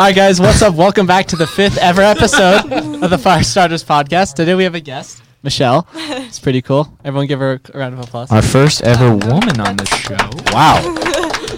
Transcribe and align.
All 0.00 0.06
right, 0.06 0.16
guys, 0.16 0.40
what's 0.40 0.62
up? 0.62 0.74
Welcome 0.76 1.06
back 1.06 1.26
to 1.26 1.36
the 1.36 1.46
fifth 1.46 1.76
ever 1.76 2.00
episode 2.00 2.72
of 3.02 3.10
the 3.10 3.18
Fire 3.18 3.42
Starters 3.42 3.84
podcast. 3.84 4.32
Today 4.32 4.54
we 4.54 4.64
have 4.64 4.74
a 4.74 4.80
guest, 4.80 5.22
Michelle. 5.42 5.86
It's 5.92 6.38
pretty 6.40 6.62
cool. 6.62 6.90
Everyone 7.04 7.26
give 7.26 7.38
her 7.38 7.60
a 7.74 7.78
round 7.78 7.92
of 7.92 8.00
applause. 8.00 8.32
Our 8.32 8.40
first 8.40 8.80
ever 8.80 9.10
woman 9.10 9.60
on 9.60 9.76
the 9.76 9.84
show. 9.84 10.16
Wow. 10.54 10.80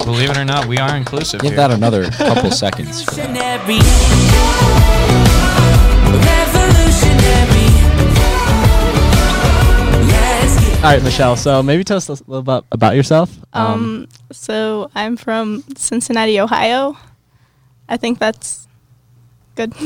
Believe 0.04 0.30
it 0.30 0.36
or 0.36 0.44
not, 0.44 0.66
we 0.66 0.76
are 0.78 0.96
inclusive. 0.96 1.40
Give 1.40 1.52
here. 1.52 1.56
that 1.58 1.70
another 1.70 2.10
couple 2.10 2.50
seconds. 2.50 3.04
for 3.04 3.14
that. 3.14 3.62
All 10.78 10.90
right, 10.90 11.02
Michelle. 11.04 11.36
So 11.36 11.62
maybe 11.62 11.84
tell 11.84 11.98
us 11.98 12.08
a 12.08 12.14
little 12.26 12.42
bit 12.42 12.64
about 12.72 12.96
yourself. 12.96 13.38
Um, 13.52 14.08
so 14.32 14.90
I'm 14.96 15.16
from 15.16 15.62
Cincinnati, 15.76 16.40
Ohio. 16.40 16.96
I 17.88 17.96
think 17.96 18.18
that's 18.18 18.66
good. 19.54 19.72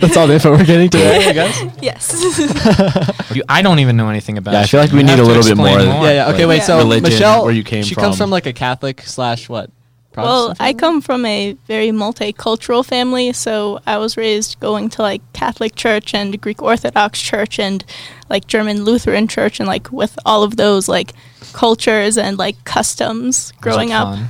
that's 0.00 0.16
all 0.16 0.26
the 0.26 0.34
info 0.34 0.50
we're 0.52 0.64
getting 0.64 0.90
today, 0.90 1.28
I 1.28 1.32
guess. 1.32 1.64
yes. 1.82 3.20
You- 3.34 3.42
I 3.48 3.62
don't 3.62 3.78
even 3.80 3.96
know 3.96 4.08
anything 4.10 4.38
about. 4.38 4.52
Yeah, 4.52 4.60
I 4.60 4.66
feel 4.66 4.80
like 4.80 4.92
we 4.92 4.98
You 4.98 5.04
need 5.04 5.18
a 5.18 5.22
little 5.24 5.42
bit 5.42 5.52
explain 5.52 5.88
more. 5.88 6.04
Yeah, 6.04 6.12
yeah. 6.12 6.28
Okay, 6.30 6.40
Yeah. 6.40 6.46
wait. 6.46 6.62
So 6.62 6.78
Religion, 6.78 7.02
Michelle, 7.04 7.44
where 7.44 7.52
you 7.54 7.64
came 7.64 7.82
she 7.84 7.94
from. 7.94 8.04
comes 8.04 8.18
from 8.18 8.30
like 8.30 8.46
a 8.46 8.52
Catholic 8.52 9.00
slash 9.02 9.48
what? 9.48 9.70
well, 10.16 10.54
Protestant 10.54 10.60
I 10.60 10.64
family? 10.68 10.80
come 10.80 11.00
from 11.00 11.24
a 11.26 11.52
very 11.66 11.88
multicultural 11.88 12.84
family, 12.86 13.32
so 13.32 13.80
I 13.86 13.96
was 13.98 14.16
raised 14.16 14.60
going 14.60 14.88
to 14.90 15.02
like 15.02 15.20
Catholic 15.32 15.74
church 15.74 16.14
and 16.14 16.40
Greek 16.40 16.62
Orthodox 16.62 17.20
church 17.20 17.58
and 17.58 17.84
like 18.28 18.46
German 18.46 18.84
Lutheran 18.84 19.26
church 19.26 19.58
and 19.58 19.66
like 19.66 19.90
with 19.90 20.16
all 20.24 20.44
of 20.44 20.56
those 20.56 20.88
like 20.88 21.12
cultures 21.52 22.16
and 22.16 22.38
like 22.38 22.62
customs 22.64 23.52
growing 23.60 23.90
up. 23.90 24.16
fun? 24.16 24.28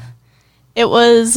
It 0.74 0.88
was 0.88 1.36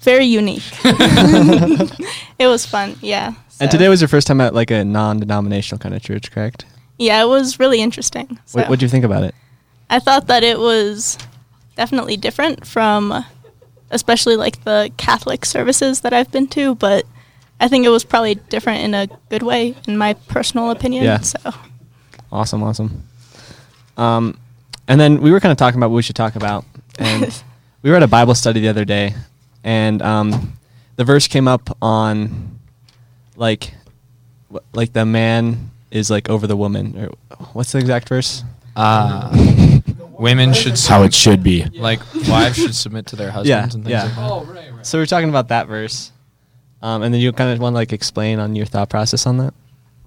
very 0.00 0.24
unique. 0.24 0.62
it 0.84 2.46
was 2.46 2.64
fun, 2.66 2.96
yeah. 3.00 3.34
And 3.60 3.70
today 3.70 3.88
was 3.88 4.00
your 4.00 4.08
first 4.08 4.26
time 4.26 4.40
at 4.40 4.54
like 4.54 4.70
a 4.70 4.84
non-denominational 4.84 5.78
kind 5.78 5.94
of 5.94 6.02
church, 6.02 6.30
correct? 6.30 6.64
yeah, 6.98 7.22
it 7.22 7.26
was 7.26 7.58
really 7.60 7.80
interesting. 7.80 8.38
So. 8.46 8.62
What 8.64 8.78
do 8.78 8.84
you 8.84 8.90
think 8.90 9.04
about 9.04 9.22
it? 9.22 9.34
I 9.88 10.00
thought 10.00 10.26
that 10.26 10.42
it 10.42 10.58
was 10.58 11.16
definitely 11.76 12.16
different 12.16 12.66
from 12.66 13.24
especially 13.90 14.36
like 14.36 14.64
the 14.64 14.90
Catholic 14.98 15.46
services 15.46 16.02
that 16.02 16.12
I've 16.12 16.30
been 16.30 16.46
to, 16.48 16.74
but 16.74 17.06
I 17.60 17.68
think 17.68 17.86
it 17.86 17.88
was 17.88 18.04
probably 18.04 18.34
different 18.34 18.82
in 18.82 18.94
a 18.94 19.06
good 19.30 19.42
way 19.42 19.74
in 19.86 19.96
my 19.96 20.12
personal 20.14 20.70
opinion. 20.70 21.04
Yeah. 21.04 21.20
So 21.20 21.38
Awesome, 22.30 22.62
awesome. 22.62 23.04
Um, 23.96 24.38
and 24.86 25.00
then 25.00 25.20
we 25.22 25.30
were 25.30 25.40
kind 25.40 25.52
of 25.52 25.58
talking 25.58 25.78
about 25.78 25.90
what 25.90 25.96
we 25.96 26.02
should 26.02 26.16
talk 26.16 26.36
about, 26.36 26.64
and 26.98 27.42
we 27.82 27.90
were 27.90 27.96
at 27.96 28.02
a 28.02 28.08
Bible 28.08 28.34
study 28.34 28.60
the 28.60 28.68
other 28.68 28.84
day, 28.84 29.14
and 29.64 30.00
um, 30.02 30.52
the 30.96 31.04
verse 31.04 31.26
came 31.28 31.48
up 31.48 31.76
on 31.82 32.58
like, 33.36 33.72
wh- 34.52 34.58
like 34.72 34.92
the 34.92 35.04
man 35.06 35.70
is 35.90 36.10
like 36.10 36.28
over 36.28 36.46
the 36.46 36.56
woman, 36.56 36.96
or 36.98 37.38
what's 37.52 37.72
the 37.72 37.78
exact 37.78 38.08
verse? 38.08 38.44
Uh, 38.76 39.80
women 40.18 40.52
should 40.52 40.78
How 40.78 41.02
it 41.02 41.14
should 41.14 41.42
be. 41.42 41.64
like 41.74 42.00
wives 42.28 42.56
should 42.56 42.74
submit 42.74 43.06
to 43.06 43.16
their 43.16 43.30
husbands 43.30 43.48
Yeah, 43.48 43.62
and 43.64 43.72
things 43.72 43.88
yeah. 43.88 44.04
like 44.26 44.54
that. 44.76 44.86
So 44.86 44.98
we 44.98 45.02
are 45.02 45.06
talking 45.06 45.28
about 45.28 45.48
that 45.48 45.66
verse, 45.66 46.12
um, 46.82 47.02
and 47.02 47.12
then 47.12 47.20
you 47.20 47.32
kind 47.32 47.50
of 47.52 47.58
want 47.58 47.74
to 47.74 47.78
like 47.78 47.92
explain 47.92 48.38
on 48.38 48.54
your 48.56 48.66
thought 48.66 48.88
process 48.90 49.26
on 49.26 49.38
that. 49.38 49.54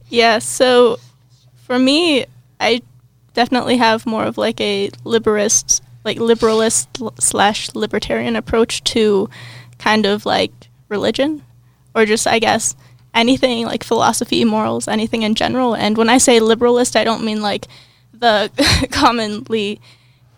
yeah, 0.09 0.39
so 0.39 0.97
for 1.65 1.77
me, 1.79 2.25
I 2.59 2.81
definitely 3.33 3.77
have 3.77 4.05
more 4.05 4.23
of 4.25 4.37
like 4.37 4.59
a 4.61 4.89
liberalist, 5.05 5.81
like 6.03 6.17
liberalist 6.17 6.87
slash 7.19 7.73
libertarian 7.75 8.35
approach 8.35 8.83
to 8.85 9.29
kind 9.77 10.05
of 10.05 10.25
like 10.25 10.51
religion, 10.89 11.43
or 11.95 12.05
just 12.05 12.27
I 12.27 12.39
guess 12.39 12.75
anything 13.13 13.65
like 13.65 13.83
philosophy, 13.83 14.45
morals, 14.45 14.87
anything 14.87 15.23
in 15.23 15.35
general. 15.35 15.75
And 15.75 15.97
when 15.97 16.09
I 16.09 16.17
say 16.17 16.39
liberalist, 16.39 16.95
I 16.95 17.03
don't 17.03 17.23
mean 17.23 17.41
like 17.41 17.67
the 18.13 18.51
commonly 18.91 19.81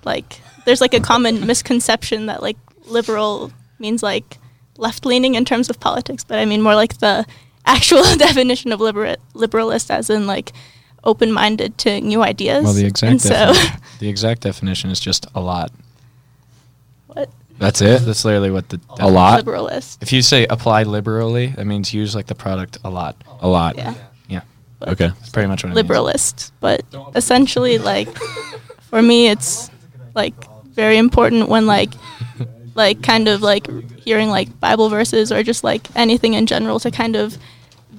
like 0.05 0.41
there's 0.65 0.81
like 0.81 0.93
a 0.93 0.99
common 0.99 1.45
misconception 1.45 2.27
that 2.27 2.41
like 2.41 2.57
liberal 2.85 3.51
means 3.79 4.01
like 4.01 4.37
left 4.77 5.05
leaning 5.05 5.35
in 5.35 5.45
terms 5.45 5.69
of 5.69 5.79
politics, 5.79 6.23
but 6.23 6.39
I 6.39 6.45
mean 6.45 6.61
more 6.61 6.75
like 6.75 6.99
the 6.99 7.25
actual 7.65 8.03
definition 8.17 8.71
of 8.71 8.79
libera- 8.79 9.17
liberalist 9.33 9.89
as 9.89 10.09
in 10.09 10.27
like 10.27 10.51
open 11.03 11.31
minded 11.31 11.77
to 11.79 11.99
new 12.01 12.23
ideas. 12.23 12.63
Well, 12.63 12.73
the 12.73 12.85
exact 12.85 13.11
and 13.11 13.21
so 13.21 13.29
definition, 13.29 13.81
the 13.99 14.09
exact 14.09 14.41
definition 14.41 14.89
is 14.89 14.99
just 14.99 15.25
a 15.35 15.41
lot. 15.41 15.71
what 17.07 17.29
That's 17.59 17.81
it. 17.81 18.01
That's 18.01 18.25
literally 18.25 18.51
what 18.51 18.69
the 18.69 18.79
A 18.99 19.09
lot. 19.09 19.43
liberalist. 19.43 19.97
If 20.01 20.11
you 20.13 20.21
say 20.21 20.45
apply 20.49 20.83
liberally, 20.83 21.47
that 21.47 21.65
means 21.65 21.93
use 21.93 22.15
like 22.15 22.27
the 22.27 22.35
product 22.35 22.77
a 22.83 22.89
lot. 22.89 23.15
A 23.41 23.47
lot. 23.47 23.77
Yeah. 23.77 23.93
Yeah, 24.27 24.41
Okay. 24.81 25.07
that's 25.07 25.29
pretty 25.29 25.47
much 25.47 25.63
what 25.63 25.71
it 25.71 25.75
means. 25.75 25.87
liberalist, 25.87 26.51
but 26.59 26.83
essentially, 27.15 27.77
like 27.77 28.09
for 28.81 29.01
me, 29.01 29.27
it's 29.27 29.69
like 30.15 30.33
very 30.73 30.97
important 30.97 31.49
when 31.49 31.65
like 31.67 31.91
like 32.75 33.03
kind 33.03 33.27
of 33.27 33.41
like 33.41 33.67
hearing 33.99 34.29
like 34.29 34.59
Bible 34.59 34.89
verses 34.89 35.31
or 35.31 35.43
just 35.43 35.63
like 35.63 35.87
anything 35.95 36.33
in 36.33 36.45
general 36.47 36.79
to 36.79 36.89
kind 36.91 37.15
of 37.15 37.37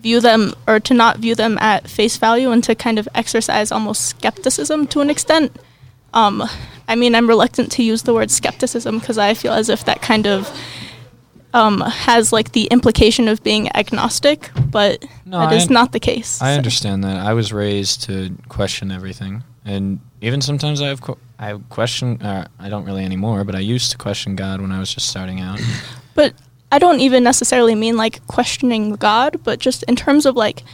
view 0.05 0.21
them 0.21 0.53
or 0.69 0.79
to 0.79 0.93
not 0.93 1.17
view 1.17 1.35
them 1.35 1.57
at 1.59 1.89
face 1.89 2.19
value 2.19 2.51
and 2.51 2.63
to 2.63 2.75
kind 2.75 2.99
of 2.99 3.09
exercise 3.15 3.73
almost 3.73 4.03
skepticism 4.07 4.87
to 4.87 5.01
an 5.01 5.09
extent. 5.09 5.51
Um, 6.13 6.43
I 6.87 6.95
mean, 6.95 7.15
I'm 7.15 7.27
reluctant 7.27 7.73
to 7.73 7.83
use 7.83 8.03
the 8.03 8.13
word 8.13 8.31
skepticism 8.31 8.99
because 8.99 9.17
I 9.17 9.33
feel 9.33 9.55
as 9.55 9.71
if 9.71 9.87
that 9.87 10.03
kind 10.03 10.27
of 10.27 10.47
um, 11.55 11.81
has 11.81 12.33
like 12.33 12.53
the 12.53 12.67
implication 12.67 13.29
of 13.29 13.43
being 13.43 13.75
agnostic, 13.75 14.51
but 14.71 15.03
No, 15.25 15.39
that 15.41 15.53
I 15.53 15.57
is 15.57 15.71
not 15.71 15.93
the 15.93 16.01
case. 16.01 16.43
I 16.43 16.53
so. 16.53 16.59
understand 16.59 17.03
that. 17.05 17.17
I 17.17 17.33
was 17.33 17.51
raised 17.53 18.03
to 18.03 18.37
question 18.49 18.91
everything, 18.91 19.43
and 19.65 20.01
even 20.21 20.43
sometimes 20.43 20.83
I 20.83 20.89
have 20.89 21.01
qu- 21.01 21.19
I 21.39 21.59
question. 21.71 22.21
Uh, 22.21 22.47
I 22.59 22.69
don't 22.69 22.85
really 22.85 23.05
anymore, 23.05 23.45
but 23.45 23.55
I 23.55 23.61
used 23.61 23.91
to 23.93 23.97
question 23.99 24.37
God 24.37 24.61
when 24.61 24.71
I 24.73 24.79
was 24.79 24.93
just 24.93 25.09
starting 25.09 25.41
out. 25.41 25.61
But 26.15 26.35
I 26.75 26.79
don't 26.81 26.99
even 26.99 27.23
necessarily 27.23 27.77
mean 27.77 27.97
like 27.97 28.27
questioning 28.27 28.97
God, 28.97 29.39
but 29.45 29.61
just 29.61 29.85
in 29.85 29.95
terms 29.95 30.27
of 30.27 30.35
like 30.35 30.65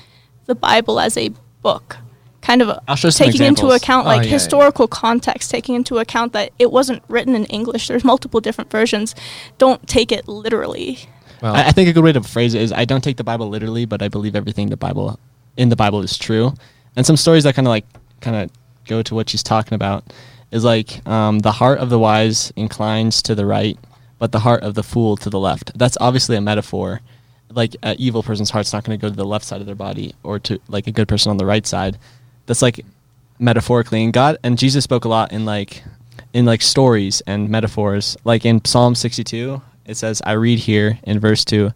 the 0.46 0.54
Bible 0.54 0.98
as 0.98 1.14
a 1.18 1.30
book, 1.60 1.98
kind 2.40 2.62
of 2.62 2.78
I'll 2.88 2.96
show 2.96 3.10
some 3.10 3.26
taking 3.26 3.46
into 3.46 3.68
account 3.68 4.06
Oh, 4.06 4.08
like 4.08 4.22
yeah, 4.22 4.28
yeah. 4.28 4.32
historical 4.32 4.88
context, 4.88 5.50
taking 5.50 5.74
into 5.74 5.98
account 5.98 6.32
that 6.32 6.52
it 6.58 6.72
wasn't 6.72 7.02
written 7.08 7.34
in 7.34 7.44
English. 7.46 7.88
There's 7.88 8.02
multiple 8.02 8.40
different 8.40 8.70
versions. 8.70 9.14
Don't 9.58 9.86
take 9.86 10.10
it 10.10 10.26
literally. 10.26 11.00
Well, 11.42 11.54
I, 11.54 11.64
I 11.68 11.72
think 11.72 11.90
a 11.90 11.92
good 11.92 12.02
way 12.02 12.12
to 12.12 12.22
phrase 12.22 12.54
it 12.54 12.62
is 12.62 12.72
I 12.72 12.86
don't 12.86 13.04
take 13.04 13.18
the 13.18 13.24
Bible 13.24 13.50
literally, 13.50 13.84
but 13.84 14.00
I 14.00 14.08
believe 14.08 14.34
everything 14.34 14.70
the 14.70 14.78
Bible 14.78 15.20
in 15.58 15.68
the 15.68 15.76
Bible 15.76 16.00
is 16.00 16.16
true. 16.16 16.54
And 16.96 17.04
some 17.04 17.18
stories 17.18 17.44
that 17.44 17.54
kind 17.54 17.66
of 17.68 17.70
like 17.70 17.84
kind 18.22 18.36
of 18.36 18.50
go 18.86 19.02
to 19.02 19.14
what 19.14 19.28
she's 19.28 19.42
talking 19.42 19.74
about 19.74 20.04
is 20.50 20.64
like 20.64 21.06
um, 21.06 21.40
the 21.40 21.52
heart 21.52 21.78
of 21.78 21.90
the 21.90 21.98
wise 21.98 22.54
inclines 22.56 23.20
to 23.24 23.34
the 23.34 23.44
right, 23.44 23.78
but 24.20 24.30
the 24.30 24.38
heart 24.38 24.62
of 24.62 24.74
the 24.74 24.84
fool 24.84 25.16
to 25.16 25.28
the 25.28 25.40
left. 25.40 25.76
That's 25.76 25.98
obviously 26.00 26.36
a 26.36 26.40
metaphor. 26.40 27.00
Like 27.50 27.74
an 27.82 27.96
evil 27.98 28.22
person's 28.22 28.50
heart's 28.50 28.72
not 28.72 28.84
going 28.84 28.96
to 28.96 29.02
go 29.02 29.10
to 29.10 29.16
the 29.16 29.26
left 29.26 29.44
side 29.44 29.60
of 29.60 29.66
their 29.66 29.74
body, 29.74 30.14
or 30.22 30.38
to 30.38 30.60
like 30.68 30.86
a 30.86 30.92
good 30.92 31.08
person 31.08 31.30
on 31.30 31.36
the 31.38 31.46
right 31.46 31.66
side. 31.66 31.98
That's 32.46 32.62
like 32.62 32.84
metaphorically 33.40 34.04
and 34.04 34.12
god 34.12 34.36
and 34.44 34.58
jesus 34.58 34.84
spoke 34.84 35.06
a 35.06 35.08
lot 35.08 35.32
in 35.32 35.46
like 35.46 35.82
in 36.34 36.44
like 36.44 36.60
stories 36.60 37.22
and 37.22 37.48
metaphors 37.48 38.16
like 38.22 38.44
in 38.44 38.62
psalm 38.64 38.94
62 38.94 39.62
it 39.86 39.96
says 39.96 40.20
i 40.26 40.32
read 40.32 40.58
here 40.58 40.98
in 41.04 41.18
verse 41.18 41.42
2 41.46 41.72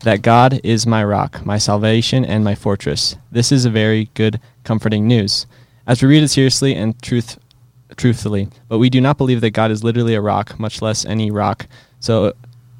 that 0.00 0.22
god 0.22 0.60
is 0.64 0.88
my 0.88 1.04
rock 1.04 1.46
my 1.46 1.56
salvation 1.56 2.24
and 2.24 2.42
my 2.42 2.56
fortress 2.56 3.16
this 3.30 3.52
is 3.52 3.64
a 3.64 3.70
very 3.70 4.10
good 4.14 4.40
comforting 4.64 5.06
news 5.06 5.46
as 5.86 6.02
we 6.02 6.08
read 6.08 6.24
it 6.24 6.28
seriously 6.28 6.74
and 6.74 7.00
truth 7.00 7.38
truthfully 7.96 8.48
but 8.68 8.78
we 8.78 8.90
do 8.90 9.00
not 9.00 9.18
believe 9.18 9.40
that 9.40 9.50
god 9.50 9.70
is 9.70 9.84
literally 9.84 10.14
a 10.14 10.20
rock 10.20 10.58
much 10.58 10.82
less 10.82 11.04
any 11.04 11.30
rock 11.30 11.66
so 12.00 12.32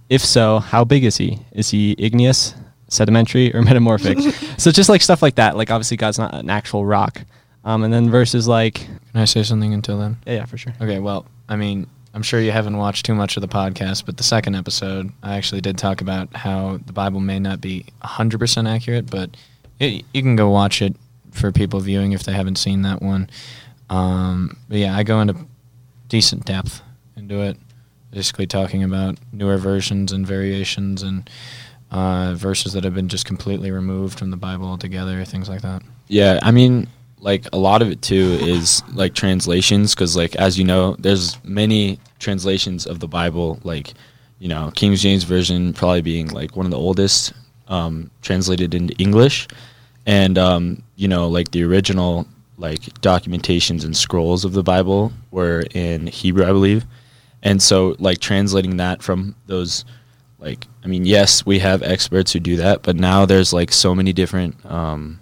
if 0.09 0.25
so 0.25 0.59
how 0.59 0.85
big 0.85 1.05
is 1.05 1.17
he 1.17 1.39
is 1.53 1.71
he 1.71 1.95
igneous 1.99 2.55
sedimentary 2.89 3.55
or 3.55 3.63
metamorphic 3.69 4.19
so 4.59 4.71
just 4.71 4.89
like 4.89 5.03
stuff 5.03 5.23
like 5.23 5.37
that 5.37 5.57
like 5.57 5.71
obviously 5.71 5.97
god's 5.97 6.19
not 6.19 6.35
an 6.35 6.51
actual 6.51 6.85
rock 6.85 7.23
um, 7.65 7.83
and 7.83 7.93
then 7.93 8.11
verses 8.11 8.47
like 8.47 8.87
can 9.15 9.21
I 9.21 9.27
say 9.27 9.45
something 9.45 9.73
until 9.73 9.97
then? 9.97 10.17
yeah, 10.27 10.33
yeah, 10.35 10.45
for 10.45 10.59
sure. 10.59 10.75
Okay, 10.81 10.99
well, 10.99 11.25
I 11.49 11.55
mean, 11.55 11.87
I'm 12.15 12.25
sure 12.25 12.41
you 12.41 12.51
haven't 12.51 12.77
watched 12.77 13.07
too 13.07 13.15
much 13.15 13.37
of 13.37 13.43
the 13.43 13.49
podcast, 13.49 14.07
but 14.07 14.17
the 14.17 14.25
second 14.25 14.57
episode, 14.57 15.13
I 15.23 15.37
actually 15.37 15.61
did 15.61 15.79
talk 15.79 16.01
about 16.01 16.35
how 16.35 16.81
the 16.85 16.93
Bible 16.93 17.21
may 17.21 17.39
not 17.39 17.61
be 17.61 17.87
100% 18.03 18.69
accurate, 18.69 19.09
but 19.09 19.37
it, 19.79 20.05
you 20.13 20.23
can 20.23 20.35
go 20.35 20.51
watch 20.51 20.83
it 20.83 20.97
for 21.31 21.53
people 21.53 21.79
viewing 21.79 22.11
if 22.11 22.25
they 22.25 22.33
haven't 22.33 22.57
seen 22.57 22.83
that 22.83 23.03
one. 23.03 23.31
Um, 23.91 24.57
but 24.69 24.79
yeah, 24.79 24.97
I 24.97 25.03
go 25.03 25.21
into 25.21 25.37
decent 26.09 26.45
depth 26.45 26.83
into 27.17 27.41
it, 27.41 27.57
basically 28.11 28.47
talking 28.47 28.83
about 28.83 29.19
newer 29.33 29.59
versions 29.59 30.13
and 30.13 30.27
variations 30.27 31.03
and 31.03 31.29
uh, 31.91 32.35
verses 32.35 32.73
that 32.73 32.85
have 32.85 32.95
been 32.95 33.09
just 33.09 33.25
completely 33.25 33.71
removed 33.71 34.19
from 34.19 34.31
the 34.31 34.37
Bible 34.37 34.67
altogether, 34.67 35.25
things 35.25 35.49
like 35.49 35.63
that. 35.63 35.83
Yeah, 36.09 36.41
I 36.43 36.51
mean, 36.51 36.89
like 37.21 37.47
a 37.53 37.57
lot 37.57 37.83
of 37.83 37.91
it 37.91 38.03
too 38.03 38.39
is 38.41 38.83
like 38.93 39.15
translations 39.15 39.95
because, 39.95 40.17
like 40.17 40.37
as 40.37 40.59
you 40.59 40.65
know, 40.65 40.97
there's 40.99 41.43
many 41.45 41.99
translations 42.19 42.87
of 42.87 43.01
the 43.01 43.09
Bible. 43.09 43.59
Like, 43.65 43.95
you 44.39 44.49
know, 44.49 44.71
King 44.75 44.95
James 44.95 45.25
version 45.25 45.73
probably 45.73 46.03
being 46.03 46.29
like 46.29 46.57
one 46.57 46.67
of 46.67 46.71
the 46.71 46.79
oldest 46.79 47.33
um, 47.69 48.11
translated 48.23 48.75
into 48.75 48.95
English, 48.97 49.49
and 50.05 50.37
um, 50.37 50.83
you 50.97 51.09
know, 51.09 51.29
like 51.29 51.51
the 51.53 51.63
original 51.65 52.27
like 52.65 52.83
documentations 53.01 53.85
and 53.85 53.95
scrolls 53.95 54.45
of 54.45 54.53
the 54.53 54.63
Bible 54.63 55.13
were 55.31 55.65
in 55.75 56.07
Hebrew, 56.07 56.45
I 56.45 56.53
believe, 56.53 56.87
and 57.43 57.61
so 57.61 57.95
like 57.99 58.19
translating 58.19 58.79
that 58.79 59.03
from 59.03 59.35
those 59.47 59.85
like 60.39 60.67
I 60.83 60.87
mean, 60.87 61.05
yes, 61.05 61.45
we 61.45 61.59
have 61.59 61.83
experts 61.83 62.33
who 62.33 62.41
do 62.41 62.57
that, 62.57 62.83
but 62.83 62.97
now 62.97 63.27
there's 63.27 63.53
like 63.53 63.71
so 63.73 63.95
many 63.95 64.13
different 64.13 64.55
um, 64.65 65.21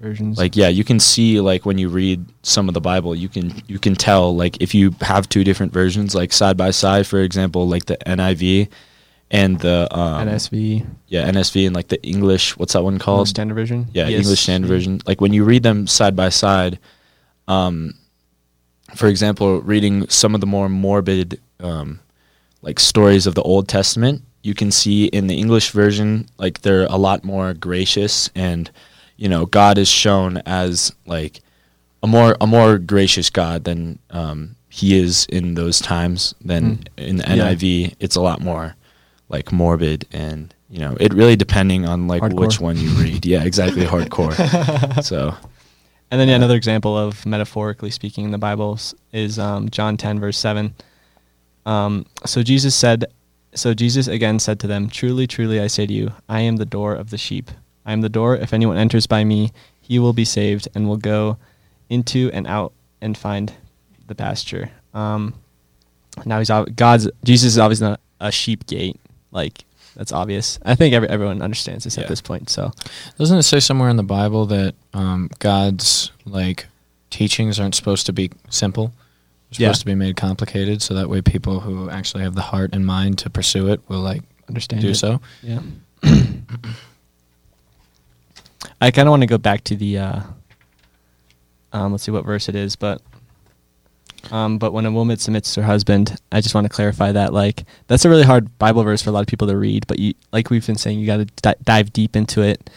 Versions. 0.00 0.38
like 0.38 0.54
yeah 0.54 0.68
you 0.68 0.84
can 0.84 1.00
see 1.00 1.40
like 1.40 1.66
when 1.66 1.76
you 1.76 1.88
read 1.88 2.24
some 2.44 2.68
of 2.68 2.74
the 2.74 2.80
bible 2.80 3.16
you 3.16 3.28
can 3.28 3.50
you 3.66 3.80
can 3.80 3.96
tell 3.96 4.32
like 4.42 4.56
if 4.62 4.72
you 4.72 4.94
have 5.00 5.28
two 5.28 5.42
different 5.42 5.72
versions 5.72 6.14
like 6.14 6.32
side 6.32 6.56
by 6.56 6.70
side 6.70 7.04
for 7.04 7.18
example 7.18 7.66
like 7.66 7.86
the 7.86 7.96
niv 8.06 8.68
and 9.30 9.58
the 9.60 9.86
um, 9.94 10.26
NSV, 10.28 10.86
yeah 11.08 11.30
nsv 11.30 11.66
and 11.66 11.74
like 11.74 11.88
the 11.88 12.02
english 12.02 12.56
what's 12.56 12.72
that 12.72 12.82
one 12.82 12.98
called 12.98 13.28
Standard 13.28 13.54
Version. 13.54 13.86
yeah 13.92 14.08
Yes. 14.08 14.20
english 14.24 14.40
standard 14.40 14.68
version 14.68 15.00
like 15.06 15.20
when 15.20 15.32
you 15.34 15.44
read 15.44 15.62
them 15.62 15.86
side 15.86 16.16
by 16.16 16.28
side 16.30 16.78
um 17.46 17.92
for 18.94 19.06
example 19.08 19.60
reading 19.60 20.08
some 20.08 20.34
of 20.34 20.40
the 20.40 20.46
more 20.46 20.68
morbid 20.68 21.40
um 21.60 22.00
like 22.62 22.80
stories 22.80 23.26
of 23.26 23.34
the 23.34 23.42
old 23.42 23.68
testament 23.68 24.22
you 24.42 24.54
can 24.54 24.70
see 24.70 25.06
in 25.06 25.26
the 25.26 25.38
english 25.38 25.70
version 25.72 26.26
like 26.38 26.62
they're 26.62 26.86
a 26.86 26.96
lot 26.96 27.22
more 27.24 27.52
gracious 27.54 28.30
and 28.34 28.70
you 29.16 29.28
know 29.28 29.44
god 29.46 29.76
is 29.78 29.88
shown 29.88 30.38
as 30.46 30.92
like 31.06 31.40
a 32.02 32.06
more 32.06 32.36
a 32.40 32.46
more 32.46 32.78
gracious 32.78 33.28
god 33.30 33.64
than 33.64 33.98
um 34.10 34.54
he 34.70 34.98
is 34.98 35.26
in 35.30 35.54
those 35.54 35.80
times 35.80 36.34
than 36.44 36.78
Mm. 36.96 37.08
in 37.08 37.16
the 37.16 37.24
Yeah. 37.36 37.52
niv 37.54 37.94
it's 38.00 38.16
a 38.16 38.20
lot 38.22 38.40
more 38.40 38.74
like 39.28 39.52
morbid 39.52 40.06
and 40.12 40.54
you 40.70 40.78
know 40.78 40.96
it 41.00 41.12
really 41.14 41.36
depending 41.36 41.86
on 41.86 42.06
like 42.08 42.22
Hardcore. 42.22 42.40
which 42.40 42.60
one 42.60 42.76
you 42.76 42.90
read 42.90 43.26
yeah 43.26 43.44
exactly 43.44 43.84
hardcore 43.84 44.32
so 45.02 45.34
And 46.10 46.18
then 46.20 46.28
yeah, 46.28 46.36
another 46.36 46.56
example 46.56 46.96
of 46.96 47.26
metaphorically 47.26 47.90
speaking 47.90 48.24
in 48.24 48.30
the 48.30 48.38
Bible 48.38 48.78
is 49.12 49.38
um, 49.38 49.68
John 49.68 49.98
10 49.98 50.18
verse 50.20 50.38
7. 50.38 50.74
Um, 51.66 52.06
so 52.24 52.42
Jesus 52.42 52.74
said, 52.74 53.04
so 53.54 53.74
Jesus 53.74 54.08
again 54.08 54.38
said 54.38 54.58
to 54.60 54.66
them, 54.66 54.88
"Truly, 54.88 55.26
truly, 55.26 55.60
I 55.60 55.66
say 55.66 55.86
to 55.86 55.92
you, 55.92 56.12
I 56.28 56.40
am 56.40 56.56
the 56.56 56.64
door 56.64 56.94
of 56.94 57.10
the 57.10 57.18
sheep. 57.18 57.50
I 57.84 57.92
am 57.92 58.00
the 58.00 58.08
door. 58.08 58.36
If 58.36 58.54
anyone 58.54 58.78
enters 58.78 59.06
by 59.06 59.24
me, 59.24 59.50
he 59.82 59.98
will 59.98 60.14
be 60.14 60.24
saved 60.24 60.66
and 60.74 60.88
will 60.88 60.96
go 60.96 61.36
into 61.90 62.30
and 62.32 62.46
out 62.46 62.72
and 63.02 63.16
find 63.16 63.52
the 64.06 64.14
pasture." 64.14 64.70
Um, 64.94 65.34
now 66.24 66.38
he's 66.38 66.50
God's 66.74 67.10
Jesus 67.24 67.52
is 67.52 67.58
obviously 67.58 67.88
not 67.88 68.00
a 68.20 68.32
sheep 68.32 68.66
gate, 68.66 68.98
like 69.30 69.64
that's 69.96 70.12
obvious. 70.12 70.58
I 70.64 70.74
think 70.76 70.94
every, 70.94 71.08
everyone 71.08 71.42
understands 71.42 71.84
this 71.84 71.96
Yeah. 71.96 72.04
at 72.04 72.08
this 72.08 72.20
point. 72.20 72.48
So 72.50 72.70
Doesn't 73.18 73.36
it 73.38 73.42
say 73.42 73.58
somewhere 73.60 73.88
in 73.88 73.96
the 73.96 74.02
Bible 74.04 74.46
that 74.46 74.74
um, 74.94 75.28
God's 75.40 76.12
like 76.24 76.66
teachings 77.10 77.58
aren't 77.58 77.74
supposed 77.74 78.06
to 78.06 78.12
be 78.12 78.30
simple? 78.50 78.92
They're 79.50 79.62
Yeah. 79.62 79.68
supposed 79.68 79.80
to 79.80 79.86
be 79.86 79.94
made 79.94 80.16
complicated, 80.16 80.82
so 80.82 80.94
that 80.94 81.08
way 81.08 81.22
people 81.22 81.60
who 81.60 81.88
actually 81.90 82.22
have 82.22 82.34
the 82.34 82.42
heart 82.42 82.70
and 82.74 82.84
mind 82.86 83.18
to 83.18 83.30
pursue 83.30 83.68
it 83.72 83.80
will 83.88 84.00
like 84.00 84.22
understand 84.48 84.82
do 84.82 84.90
it. 84.90 84.94
so. 84.96 85.20
Yeah. 85.42 85.60
I 88.80 88.90
kind 88.90 89.08
of 89.08 89.10
want 89.10 89.22
to 89.22 89.26
go 89.26 89.38
back 89.38 89.64
to 89.64 89.76
the. 89.76 89.98
Uh, 89.98 90.20
um, 91.72 91.92
let's 91.92 92.04
see 92.04 92.10
what 92.12 92.24
verse 92.24 92.48
it 92.48 92.54
is, 92.54 92.76
but. 92.76 93.02
Um, 94.30 94.58
but 94.58 94.72
when 94.72 94.84
a 94.84 94.90
woman 94.90 95.16
submits 95.16 95.54
to 95.54 95.62
her 95.62 95.66
husband, 95.66 96.20
I 96.32 96.40
just 96.40 96.54
want 96.54 96.64
to 96.66 96.68
clarify 96.68 97.12
that 97.12 97.32
like 97.32 97.64
that's 97.86 98.04
a 98.04 98.08
really 98.08 98.24
hard 98.24 98.58
Bible 98.58 98.82
verse 98.82 99.02
for 99.02 99.10
a 99.10 99.12
lot 99.12 99.20
of 99.20 99.26
people 99.26 99.48
to 99.48 99.56
read. 99.56 99.86
But 99.86 99.98
you, 99.98 100.14
like 100.32 100.50
we've 100.50 100.66
been 100.66 100.76
saying, 100.76 100.98
you 100.98 101.06
got 101.06 101.18
to 101.18 101.24
di- 101.24 101.54
dive 101.62 101.92
deep 101.92 102.16
into 102.16 102.42
it, 102.42 102.70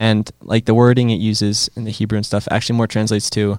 and 0.00 0.30
like 0.42 0.64
the 0.64 0.74
wording 0.74 1.10
it 1.10 1.20
uses 1.20 1.70
in 1.76 1.84
the 1.84 1.90
Hebrew 1.90 2.16
and 2.16 2.26
stuff 2.26 2.48
actually 2.50 2.76
more 2.76 2.86
translates 2.86 3.30
to 3.30 3.58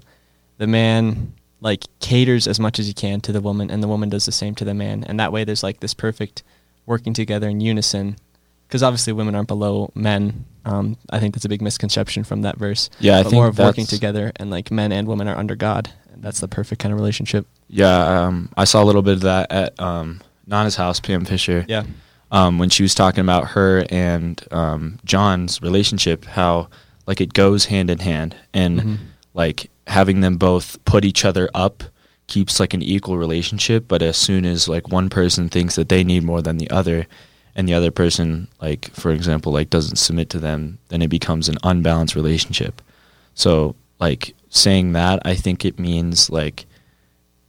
the 0.57 0.67
man 0.67 1.33
like 1.61 1.85
caters 1.99 2.47
as 2.47 2.59
much 2.59 2.79
as 2.79 2.87
he 2.87 2.93
can 2.93 3.21
to 3.21 3.31
the 3.31 3.41
woman, 3.41 3.69
and 3.71 3.81
the 3.81 3.87
woman 3.87 4.09
does 4.09 4.25
the 4.25 4.31
same 4.31 4.55
to 4.55 4.65
the 4.65 4.73
man, 4.73 5.03
and 5.03 5.19
that 5.19 5.31
way 5.31 5.43
there's 5.43 5.63
like 5.63 5.79
this 5.79 5.93
perfect 5.93 6.43
working 6.85 7.13
together 7.13 7.49
in 7.49 7.59
unison 7.59 8.17
because 8.67 8.83
obviously 8.83 9.13
women 9.13 9.35
aren't 9.35 9.47
below 9.47 9.91
men. 9.95 10.45
Um, 10.65 10.97
I 11.09 11.19
think 11.19 11.33
that's 11.33 11.45
a 11.45 11.49
big 11.49 11.61
misconception 11.61 12.23
from 12.23 12.41
that 12.41 12.57
verse. 12.57 12.89
Yeah, 12.99 13.17
I 13.17 13.23
but 13.23 13.29
think 13.29 13.39
more 13.39 13.47
of 13.47 13.57
working 13.57 13.85
together, 13.85 14.31
and 14.35 14.49
like 14.49 14.71
men 14.71 14.91
and 14.91 15.07
women 15.07 15.27
are 15.27 15.37
under 15.37 15.55
God, 15.55 15.89
that's 16.21 16.39
the 16.39 16.47
perfect 16.47 16.81
kind 16.81 16.93
of 16.93 16.99
relationship. 16.99 17.45
yeah 17.69 18.25
um 18.25 18.49
i 18.57 18.63
saw 18.65 18.83
a 18.83 18.85
little 18.85 19.01
bit 19.01 19.13
of 19.15 19.21
that 19.21 19.51
at 19.51 19.79
um 19.79 20.19
nana's 20.47 20.75
house 20.75 20.99
pam 20.99 21.25
fisher 21.25 21.65
Yeah, 21.67 21.83
um, 22.31 22.59
when 22.59 22.69
she 22.69 22.83
was 22.83 22.93
talking 22.95 23.21
about 23.21 23.49
her 23.49 23.85
and 23.89 24.41
um, 24.51 24.99
John's 25.05 25.61
relationship, 25.61 26.25
how 26.25 26.67
like 27.05 27.21
it 27.21 27.31
goes 27.33 27.65
hand 27.65 27.89
in 27.89 27.99
hand, 27.99 28.35
and 28.53 28.79
Mhm. 28.81 28.97
like 29.33 29.69
having 29.87 30.19
them 30.21 30.35
both 30.37 30.83
put 30.83 31.05
each 31.05 31.23
other 31.23 31.49
up 31.53 31.83
keeps 32.27 32.59
like 32.59 32.73
an 32.73 32.81
equal 32.83 33.17
relationship. 33.17 33.87
But 33.87 34.01
as 34.01 34.17
soon 34.17 34.45
as 34.45 34.67
like 34.67 34.89
one 34.91 35.09
person 35.09 35.47
thinks 35.47 35.75
that 35.75 35.87
they 35.87 36.03
need 36.03 36.23
more 36.25 36.41
than 36.41 36.57
the 36.57 36.69
other, 36.69 37.07
and 37.55 37.67
the 37.67 37.73
other 37.73 37.91
person, 37.91 38.49
like 38.61 38.91
for 38.93 39.11
example, 39.11 39.53
like 39.53 39.69
doesn't 39.69 39.95
submit 39.95 40.29
to 40.31 40.39
them, 40.39 40.79
then 40.89 41.01
it 41.01 41.07
becomes 41.09 41.47
an 41.47 41.57
unbalanced 41.63 42.15
relationship. 42.15 42.81
So 43.35 43.75
like 43.99 44.33
saying 44.49 44.93
that, 44.93 45.19
I 45.25 45.35
think 45.35 45.65
it 45.65 45.79
means 45.79 46.29
like 46.29 46.65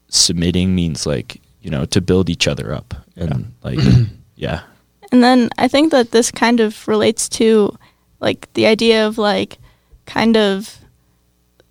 submitting 0.08 0.74
means 0.74 1.06
like 1.06 1.40
you 1.60 1.70
know 1.70 1.84
to 1.84 2.00
build 2.00 2.30
each 2.30 2.48
other 2.48 2.72
up 2.72 2.94
and 3.16 3.52
like 3.62 3.78
yeah 4.36 4.62
And 5.12 5.22
then 5.22 5.50
I 5.58 5.68
think 5.68 5.92
that 5.92 6.12
this 6.12 6.30
kind 6.30 6.60
of 6.60 6.86
relates 6.88 7.28
to 7.30 7.76
like 8.20 8.52
the 8.54 8.66
idea 8.66 9.06
of 9.06 9.18
like 9.18 9.58
kind 10.06 10.36
of 10.36 10.78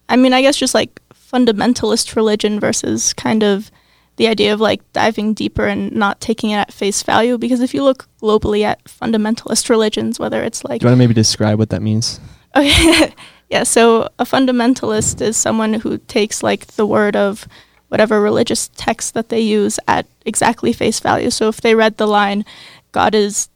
I 0.10 0.16
mean, 0.16 0.34
I 0.34 0.42
guess 0.42 0.56
just 0.56 0.74
like 0.74 1.02
fundamentalist 1.14 2.16
religion 2.16 2.60
versus 2.60 3.14
kind 3.14 3.44
of 3.44 3.70
the 4.16 4.28
idea 4.28 4.54
of 4.54 4.62
like 4.62 4.82
diving 4.94 5.34
deeper 5.34 5.68
and 5.68 5.92
not 5.92 6.22
taking 6.22 6.52
it 6.52 6.56
at 6.56 6.74
face 6.74 7.04
value 7.04 7.38
because 7.38 7.60
if 7.60 7.74
you 7.74 7.84
look 7.84 8.08
globally 8.22 8.64
at 8.64 8.84
fundamentalist 8.86 9.70
religions 9.70 10.20
whether 10.20 10.42
it's 10.42 10.64
like 10.64 10.80
do 10.80 10.86
you 10.86 10.90
want 10.90 10.96
to 10.96 11.00
maybe 11.00 11.14
describe 11.14 11.60
what 11.60 11.70
that 11.70 11.82
means? 11.82 12.20
Okay. 12.56 13.14
yeah, 13.50 13.64
so 13.64 14.10
a 14.20 14.26
fundamentalist 14.26 15.22
is 15.22 15.38
someone 15.38 15.74
who 15.76 15.98
takes 16.00 16.44
like 16.44 16.68
the 16.76 16.86
word 16.86 17.16
of 17.16 17.48
whatever 17.90 18.20
religious 18.22 18.70
text 18.76 19.14
that 19.14 19.30
they 19.30 19.40
use 19.40 19.80
at 19.88 20.06
exactly 20.26 20.74
face 20.74 21.00
value. 21.00 21.30
So 21.30 21.48
if 21.48 21.62
they 21.62 21.74
read 21.76 21.98
the 21.98 22.08
line 22.08 22.44
God 22.92 23.16
is 23.16 23.48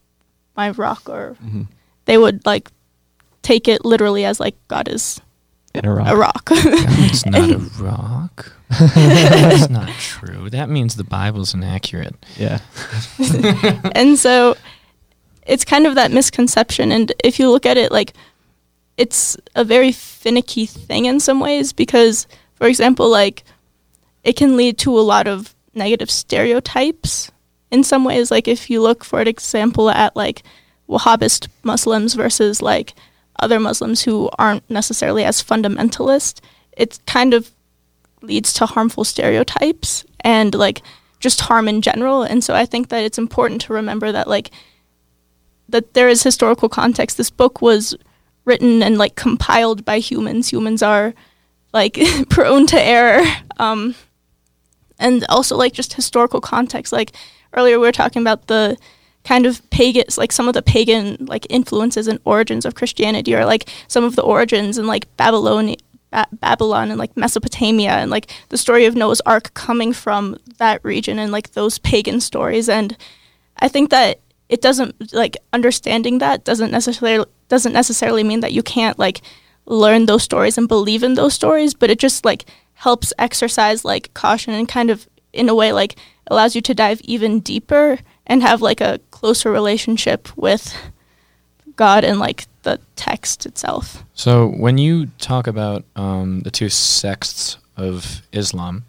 my 0.55 0.69
rock 0.71 1.09
or 1.09 1.35
Mm-hmm. 1.43 1.63
they 2.05 2.17
would 2.17 2.45
like 2.45 2.69
take 3.41 3.67
it 3.67 3.83
literally 3.83 4.23
as 4.23 4.39
like 4.39 4.55
God 4.67 4.87
is 4.87 5.19
In 5.73 5.85
a 5.85 5.93
rock. 5.93 6.07
a 6.07 6.15
rock. 6.15 6.49
It's 6.51 7.25
not 7.35 7.49
a 7.49 7.57
rock. 7.83 8.53
That's 8.69 9.69
not 9.69 9.89
true. 9.99 10.49
That 10.49 10.69
means 10.69 10.95
the 10.95 11.03
Bible's 11.03 11.53
inaccurate. 11.53 12.15
Yeah. 12.37 12.59
and 13.95 14.17
so 14.17 14.55
it's 15.45 15.65
kind 15.65 15.85
of 15.87 15.95
that 15.95 16.11
misconception 16.11 16.91
and 16.91 17.11
if 17.23 17.39
you 17.39 17.49
look 17.49 17.65
at 17.65 17.77
it 17.77 17.91
like 17.91 18.13
it's 19.01 19.35
a 19.55 19.63
very 19.63 19.91
finicky 19.91 20.67
thing 20.67 21.05
in 21.05 21.19
some 21.19 21.39
ways 21.39 21.73
because 21.73 22.27
for 22.53 22.67
example 22.67 23.09
like 23.09 23.43
it 24.23 24.35
can 24.35 24.55
lead 24.55 24.77
to 24.77 24.95
a 24.95 25.01
lot 25.01 25.27
of 25.27 25.55
negative 25.73 26.11
stereotypes 26.11 27.31
in 27.71 27.83
some 27.83 28.03
ways. 28.03 28.29
Like 28.29 28.47
if 28.47 28.69
you 28.69 28.79
look 28.79 29.03
for 29.03 29.21
example 29.21 29.89
at 29.89 30.15
like 30.15 30.43
wahhabist 30.87 31.47
muslims 31.63 32.13
versus 32.13 32.61
like 32.61 32.93
other 33.39 33.59
muslims 33.59 34.03
who 34.03 34.29
aren't 34.37 34.69
necessarily 34.69 35.23
as 35.23 35.41
fundamentalist 35.41 36.39
it 36.77 36.99
kind 37.07 37.33
of 37.33 37.49
leads 38.21 38.53
to 38.53 38.67
harmful 38.67 39.03
stereotypes 39.03 40.05
and 40.19 40.53
like 40.53 40.83
just 41.19 41.41
harm 41.41 41.67
in 41.67 41.81
general. 41.81 42.21
And 42.21 42.43
so 42.43 42.53
i 42.53 42.67
think 42.67 42.89
that 42.89 43.03
it's 43.03 43.17
important 43.17 43.61
to 43.61 43.73
remember 43.73 44.11
that 44.11 44.27
like 44.27 44.51
that 45.69 45.95
there 45.95 46.09
is 46.09 46.21
historical 46.21 46.69
context. 46.69 47.17
This 47.17 47.31
book 47.31 47.63
was 47.63 47.95
written 48.45 48.81
and 48.83 48.97
like 48.97 49.15
compiled 49.15 49.85
by 49.85 49.99
humans. 49.99 50.51
Humans 50.51 50.81
are 50.83 51.13
like 51.73 51.99
prone 52.29 52.67
to 52.67 52.81
error. 52.81 53.23
Um 53.57 53.95
and 55.01 55.25
also 55.29 55.57
like 55.57 55.73
just 55.73 55.93
historical 55.93 56.39
context 56.39 56.93
like 56.93 57.11
earlier 57.53 57.79
we 57.79 57.85
were 57.87 57.91
talking 57.91 58.21
about 58.21 58.47
the 58.47 58.77
kind 59.23 59.45
of 59.45 59.67
pagan 59.71 60.03
like 60.15 60.31
some 60.31 60.47
of 60.47 60.53
the 60.53 60.61
pagan 60.61 61.17
like 61.21 61.45
influences 61.49 62.07
and 62.07 62.19
origins 62.23 62.65
of 62.65 62.75
christianity 62.75 63.35
or 63.35 63.45
like 63.45 63.67
some 63.87 64.03
of 64.03 64.15
the 64.15 64.21
origins 64.21 64.77
in 64.77 64.87
like 64.87 65.05
babylon 65.17 65.75
ba- 66.11 66.27
babylon 66.33 66.89
and 66.89 66.99
like 66.99 67.15
mesopotamia 67.17 67.91
and 67.91 68.11
like 68.11 68.31
the 68.49 68.57
story 68.57 68.85
of 68.85 68.95
noah's 68.95 69.21
ark 69.21 69.53
coming 69.53 69.91
from 69.91 70.37
that 70.57 70.83
region 70.83 71.17
and 71.19 71.31
like 71.31 71.51
those 71.51 71.79
pagan 71.79 72.21
stories. 72.21 72.69
And 72.69 72.95
i 73.57 73.67
think 73.67 73.89
that 73.89 74.19
it 74.51 74.61
doesn't 74.61 75.13
like 75.13 75.37
understanding 75.53 76.19
that 76.19 76.43
doesn't 76.43 76.71
necessarily 76.71 77.25
doesn't 77.47 77.73
necessarily 77.73 78.23
mean 78.23 78.41
that 78.41 78.53
you 78.53 78.61
can't 78.61 78.99
like 78.99 79.21
learn 79.65 80.05
those 80.05 80.21
stories 80.21 80.57
and 80.57 80.67
believe 80.67 81.01
in 81.01 81.15
those 81.15 81.33
stories 81.33 81.73
but 81.73 81.89
it 81.89 81.97
just 81.97 82.23
like 82.25 82.45
helps 82.73 83.13
exercise 83.17 83.83
like 83.83 84.13
caution 84.13 84.53
and 84.53 84.67
kind 84.67 84.89
of 84.89 85.07
in 85.33 85.49
a 85.49 85.55
way 85.55 85.71
like 85.71 85.95
allows 86.27 86.55
you 86.55 86.61
to 86.61 86.73
dive 86.73 87.01
even 87.01 87.39
deeper 87.39 87.97
and 88.27 88.43
have 88.43 88.61
like 88.61 88.81
a 88.81 88.99
closer 89.11 89.51
relationship 89.51 90.35
with 90.37 90.75
God 91.75 92.03
and 92.03 92.19
like 92.19 92.45
the 92.63 92.79
text 92.95 93.45
itself. 93.45 94.03
So 94.13 94.47
when 94.47 94.77
you 94.77 95.07
talk 95.17 95.47
about 95.47 95.83
um, 95.95 96.41
the 96.41 96.51
two 96.51 96.69
sects 96.69 97.57
of 97.75 98.21
Islam, 98.31 98.83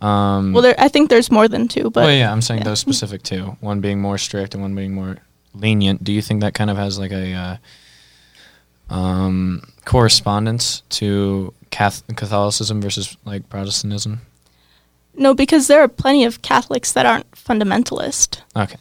um, 0.00 0.52
Well, 0.52 0.62
there, 0.62 0.74
I 0.78 0.88
think 0.88 1.10
there's 1.10 1.30
more 1.30 1.48
than 1.48 1.68
two, 1.68 1.90
but 1.90 2.04
well, 2.04 2.12
yeah, 2.12 2.32
I'm 2.32 2.42
saying 2.42 2.60
yeah. 2.60 2.64
those 2.64 2.80
specific 2.80 3.22
two. 3.22 3.56
One 3.60 3.80
being 3.80 4.00
more 4.00 4.18
strict 4.18 4.54
and 4.54 4.62
one 4.62 4.74
being 4.74 4.94
more 4.94 5.18
lenient. 5.54 6.04
Do 6.04 6.12
you 6.12 6.22
think 6.22 6.40
that 6.42 6.54
kind 6.54 6.70
of 6.70 6.76
has 6.76 6.98
like 6.98 7.12
a 7.12 7.58
uh, 8.90 8.94
um, 8.94 9.62
correspondence 9.84 10.82
to 10.90 11.52
Catholicism 11.70 12.80
versus 12.80 13.16
like 13.24 13.48
Protestantism? 13.48 14.20
no, 15.18 15.34
because 15.34 15.66
there 15.66 15.80
are 15.80 15.88
plenty 15.88 16.24
of 16.24 16.42
Catholics 16.42 16.92
that 16.92 17.04
aren't 17.04 17.30
fundamentalist. 17.32 18.40
Okay. 18.56 18.78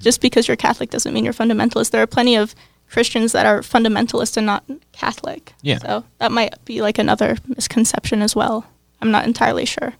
Just 0.00 0.20
because 0.20 0.48
you're 0.48 0.56
Catholic 0.56 0.90
doesn't 0.90 1.12
mean 1.12 1.24
you're 1.24 1.32
fundamentalist. 1.32 1.90
There 1.90 2.02
are 2.02 2.06
plenty 2.06 2.36
of 2.36 2.54
Christians 2.90 3.32
that 3.32 3.46
are 3.46 3.60
fundamentalist 3.60 4.36
and 4.36 4.46
not 4.46 4.64
Catholic. 4.92 5.52
Yeah. 5.62 5.78
So 5.78 6.04
that 6.18 6.32
might 6.32 6.64
be 6.64 6.80
like 6.80 6.98
another 6.98 7.36
misconception 7.46 8.22
as 8.22 8.34
well. 8.34 8.66
I'm 9.00 9.10
not 9.10 9.26
entirely 9.26 9.64
sure. 9.64 9.94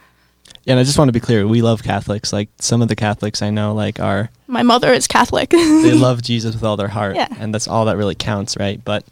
Yeah, 0.66 0.73
and 0.73 0.80
I 0.80 0.82
just 0.85 0.99
want 0.99 1.08
to 1.08 1.12
be 1.12 1.20
clear. 1.20 1.46
We 1.46 1.62
love 1.62 1.82
Catholics. 1.82 2.32
Like 2.32 2.49
some 2.58 2.82
of 2.82 2.88
the 2.88 2.96
Catholics 2.96 3.40
I 3.40 3.50
know, 3.50 3.73
like 3.73 3.99
are 4.00 4.28
My 4.49 4.62
mother 4.62 4.92
is 4.92 5.06
Catholic. 5.06 5.49
they 5.50 5.92
love 5.94 6.20
Jesus 6.30 6.54
with 6.54 6.64
all 6.64 6.76
their 6.76 6.88
heart, 6.88 7.16
Yeah. 7.16 7.28
and 7.38 7.54
that's 7.54 7.68
all 7.68 7.85
that 7.87 7.96
really 7.96 8.14
counts, 8.16 8.56
right? 8.58 8.85
But 8.85 9.04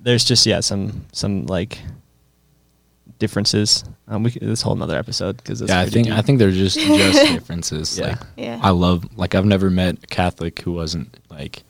there's 0.00 0.24
just 0.24 0.44
yeah 0.46 0.60
some 0.60 1.06
some 1.12 1.46
like 1.46 1.78
differences. 3.18 3.84
Um, 4.08 4.22
we 4.22 4.30
c- 4.30 4.40
this 4.40 4.62
whole 4.62 4.72
another 4.72 4.98
episode 4.98 5.36
because 5.36 5.60
yeah, 5.62 5.80
I 5.80 5.86
think 5.86 6.08
I 6.08 6.22
think 6.22 6.38
they're 6.38 6.50
just 6.50 6.78
just 6.80 7.32
differences. 7.32 7.98
Yeah. 7.98 8.08
Like 8.08 8.18
yeah. 8.36 8.60
I 8.62 8.70
love 8.70 9.04
like 9.16 9.34
I've 9.34 9.44
never 9.46 9.70
met 9.70 9.98
a 10.02 10.06
Catholic 10.06 10.60
who 10.60 10.72
wasn't 10.72 11.16
like 11.30 11.62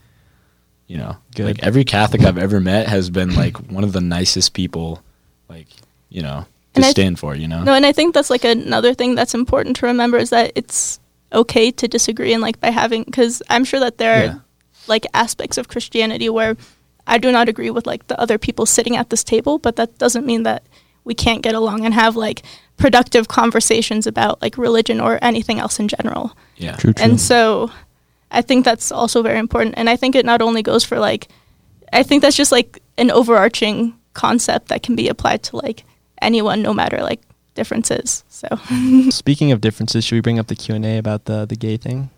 you 0.87 0.97
know 0.97 1.17
Good. 1.35 1.45
like 1.47 1.63
every 1.63 1.85
Catholic 1.85 2.23
I've 2.23 2.39
ever 2.39 2.61
met 2.61 2.89
has 2.89 3.11
been 3.11 3.35
like 3.35 3.57
one 3.71 3.85
of 3.85 3.93
the 3.93 4.01
nicest 4.01 4.55
people 4.55 5.03
like 5.49 5.67
you 6.09 6.23
know 6.23 6.47
to 6.83 6.87
And 6.87 6.91
I- 6.91 6.91
stand 6.91 7.19
for 7.19 7.35
you 7.35 7.49
know 7.49 7.63
No, 7.63 7.75
and 7.75 7.85
I 7.87 7.93
think 7.93 8.15
that's 8.15 8.31
like 8.31 8.45
another 8.45 8.95
thing 8.95 9.15
that's 9.15 9.35
important 9.35 9.77
to 9.77 9.87
remember 9.87 10.19
is 10.19 10.31
that 10.31 10.53
it's 10.55 10.99
okay 11.33 11.71
to 11.71 11.87
disagree 11.89 12.33
and 12.33 12.43
like 12.43 12.59
by 12.61 12.71
having 12.71 13.05
because 13.05 13.43
I'm 13.49 13.65
sure 13.65 13.81
that 13.81 13.99
there 13.99 14.25
Yeah. 14.25 14.31
are 14.35 14.45
like 14.87 15.07
aspects 15.15 15.59
of 15.59 15.69
Christianity 15.69 16.29
where 16.29 16.57
I 17.07 17.19
do 17.19 17.31
not 17.33 17.49
agree 17.49 17.71
with 17.71 17.87
like 17.87 18.07
the 18.09 18.19
other 18.21 18.39
people 18.39 18.67
sitting 18.67 18.97
at 18.97 19.11
this 19.11 19.25
table, 19.25 19.59
but 19.59 19.77
that 19.77 19.99
doesn't 19.99 20.27
mean 20.27 20.43
that 20.45 20.63
we 21.05 21.15
can't 21.15 21.43
get 21.43 21.55
along 21.55 21.85
and 21.85 21.95
have 21.95 22.15
like 22.17 22.43
productive 22.77 23.27
conversations 23.29 24.07
about 24.07 24.41
like 24.43 24.57
religion 24.59 25.01
or 25.01 25.19
anything 25.23 25.59
else 25.61 25.79
in 25.81 25.89
general. 25.89 26.33
yeah 26.57 26.77
true, 26.77 26.93
true. 26.93 27.05
And 27.05 27.21
so 27.21 27.71
I 28.31 28.43
think 28.43 28.65
that's 28.65 28.93
also 28.93 29.23
very 29.23 29.39
important. 29.39 29.75
And 29.77 29.89
I 29.91 29.97
think 29.97 30.15
it 30.15 30.25
not 30.27 30.41
only 30.43 30.63
goes 30.63 30.85
for 30.85 30.99
like, 30.99 31.29
I 31.93 32.03
think 32.05 32.23
that's 32.23 32.37
just 32.37 32.53
like 32.53 32.81
an 32.97 33.11
overarching 33.11 33.95
concept 34.15 34.69
that 34.69 34.83
can 34.83 34.95
be 34.97 35.09
applied 35.09 35.43
to 35.45 35.57
like 35.57 35.85
anyone, 36.23 36.63
no 36.63 36.73
matter 36.73 36.99
like 37.03 37.21
differences. 37.55 38.25
So 38.29 38.49
Speaking 39.11 39.53
of 39.53 39.61
differences, 39.61 40.05
should 40.05 40.17
we 40.17 40.21
bring 40.21 40.39
up 40.39 40.47
the 40.47 40.55
Q 40.55 40.75
and 40.75 40.85
A 40.85 40.99
about 40.99 41.25
the 41.25 41.47
the 41.47 41.57
gay 41.57 41.77
thing? 41.77 42.11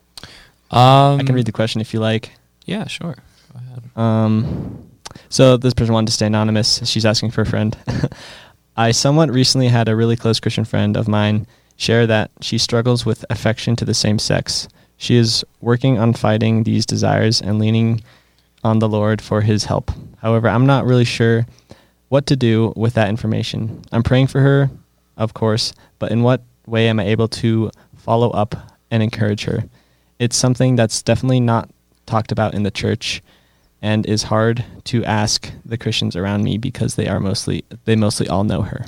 Um, 0.70 1.20
I 1.20 1.22
can 1.24 1.34
read 1.34 1.46
the 1.46 1.52
question 1.52 1.80
if 1.80 1.92
you 1.92 2.00
like. 2.00 2.32
Yeah, 2.64 2.86
sure. 2.86 3.16
Go 3.52 3.58
ahead. 3.58 3.96
Um, 3.96 4.88
so 5.28 5.56
this 5.56 5.74
person 5.74 5.92
wanted 5.92 6.06
to 6.06 6.12
stay 6.12 6.26
anonymous. 6.26 6.80
She's 6.88 7.04
asking 7.04 7.32
for 7.32 7.42
a 7.42 7.46
friend. 7.46 7.76
I 8.76 8.92
somewhat 8.92 9.30
recently 9.30 9.68
had 9.68 9.88
a 9.88 9.96
really 9.96 10.16
close 10.16 10.40
Christian 10.40 10.64
friend 10.64 10.96
of 10.96 11.08
mine 11.08 11.46
share 11.76 12.06
that 12.06 12.30
she 12.40 12.56
struggles 12.56 13.04
with 13.04 13.24
affection 13.28 13.76
to 13.76 13.84
the 13.84 13.92
same 13.92 14.18
sex. 14.18 14.68
She 14.96 15.16
is 15.16 15.44
working 15.60 15.98
on 15.98 16.14
fighting 16.14 16.62
these 16.62 16.86
desires 16.86 17.42
and 17.42 17.58
leaning 17.58 18.02
on 18.64 18.78
the 18.78 18.88
Lord 18.88 19.20
for 19.20 19.40
his 19.40 19.64
help. 19.64 19.90
However, 20.18 20.48
I'm 20.48 20.64
not 20.64 20.86
really 20.86 21.04
sure 21.04 21.46
what 22.12 22.26
to 22.26 22.36
do 22.36 22.74
with 22.76 22.92
that 22.92 23.08
information. 23.08 23.80
I'm 23.90 24.02
praying 24.02 24.26
for 24.26 24.42
her, 24.42 24.68
of 25.16 25.32
course, 25.32 25.72
but 25.98 26.12
in 26.12 26.22
what 26.22 26.42
way 26.66 26.88
am 26.88 27.00
I 27.00 27.06
able 27.06 27.26
to 27.28 27.70
follow 27.96 28.28
up 28.32 28.54
and 28.90 29.02
encourage 29.02 29.44
her? 29.44 29.64
It's 30.18 30.36
something 30.36 30.76
that's 30.76 31.00
definitely 31.00 31.40
not 31.40 31.70
talked 32.04 32.30
about 32.30 32.52
in 32.52 32.64
the 32.64 32.70
church 32.70 33.22
and 33.80 34.04
is 34.04 34.24
hard 34.24 34.62
to 34.84 35.02
ask 35.06 35.50
the 35.64 35.78
Christians 35.78 36.14
around 36.14 36.44
me 36.44 36.58
because 36.58 36.96
they 36.96 37.08
are 37.08 37.18
mostly 37.18 37.64
they 37.86 37.96
mostly 37.96 38.28
all 38.28 38.44
know 38.44 38.60
her. 38.60 38.84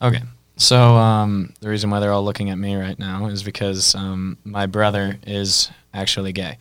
Okay. 0.00 0.22
So 0.58 0.78
um, 0.94 1.54
the 1.60 1.68
reason 1.68 1.90
why 1.90 1.98
they're 1.98 2.12
all 2.12 2.24
looking 2.24 2.50
at 2.50 2.58
me 2.58 2.76
right 2.76 2.98
now 3.00 3.26
is 3.26 3.42
because 3.42 3.96
um, 3.96 4.38
my 4.44 4.66
brother 4.66 5.18
is 5.26 5.72
actually 5.92 6.30
gay. 6.32 6.56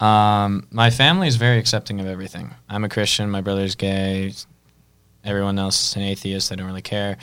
Um, 0.00 0.66
my 0.70 0.90
family 0.90 1.28
is 1.28 1.36
very 1.36 1.58
accepting 1.58 2.00
of 2.00 2.06
everything. 2.06 2.54
I'm 2.68 2.84
a 2.84 2.88
Christian. 2.88 3.30
My 3.30 3.42
brother's 3.42 3.74
gay. 3.74 4.32
Everyone 5.24 5.58
else 5.58 5.90
is 5.90 5.96
an 5.96 6.02
atheist. 6.02 6.48
They 6.48 6.56
don't 6.56 6.66
really 6.66 6.82
care. 6.82 7.18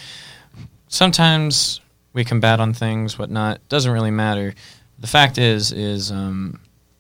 Sometimes 0.88 1.82
we 2.14 2.24
combat 2.24 2.60
on 2.60 2.74
things, 2.74 3.18
whatnot. 3.18 3.68
Doesn't 3.68 3.92
really 3.92 4.12
matter. 4.12 4.54
The 5.00 5.08
fact 5.08 5.38
is, 5.38 5.72
is 5.72 6.12
um, 6.12 6.60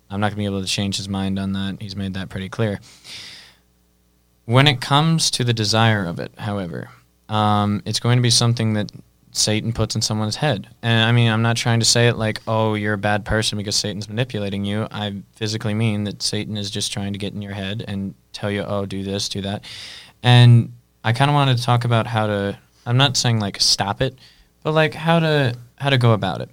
I'm 0.09 0.19
not 0.19 0.29
gonna 0.29 0.37
be 0.39 0.45
able 0.45 0.61
to 0.61 0.67
change 0.67 0.97
his 0.97 1.07
mind 1.07 1.37
on 1.37 1.53
that. 1.53 1.81
He's 1.81 1.95
made 1.95 2.15
that 2.15 2.29
pretty 2.29 2.49
clear. 2.49 2.79
When 4.45 4.67
it 4.67 4.81
comes 4.81 5.29
to 5.31 5.43
the 5.43 5.53
desire 5.53 6.05
of 6.05 6.19
it, 6.19 6.31
however, 6.37 6.89
um, 7.29 7.81
it's 7.85 7.99
going 7.99 8.17
to 8.17 8.21
be 8.21 8.29
something 8.29 8.73
that 8.73 8.91
Satan 9.31 9.73
puts 9.73 9.95
in 9.95 10.01
someone's 10.01 10.35
head. 10.35 10.67
And 10.81 11.03
I 11.03 11.11
mean, 11.11 11.29
I'm 11.29 11.41
not 11.41 11.57
trying 11.57 11.79
to 11.79 11.85
say 11.85 12.07
it 12.07 12.15
like, 12.15 12.41
oh, 12.47 12.73
you're 12.73 12.93
a 12.93 12.97
bad 12.97 13.25
person 13.25 13.57
because 13.57 13.75
Satan's 13.75 14.09
manipulating 14.09 14.65
you. 14.65 14.87
I 14.91 15.21
physically 15.35 15.73
mean 15.73 16.05
that 16.05 16.21
Satan 16.21 16.57
is 16.57 16.71
just 16.71 16.91
trying 16.91 17.13
to 17.13 17.19
get 17.19 17.33
in 17.33 17.41
your 17.41 17.53
head 17.53 17.83
and 17.87 18.15
tell 18.33 18.49
you, 18.49 18.63
oh, 18.63 18.85
do 18.85 19.03
this, 19.03 19.29
do 19.29 19.41
that. 19.41 19.63
And 20.23 20.73
I 21.03 21.13
kind 21.13 21.29
of 21.29 21.35
wanted 21.35 21.57
to 21.57 21.63
talk 21.63 21.85
about 21.85 22.07
how 22.07 22.27
to. 22.27 22.57
I'm 22.85 22.97
not 22.97 23.17
saying 23.17 23.39
like 23.39 23.59
stop 23.61 24.01
it, 24.01 24.17
but 24.63 24.71
like 24.71 24.93
how 24.93 25.19
to 25.19 25.55
how 25.77 25.89
to 25.89 25.97
go 25.97 26.13
about 26.13 26.41
it. 26.41 26.49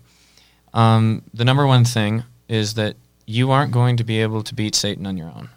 Um, 0.73 1.23
the 1.33 1.45
number 1.45 1.67
one 1.67 1.85
thing 1.85 2.25
is 2.49 2.75
that 2.75 2.97
you 3.27 3.51
aren't 3.51 3.73
going 3.73 3.97
to 3.97 4.05
be 4.05 4.21
able 4.21 4.43
to 4.43 4.55
beat 4.55 4.75
Satan 4.75 5.07
on 5.07 5.17
your 5.17 5.29
own. 5.29 5.49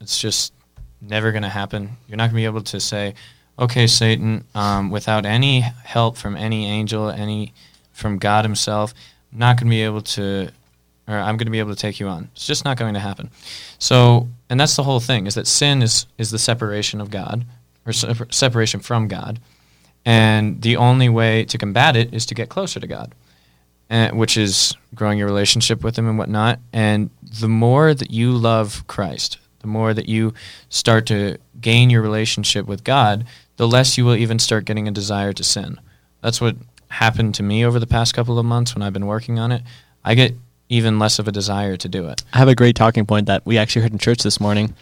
It's 0.00 0.18
just 0.18 0.52
never 1.00 1.32
going 1.32 1.42
to 1.42 1.48
happen. 1.48 1.96
You're 2.08 2.16
not 2.16 2.24
going 2.24 2.34
to 2.34 2.36
be 2.36 2.44
able 2.44 2.62
to 2.62 2.80
say, 2.80 3.14
okay, 3.58 3.86
Satan, 3.86 4.44
um, 4.54 4.90
without 4.90 5.26
any 5.26 5.60
help 5.60 6.16
from 6.16 6.36
any 6.36 6.66
angel, 6.66 7.10
any 7.10 7.52
from 7.92 8.18
God 8.18 8.44
Himself, 8.44 8.94
I'm 9.32 9.38
not 9.38 9.56
going 9.56 9.66
to 9.66 9.70
be 9.70 9.82
able 9.82 10.02
to, 10.02 10.50
or 11.08 11.14
I'm 11.14 11.36
going 11.36 11.46
to 11.46 11.50
be 11.50 11.58
able 11.58 11.74
to 11.74 11.80
take 11.80 12.00
you 12.00 12.08
on. 12.08 12.28
It's 12.34 12.46
just 12.46 12.64
not 12.64 12.76
going 12.76 12.94
to 12.94 13.00
happen. 13.00 13.30
So, 13.78 14.28
and 14.50 14.58
that's 14.58 14.76
the 14.76 14.82
whole 14.82 15.00
thing: 15.00 15.26
is 15.26 15.34
that 15.34 15.46
sin 15.46 15.82
is 15.82 16.06
is 16.18 16.30
the 16.30 16.38
separation 16.38 17.00
of 17.00 17.10
God, 17.10 17.44
or 17.86 17.92
separ- 17.92 18.30
separation 18.30 18.80
from 18.80 19.08
God, 19.08 19.40
and 20.04 20.62
the 20.62 20.76
only 20.76 21.08
way 21.08 21.44
to 21.44 21.58
combat 21.58 21.96
it 21.96 22.12
is 22.12 22.26
to 22.26 22.34
get 22.34 22.48
closer 22.48 22.80
to 22.80 22.86
God 22.86 23.14
and, 23.90 24.18
which 24.18 24.36
is 24.36 24.74
growing 24.94 25.18
your 25.18 25.26
relationship 25.26 25.82
with 25.82 25.98
him 25.98 26.08
and 26.08 26.18
whatnot. 26.18 26.58
And 26.72 27.10
the 27.22 27.48
more 27.48 27.94
that 27.94 28.10
you 28.10 28.32
love 28.32 28.84
Christ, 28.86 29.38
the 29.60 29.66
more 29.66 29.94
that 29.94 30.08
you 30.08 30.34
start 30.68 31.06
to 31.06 31.38
gain 31.60 31.90
your 31.90 32.02
relationship 32.02 32.66
with 32.66 32.84
God, 32.84 33.26
the 33.56 33.68
less 33.68 33.96
you 33.96 34.04
will 34.04 34.16
even 34.16 34.38
start 34.38 34.64
getting 34.64 34.88
a 34.88 34.90
desire 34.90 35.32
to 35.32 35.44
sin. 35.44 35.80
That's 36.20 36.40
what 36.40 36.56
happened 36.88 37.34
to 37.36 37.42
me 37.42 37.64
over 37.64 37.78
the 37.78 37.86
past 37.86 38.14
couple 38.14 38.38
of 38.38 38.46
months 38.46 38.74
when 38.74 38.82
I've 38.82 38.92
been 38.92 39.06
working 39.06 39.38
on 39.38 39.52
it. 39.52 39.62
I 40.04 40.14
get 40.14 40.34
even 40.68 40.98
less 40.98 41.18
of 41.18 41.28
a 41.28 41.32
desire 41.32 41.76
to 41.76 41.88
do 41.88 42.08
it. 42.08 42.22
I 42.32 42.38
have 42.38 42.48
a 42.48 42.54
great 42.54 42.76
talking 42.76 43.06
point 43.06 43.26
that 43.26 43.44
we 43.44 43.58
actually 43.58 43.82
heard 43.82 43.92
in 43.92 43.98
church 43.98 44.22
this 44.22 44.40
morning, 44.40 44.74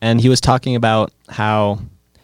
and 0.00 0.20
he 0.20 0.28
was 0.28 0.40
talking 0.40 0.76
about 0.76 1.12
how 1.28 1.80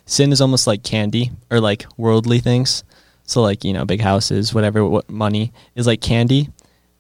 sin 0.07 0.33
is 0.33 0.41
almost 0.41 0.67
like 0.67 0.83
candy 0.83 1.31
or 1.51 1.61
like 1.61 1.87
worldly 1.97 2.41
things. 2.41 2.85
So 3.25 3.43
like 3.43 3.65
you 3.65 3.73
know, 3.73 3.85
big 3.85 4.01
houses, 4.01 4.55
whatever, 4.55 4.85
what 4.85 5.09
money 5.09 5.53
is 5.75 5.87
like 5.87 6.01
candy, 6.01 6.49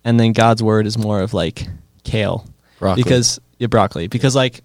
and 0.05 0.21
then 0.21 0.33
God's 0.33 0.63
word 0.63 0.87
is 0.87 0.99
more 0.99 1.21
of 1.21 1.35
like 1.35 1.67
kale, 2.05 2.47
Broccoli. 2.79 3.03
because 3.03 3.41
yeah, 3.59 3.67
broccoli. 3.67 4.09
Because 4.09 4.37
like 4.37 4.63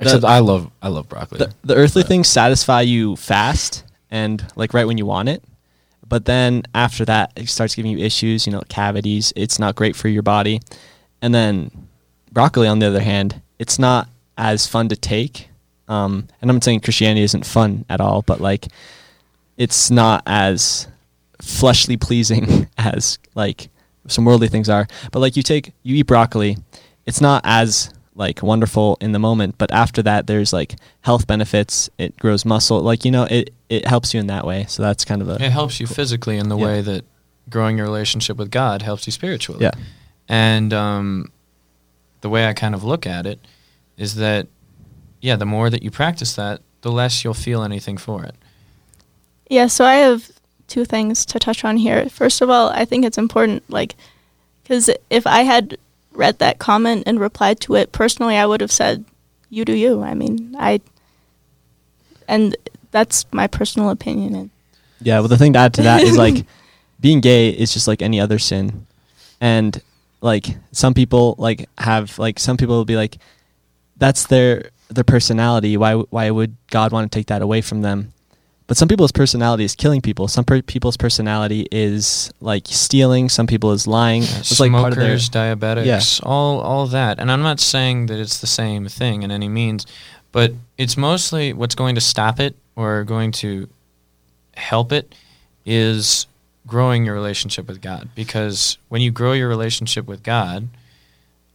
except 0.00 0.22
the- 0.22 0.28
I 0.28 0.38
love 0.40 0.70
I 0.82 0.88
love 0.88 1.08
broccoli. 1.08 1.38
the, 1.38 1.52
the 1.64 1.74
earthly 1.74 2.02
But- 2.02 2.08
things 2.08 2.28
satisfy 2.28 2.82
you 2.82 3.16
fast 3.16 3.84
and 4.10 4.44
like 4.56 4.74
right 4.74 4.86
when 4.86 4.98
you 4.98 5.06
want 5.06 5.28
it. 5.28 5.42
But 6.08 6.24
then 6.24 6.62
after 6.74 7.04
that 7.06 7.32
it 7.36 7.48
starts 7.48 7.74
giving 7.74 7.90
you 7.92 7.98
issues 7.98 8.46
you 8.46 8.52
know 8.52 8.62
cavities. 8.68 9.32
It's 9.36 9.58
not 9.58 9.74
great 9.74 9.96
for 9.96 10.08
your 10.08 10.22
body. 10.22 10.60
And 11.22 11.34
then 11.34 11.70
broccoli 12.32 12.68
on 12.68 12.78
the 12.78 12.86
other 12.86 13.00
hand 13.00 13.40
it's 13.58 13.78
not 13.78 14.08
as 14.38 14.66
fun 14.66 14.88
to 14.88 14.96
take. 14.96 15.48
Um, 15.88 16.26
and 16.42 16.50
i'm 16.50 16.56
not 16.56 16.64
saying 16.64 16.80
christianity 16.80 17.22
isn't 17.22 17.46
fun 17.46 17.84
at 17.88 18.00
all 18.00 18.22
but 18.22 18.40
like 18.40 18.66
it's 19.56 19.88
not 19.90 20.22
as 20.26 20.88
fleshly 21.40 21.96
pleasing 21.96 22.68
as 22.78 23.18
like 23.36 23.68
some 24.08 24.24
worldly 24.24 24.48
things 24.48 24.68
are. 24.68 24.86
But 25.12 25.20
like 25.20 25.36
you 25.36 25.42
take 25.42 25.72
you 25.82 25.96
eat 25.96 26.02
broccoli 26.06 26.58
it's 27.06 27.20
not 27.20 27.40
as 27.44 27.92
like 28.16 28.42
wonderful 28.42 28.96
in 29.00 29.12
the 29.12 29.18
moment 29.18 29.54
but 29.58 29.70
after 29.72 30.02
that 30.02 30.26
there's 30.26 30.52
like 30.52 30.74
health 31.02 31.26
benefits 31.26 31.88
it 31.98 32.16
grows 32.18 32.44
muscle 32.44 32.80
like 32.80 33.04
you 33.04 33.10
know 33.10 33.24
it 33.24 33.52
it 33.68 33.86
helps 33.86 34.14
you 34.14 34.20
in 34.20 34.26
that 34.26 34.44
way 34.46 34.64
so 34.68 34.82
that's 34.82 35.04
kind 35.04 35.20
of 35.22 35.28
a 35.28 35.34
It 35.34 35.52
helps 35.52 35.78
you 35.80 35.86
physically 35.86 36.38
in 36.38 36.48
the 36.48 36.56
Yeah. 36.56 36.64
way 36.66 36.80
that 36.82 37.04
growing 37.50 37.76
your 37.76 37.86
relationship 37.86 38.36
with 38.38 38.50
God 38.50 38.82
helps 38.82 39.06
you 39.06 39.12
spiritually. 39.12 39.62
yeah 39.62 39.72
And 40.28 40.72
um, 40.72 41.30
the 42.22 42.28
way 42.28 42.46
I 42.48 42.52
kind 42.54 42.74
of 42.74 42.82
look 42.82 43.06
at 43.06 43.26
it 43.26 43.38
is 43.96 44.14
that, 44.16 44.46
yeah, 45.20 45.36
the 45.36 45.46
more 45.46 45.70
that 45.70 45.82
you 45.82 45.90
practice 45.90 46.34
that, 46.34 46.60
the 46.80 46.90
less 46.90 47.22
you'll 47.22 47.34
feel 47.34 47.62
anything 47.62 47.96
for 47.98 48.24
it. 48.24 48.34
Yeah, 49.48 49.68
so 49.68 49.84
I 49.84 49.94
have 49.96 50.30
two 50.66 50.84
things 50.84 51.24
to 51.26 51.38
touch 51.38 51.64
on 51.64 51.76
here. 51.76 52.08
First 52.08 52.40
of 52.42 52.50
all, 52.50 52.68
I 52.70 52.84
think 52.84 53.04
it's 53.04 53.18
important, 53.18 53.62
like, 53.70 53.94
because 54.62 54.90
if 55.10 55.26
I 55.26 55.42
had 55.42 55.76
read 56.16 56.38
that 56.38 56.58
comment 56.58 57.04
and 57.06 57.20
replied 57.20 57.60
to 57.60 57.74
it 57.74 57.92
personally, 57.92 58.36
I 58.36 58.46
would 58.46 58.60
have 58.60 58.72
said, 58.72 59.04
"You 59.50 59.64
do 59.64 59.72
you." 59.72 60.02
I 60.02 60.14
mean, 60.14 60.56
I, 60.58 60.80
and 62.28 62.56
that's 62.90 63.26
my 63.32 63.46
personal 63.46 63.90
opinion. 63.90 64.34
And 64.34 64.50
Yeah, 65.00 65.20
well, 65.20 65.28
the 65.28 65.38
thing 65.38 65.52
to 65.52 65.58
add 65.58 65.74
to 65.74 65.82
that 65.82 66.02
is 66.02 66.16
like 66.16 66.44
being 67.00 67.20
gay 67.20 67.50
is 67.50 67.72
just 67.72 67.86
like 67.86 68.02
any 68.02 68.20
other 68.20 68.38
sin, 68.38 68.86
and 69.40 69.80
like 70.20 70.56
some 70.72 70.94
people 70.94 71.34
like 71.38 71.68
have 71.78 72.18
like 72.18 72.38
some 72.38 72.56
people 72.56 72.76
will 72.76 72.84
be 72.84 72.96
like, 72.96 73.18
that's 73.96 74.26
their 74.26 74.70
their 74.88 75.04
personality. 75.04 75.76
Why 75.76 75.94
why 75.94 76.30
would 76.30 76.56
God 76.70 76.92
want 76.92 77.10
to 77.10 77.16
take 77.16 77.26
that 77.28 77.42
away 77.42 77.60
from 77.60 77.82
them? 77.82 78.12
But 78.66 78.76
some 78.76 78.88
people's 78.88 79.12
personality 79.12 79.64
is 79.64 79.76
killing 79.76 80.00
people. 80.00 80.26
Some 80.26 80.44
per- 80.44 80.62
people's 80.62 80.96
personality 80.96 81.68
is 81.70 82.32
like 82.40 82.64
stealing. 82.66 83.28
Some 83.28 83.46
people 83.46 83.70
is 83.72 83.86
lying. 83.86 84.22
It's 84.22 84.58
like 84.58 84.72
part 84.72 84.92
of 84.92 84.98
their 84.98 85.18
Smokers, 85.18 85.60
diabetics, 85.60 86.20
all 86.24 86.60
all 86.60 86.86
that. 86.88 87.20
And 87.20 87.30
I'm 87.30 87.42
not 87.42 87.60
saying 87.60 88.06
that 88.06 88.18
it's 88.18 88.40
the 88.40 88.48
same 88.48 88.88
thing 88.88 89.22
in 89.22 89.30
any 89.30 89.48
means, 89.48 89.86
but 90.32 90.52
it's 90.76 90.96
mostly 90.96 91.52
what's 91.52 91.76
going 91.76 91.94
to 91.94 92.00
stop 92.00 92.40
it 92.40 92.56
or 92.74 93.04
going 93.04 93.30
to 93.32 93.68
help 94.56 94.90
it 94.92 95.14
is 95.64 96.26
growing 96.66 97.04
your 97.04 97.14
relationship 97.14 97.68
with 97.68 97.80
God. 97.80 98.08
Because 98.14 98.78
when 98.88 99.00
you 99.00 99.12
grow 99.12 99.32
your 99.32 99.48
relationship 99.48 100.06
with 100.06 100.22
God, 100.24 100.68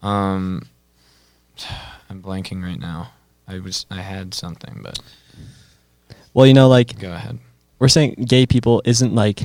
um, 0.02 0.64
I'm 2.10 2.22
blanking 2.22 2.64
right 2.64 2.80
now. 2.80 3.12
I 3.48 3.60
was 3.60 3.86
I 3.92 4.02
had 4.02 4.34
something, 4.34 4.80
but 4.82 5.00
well, 6.34 6.46
you 6.46 6.54
know, 6.54 6.68
like 6.68 7.00
go 7.00 7.12
ahead. 7.14 7.40
we're 7.80 7.88
saying 7.88 8.26
gay 8.28 8.46
people 8.46 8.82
isn't 8.86 9.14
like 9.14 9.44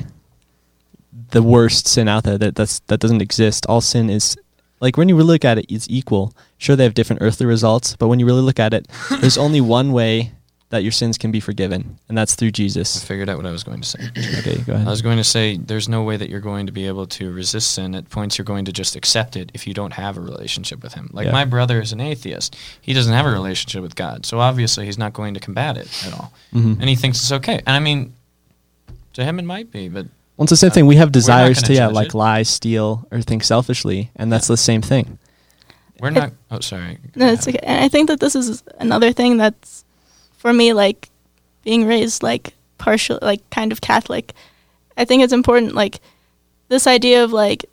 the 1.31 1.43
worst 1.43 1.87
sin 1.87 2.07
out 2.07 2.23
there. 2.23 2.37
That 2.37 2.55
that's 2.55 2.79
that 2.87 2.99
doesn't 2.99 3.21
exist. 3.21 3.65
All 3.67 3.81
sin 3.81 4.09
is 4.09 4.37
like 4.79 4.97
when 4.97 5.09
you 5.09 5.15
really 5.15 5.33
look 5.33 5.45
at 5.45 5.57
it 5.57 5.65
it's 5.69 5.87
equal. 5.89 6.33
Sure 6.57 6.75
they 6.75 6.83
have 6.83 6.93
different 6.93 7.21
earthly 7.21 7.45
results 7.45 7.95
but 7.95 8.07
when 8.07 8.19
you 8.19 8.25
really 8.25 8.41
look 8.41 8.59
at 8.59 8.73
it 8.73 8.87
there's 9.21 9.37
only 9.37 9.61
one 9.61 9.91
way 9.91 10.31
that 10.69 10.83
your 10.83 10.91
sins 10.91 11.17
can 11.17 11.31
be 11.31 11.39
forgiven 11.39 11.97
and 12.09 12.17
that's 12.17 12.35
through 12.35 12.51
Jesus. 12.51 13.01
I 13.01 13.05
figured 13.07 13.29
out 13.29 13.37
what 13.37 13.45
I 13.45 13.51
was 13.51 13.63
going 13.63 13.79
to 13.79 13.87
say. 13.87 13.99
okay 14.39 14.57
go 14.63 14.73
ahead. 14.73 14.85
I 14.87 14.89
was 14.89 15.01
going 15.01 15.15
to 15.17 15.23
say 15.23 15.55
there's 15.55 15.87
no 15.87 16.03
way 16.03 16.17
that 16.17 16.29
you're 16.29 16.41
going 16.41 16.65
to 16.65 16.73
be 16.73 16.87
able 16.87 17.07
to 17.07 17.31
resist 17.31 17.71
sin. 17.73 17.95
At 17.95 18.09
points, 18.09 18.37
you're 18.37 18.43
going 18.45 18.65
to 18.65 18.73
just 18.73 18.95
accept 18.97 19.37
it 19.37 19.49
if 19.53 19.65
you 19.65 19.73
don't 19.73 19.93
have 19.93 20.17
a 20.17 20.21
relationship 20.21 20.83
with 20.83 20.93
Him. 20.93 21.09
Like 21.13 21.27
Yeah. 21.27 21.31
my 21.31 21.45
brother 21.45 21.79
is 21.79 21.93
an 21.93 22.01
atheist. 22.01 22.57
He 22.81 22.91
doesn't 22.93 23.13
have 23.13 23.25
a 23.25 23.31
relationship 23.31 23.81
with 23.81 23.95
God, 23.95 24.25
so 24.25 24.39
obviously 24.39 24.85
he's 24.85 24.97
not 24.97 25.13
going 25.13 25.33
to 25.35 25.39
combat 25.39 25.77
it 25.77 25.87
at 26.05 26.13
all, 26.13 26.33
Mhm. 26.53 26.79
and 26.81 26.89
he 26.89 26.95
thinks 26.97 27.19
it's 27.21 27.31
okay. 27.31 27.61
And 27.65 27.69
I 27.75 27.79
mean, 27.79 28.13
to 29.13 29.23
him 29.23 29.39
it 29.39 29.45
might 29.45 29.71
be, 29.71 29.87
but 29.87 30.05
well, 30.35 30.43
it's 30.43 30.49
the 30.51 30.57
same 30.57 30.71
thing 30.71 30.85
we 30.85 30.97
have 30.97 31.11
desires 31.11 31.61
gonna 31.61 31.73
yeah 31.75 31.87
like 31.87 32.07
it. 32.09 32.13
lie 32.13 32.43
steal 32.43 33.07
or 33.09 33.21
think 33.21 33.43
selfishly 33.43 34.11
and 34.17 34.31
that's 34.31 34.47
the 34.47 34.57
same 34.57 34.81
thing 34.83 35.17
we're 35.99 36.11
not. 36.11 36.31
Oh, 36.51 36.59
sorry. 36.59 36.99
Go 37.15 37.25
no, 37.25 37.31
it's 37.33 37.47
okay. 37.47 37.57
And 37.63 37.83
I 37.83 37.87
think 37.87 38.07
that 38.09 38.19
this 38.19 38.35
is 38.35 38.61
another 38.77 39.11
thing 39.11 39.37
that's 39.37 39.83
for 40.37 40.53
me, 40.53 40.73
like 40.73 41.09
being 41.63 41.85
raised 41.85 42.23
like 42.23 42.53
partial, 42.77 43.19
like 43.21 43.47
kind 43.49 43.71
of 43.71 43.81
Catholic. 43.81 44.33
I 44.95 45.05
think 45.05 45.23
it's 45.23 45.33
important, 45.33 45.75
like 45.75 45.99
this 46.69 46.87
idea 46.87 47.23
of 47.23 47.33
like 47.33 47.65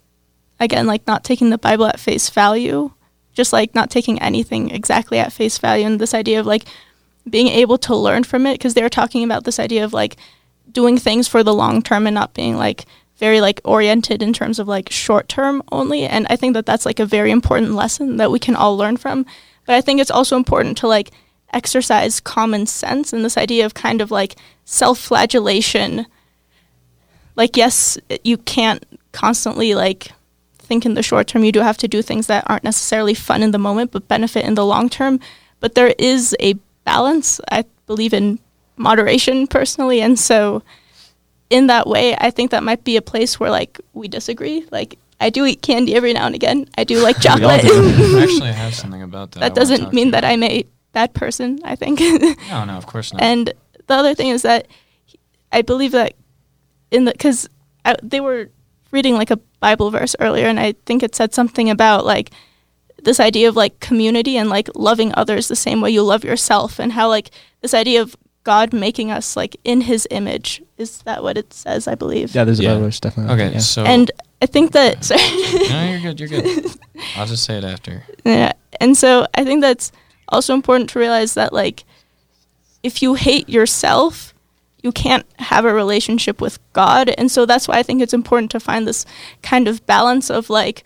again, 0.59 0.87
like 0.87 1.05
not 1.07 1.23
taking 1.23 1.49
the 1.49 1.57
Bible 1.57 1.85
at 1.85 1.99
face 1.99 2.29
value, 2.29 2.91
just 3.33 3.53
like 3.53 3.75
not 3.75 3.89
taking 3.89 4.21
anything 4.21 4.71
exactly 4.71 5.19
at 5.19 5.33
face 5.33 5.57
value, 5.57 5.85
and 5.85 5.99
this 5.99 6.13
idea 6.13 6.39
of 6.39 6.45
like 6.45 6.65
being 7.29 7.47
able 7.47 7.77
to 7.79 7.95
learn 7.95 8.23
from 8.23 8.45
it 8.45 8.53
because 8.53 8.73
they're 8.73 8.89
talking 8.89 9.23
about 9.23 9.43
this 9.43 9.59
idea 9.59 9.83
of 9.83 9.93
like 9.93 10.17
doing 10.71 10.97
things 10.97 11.27
for 11.27 11.43
the 11.43 11.53
long 11.53 11.81
term 11.81 12.07
and 12.07 12.13
not 12.13 12.33
being 12.33 12.55
like 12.57 12.85
very 13.17 13.41
like 13.41 13.61
oriented 13.63 14.21
in 14.21 14.33
terms 14.33 14.59
of 14.59 14.67
like 14.67 14.91
short 14.91 15.27
term 15.29 15.63
only 15.71 16.03
and 16.03 16.27
i 16.29 16.35
think 16.35 16.53
that 16.53 16.65
that's 16.65 16.85
like 16.85 16.99
a 16.99 17.05
very 17.05 17.31
important 17.31 17.73
lesson 17.73 18.17
that 18.17 18.31
we 18.31 18.39
can 18.39 18.55
all 18.55 18.77
learn 18.77 18.97
from 18.97 19.25
but 19.65 19.75
i 19.75 19.81
think 19.81 19.99
it's 19.99 20.11
also 20.11 20.35
important 20.35 20.77
to 20.77 20.87
like 20.87 21.11
exercise 21.55 22.19
common 22.19 22.67
sense 22.67 23.13
and 23.13 23.23
this 23.25 23.37
idea 23.37 23.65
of 23.65 23.73
kind 23.73 24.01
of 24.01 24.11
like 24.11 24.35
self-flagellation. 24.65 26.05
Like 27.35 27.57
yes 27.57 27.97
you 28.23 28.37
can't 28.37 28.83
constantly 29.13 29.73
like 29.73 30.11
think 30.57 30.85
in 30.85 30.95
the 30.95 31.03
short 31.03 31.27
term 31.27 31.43
you 31.43 31.51
do 31.51 31.61
have 31.61 31.77
to 31.77 31.87
do 31.87 32.01
things 32.01 32.27
that 32.27 32.43
aren't 32.47 32.63
necessarily 32.63 33.13
fun 33.13 33.41
in 33.43 33.51
the 33.51 33.57
moment 33.57 33.91
but 33.91 34.07
benefit 34.07 34.45
in 34.45 34.55
the 34.55 34.65
long 34.65 34.89
term. 34.89 35.19
But 35.61 35.73
there 35.75 35.93
is 35.97 36.35
a 36.39 36.55
balance 36.83 37.39
i 37.49 37.63
believe 37.87 38.13
in 38.13 38.37
moderation 38.77 39.47
personally. 39.47 40.01
And 40.01 40.19
so 40.19 40.61
in 41.49 41.67
that 41.67 41.87
way 41.87 42.15
i 42.17 42.29
think 42.29 42.51
that 42.51 42.63
might 42.63 42.83
be 42.83 42.97
a 42.97 43.01
place 43.01 43.39
where 43.39 43.49
like 43.49 43.79
we 43.93 44.07
disagree. 44.07 44.65
Like 44.71 44.97
i 45.21 45.29
do 45.29 45.45
eat 45.45 45.61
candy 45.61 45.95
every 45.95 46.11
now 46.11 46.25
and 46.25 46.35
again. 46.35 46.67
I 46.77 46.83
do 46.83 47.01
like 47.01 47.19
chocolate 47.27 47.61
do. 47.61 48.19
Actually, 48.19 48.49
I 48.49 48.59
have 48.65 48.75
something 48.83 49.01
about 49.01 49.31
that. 49.31 49.39
That 49.39 49.55
doesn't 49.55 49.93
mean 49.93 50.11
that 50.11 50.25
i'm 50.25 50.43
a 50.43 50.65
bad 50.95 51.13
person 51.13 51.59
i 51.63 51.75
think 51.75 51.99
No, 52.49 52.65
no, 52.65 52.73
of 52.81 52.85
course 52.87 53.11
not. 53.13 53.21
and 53.21 53.53
the 53.87 53.93
other 54.01 54.15
thing 54.15 54.29
is 54.29 54.41
that 54.41 54.65
I 55.51 55.61
believe 55.61 55.91
that 55.91 56.13
in 56.91 57.05
the 57.05 57.11
because 57.11 57.47
they 58.03 58.19
were 58.19 58.49
reading 58.91 59.13
like 59.15 59.31
a 59.31 59.39
Bible 59.59 59.89
verse 59.91 60.15
earlier, 60.19 60.47
and 60.47 60.59
I 60.59 60.73
think 60.87 61.03
it 61.03 61.15
said 61.15 61.33
something 61.33 61.69
about 61.69 62.05
like 62.05 62.31
this 63.03 63.19
idea 63.19 63.47
of 63.49 63.55
like 63.55 63.79
community 63.79 64.37
and 64.37 64.49
like 64.49 64.69
loving 64.75 65.11
others 65.15 65.47
the 65.47 65.55
same 65.55 65.79
way 65.81 65.91
you 65.91 66.03
love 66.03 66.23
yourself, 66.23 66.79
and 66.79 66.91
how 66.93 67.07
like 67.09 67.29
this 67.61 67.73
idea 67.73 68.01
of 68.01 68.15
God 68.43 68.73
making 68.73 69.11
us 69.11 69.35
like 69.37 69.55
in 69.63 69.81
His 69.81 70.07
image 70.11 70.61
is 70.77 71.01
that 71.03 71.21
what 71.23 71.37
it 71.37 71.53
says? 71.53 71.87
I 71.87 71.95
believe. 71.95 72.33
yeah 72.35 72.43
there's 72.45 72.59
a 72.59 72.63
Yeah. 72.63 72.73
Bible 72.73 72.85
verse 72.85 72.99
definitely 72.99 73.33
okay, 73.35 73.53
yeah. 73.53 73.59
so 73.59 73.83
And 73.83 74.11
I 74.41 74.47
think 74.47 74.71
that 74.73 75.03
sorry. 75.05 75.21
no, 75.69 75.79
you're 75.91 76.01
good. 76.01 76.19
You're 76.19 76.29
good. 76.29 76.65
I'll 77.15 77.27
just 77.27 77.43
say 77.45 77.57
it 77.57 77.63
after. 77.63 78.03
Yeah. 78.25 78.51
And 78.81 78.97
so 78.97 79.27
I 79.39 79.43
think 79.45 79.61
that's 79.61 79.91
also 80.29 80.53
important 80.53 80.89
to 80.91 80.99
realize 80.99 81.33
that 81.35 81.53
like 81.53 81.83
if 82.83 83.01
you 83.01 83.15
hate 83.15 83.49
yourself, 83.49 84.33
you 84.83 84.91
can't 84.91 85.25
have 85.39 85.65
a 85.65 85.73
relationship 85.73 86.39
with 86.39 86.59
God. 86.73 87.09
And 87.17 87.31
so 87.31 87.45
that's 87.45 87.67
why 87.67 87.77
I 87.79 87.83
think 87.83 88.01
it's 88.01 88.13
important 88.13 88.51
to 88.51 88.59
find 88.59 88.87
this 88.87 89.05
kind 89.41 89.67
of 89.67 89.85
balance 89.85 90.29
of 90.29 90.49
like 90.49 90.83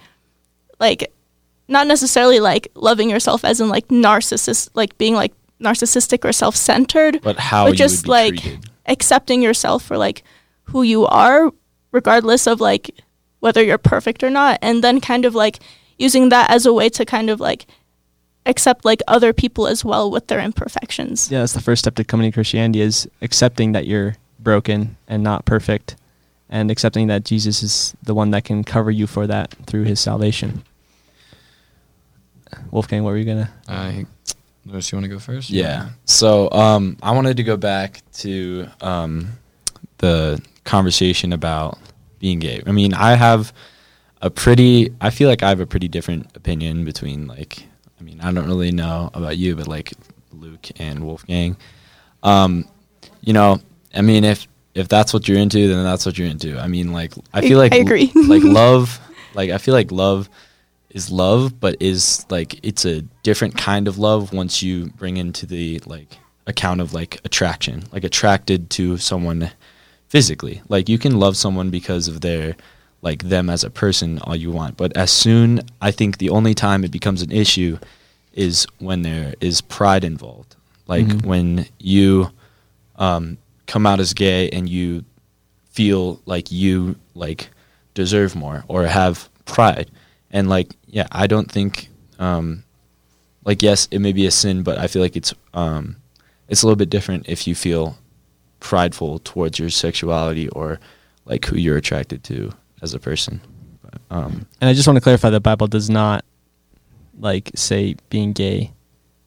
like 0.80 1.12
not 1.68 1.86
necessarily 1.88 2.40
like 2.40 2.70
loving 2.76 3.10
yourself 3.10 3.44
as 3.44 3.60
in 3.60 3.68
like 3.70 3.90
narcissist 3.90 4.70
like 4.74 4.98
being 4.98 5.14
like 5.16 5.34
narcissistic 5.62 6.24
or 6.24 6.32
self-centered, 6.32 7.22
But 7.22 7.38
how 7.38 7.66
But 7.66 7.72
you 7.72 7.78
just, 7.78 8.08
like, 8.08 8.38
treated. 8.40 8.70
accepting 8.86 9.42
yourself 9.42 9.84
for 9.84 9.98
like 9.98 10.24
who 10.64 10.84
you 10.84 11.06
are 11.06 11.52
regardless 11.92 12.48
of 12.48 12.62
like 12.62 12.92
whether 13.42 13.62
you're 13.62 13.78
perfect 13.78 14.24
or 14.24 14.30
not 14.30 14.58
and 14.62 14.82
then 14.84 15.02
kind 15.02 15.26
of 15.26 15.36
like 15.36 15.60
using 15.98 16.30
that 16.30 16.50
as 16.50 16.66
a 16.66 16.72
way 16.74 16.88
to 16.90 17.04
kind 17.06 17.30
of 17.30 17.42
like 17.42 17.66
accept 18.46 18.86
like 18.86 19.02
other 19.08 19.34
people 19.34 19.68
as 19.68 19.84
well 19.86 20.10
with 20.10 20.28
their 20.28 20.40
imperfections 20.40 21.30
yeah 21.32 21.40
that's 21.40 21.54
the 21.54 21.62
first 21.62 21.80
step 21.84 21.96
to 21.96 22.04
coming 22.04 22.32
to 22.32 22.34
christianity 22.34 22.82
is 22.82 23.08
accepting 23.22 23.74
that 23.74 23.86
you're 23.88 24.16
broken 24.40 24.96
and 25.08 25.22
not 25.24 25.46
perfect 25.46 25.96
and 26.50 26.72
accepting 26.72 27.08
that 27.08 27.26
jesus 27.26 27.62
is 27.62 27.96
the 28.04 28.14
one 28.16 28.32
that 28.32 28.44
can 28.44 28.64
cover 28.64 28.90
you 28.90 29.06
for 29.06 29.28
that 29.28 29.54
through 29.68 29.84
his 29.84 30.00
salvation 30.00 30.64
wolfgang 32.72 33.04
what 33.04 33.12
were 33.12 33.18
you 33.18 33.26
gonna 33.26 33.52
Uh, 33.68 33.92
Lewis, 34.66 34.92
you 34.92 34.98
want 34.98 35.06
to 35.06 35.10
go 35.10 35.20
first? 35.20 35.50
Yeah. 35.50 35.90
So 36.06 36.52
um, 36.52 36.98
I 37.02 37.12
wanted 37.12 37.38
to 37.38 37.44
go 37.44 37.58
back 37.58 38.02
to 38.20 38.68
um, 38.82 39.30
the 39.98 40.40
conversation 40.64 41.34
about 41.34 41.80
being 42.20 42.38
gay. 42.40 42.62
I 42.68 42.72
mean, 42.72 42.94
I 42.94 43.16
have 43.16 43.52
a 44.22 44.30
pretty. 44.30 44.94
I 45.02 45.10
feel 45.10 45.28
like 45.28 45.42
I 45.42 45.50
have 45.50 45.60
a 45.60 45.66
pretty 45.66 45.88
different 45.88 46.36
opinion 46.36 46.86
between 46.86 47.26
like. 47.26 47.64
I 48.00 48.04
mean, 48.04 48.22
I 48.22 48.32
don't 48.32 48.48
really 48.48 48.72
know 48.72 49.10
about 49.14 49.38
you, 49.38 49.56
but 49.56 49.68
like 49.68 49.94
Luke 50.32 50.70
and 50.78 51.04
Wolfgang. 51.04 51.58
Um, 52.24 52.66
you 53.22 53.34
know, 53.34 53.60
I 53.94 54.02
mean, 54.02 54.24
if 54.24 54.48
if 54.76 54.88
that's 54.88 55.14
what 55.14 55.28
you're 55.28 55.38
into, 55.38 55.68
then 55.68 55.84
that's 55.84 56.06
what 56.06 56.18
you're 56.18 56.28
into. 56.28 56.58
I 56.60 56.68
mean, 56.68 56.94
like 56.94 57.14
I 57.34 57.42
feel 57.42 57.58
like 57.64 57.74
I 57.74 57.78
agree. 57.78 58.12
like 58.16 58.44
love, 58.46 59.00
like 59.34 59.50
I 59.50 59.58
feel 59.58 59.74
like 59.74 59.92
love 59.92 60.30
is 60.90 61.12
love, 61.12 61.60
but 61.60 61.76
is 61.80 62.26
like 62.30 62.60
it's 62.64 62.86
a 62.86 63.02
different 63.24 63.58
kind 63.58 63.88
of 63.88 63.98
love 63.98 64.34
once 64.34 64.64
you 64.64 64.88
bring 64.92 65.18
into 65.18 65.46
the 65.46 65.80
like 65.86 66.18
account 66.48 66.82
of 66.82 66.94
like 66.94 67.20
attraction, 67.26 67.84
like 67.92 68.04
attracted 68.04 68.70
to 68.72 68.98
someone 68.98 69.52
physically. 70.08 70.62
Like 70.70 70.90
you 70.90 70.98
can 70.98 71.20
love 71.20 71.38
someone 71.38 71.70
because 71.70 72.08
of 72.08 72.22
their 72.22 72.56
like 73.02 73.24
them 73.24 73.50
as 73.50 73.64
a 73.64 73.70
person 73.70 74.20
all 74.20 74.36
you 74.36 74.52
want, 74.52 74.76
but 74.78 74.96
as 74.98 75.10
soon 75.12 75.62
I 75.82 75.92
think 75.92 76.18
the 76.18 76.30
only 76.30 76.54
time 76.54 76.84
it 76.84 76.92
becomes 76.92 77.22
an 77.22 77.32
issue 77.32 77.78
is 78.34 78.68
when 78.80 79.02
there 79.04 79.34
is 79.40 79.62
pride 79.62 80.04
involved. 80.04 80.56
Like 80.88 81.06
Mhm. 81.08 81.26
when 81.26 81.66
you 81.80 82.32
um, 82.98 83.38
come 83.68 83.86
out 83.86 84.00
as 84.02 84.14
gay 84.14 84.50
and 84.50 84.68
you 84.68 85.06
feel 85.72 86.20
like 86.26 86.52
you 86.52 86.96
like 87.16 87.50
deserve 87.94 88.36
more 88.36 88.66
or 88.68 88.86
have 88.86 89.30
pride 89.46 89.90
and 90.32 90.50
like 90.50 90.76
yeah 90.88 91.08
i 91.12 91.26
don't 91.26 91.50
think 91.52 91.90
um 92.20 92.64
like 93.46 93.62
yes 93.64 93.88
it 93.92 94.00
may 94.00 94.12
be 94.12 94.26
a 94.26 94.32
sin 94.32 94.62
but 94.64 94.78
i 94.78 94.88
feel 94.88 95.02
like 95.02 95.16
it's 95.16 95.34
um 95.54 95.96
it's 96.50 96.62
a 96.62 96.66
little 96.66 96.76
bit 96.76 96.90
different 96.90 97.28
if 97.30 97.48
you 97.48 97.56
feel 97.56 97.98
prideful 98.60 99.20
towards 99.20 99.58
your 99.60 99.70
sexuality 99.70 100.50
or 100.50 100.80
like 101.26 101.46
who 101.46 101.56
you're 101.58 101.78
attracted 101.78 102.24
to 102.24 102.52
as 102.82 102.94
a 102.94 103.00
person 103.00 103.42
but, 103.84 103.96
um 104.10 104.46
And 104.62 104.70
I 104.70 104.74
just 104.74 104.88
want 104.88 104.98
to 104.98 105.02
clarify 105.02 105.30
the 105.30 105.40
Bible 105.40 105.68
does 105.68 105.90
not 105.90 106.24
like 107.20 107.52
say 107.56 107.96
being 108.10 108.34
gay 108.34 108.72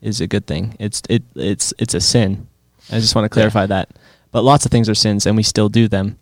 is 0.00 0.20
a 0.20 0.26
good 0.26 0.46
thing. 0.46 0.74
It's 0.78 1.02
it 1.08 1.22
it's 1.36 1.72
it's 1.78 1.94
a 1.94 2.00
sin. 2.00 2.46
I 2.90 2.98
just 3.00 3.14
want 3.14 3.24
to 3.26 3.28
clarify 3.28 3.66
that. 3.66 3.90
But 4.32 4.42
lots 4.42 4.64
of 4.64 4.70
things 4.72 4.88
are 4.88 4.94
sins 4.94 5.26
and 5.26 5.36
we 5.36 5.42
still 5.42 5.68
do 5.68 5.88
them. 5.88 6.16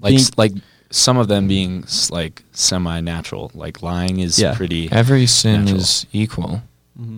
like 0.00 0.14
Being- 0.16 0.28
like 0.36 0.52
some 0.90 1.16
of 1.16 1.28
them 1.28 1.48
being 1.48 1.84
like 2.10 2.42
semi-natural 2.52 3.50
like 3.54 3.82
lying 3.82 4.18
is 4.20 4.38
Yeah. 4.38 4.54
pretty 4.54 4.90
Every 4.92 5.26
sin 5.26 5.64
Natural. 5.64 5.80
is 5.80 6.06
equal 6.12 6.62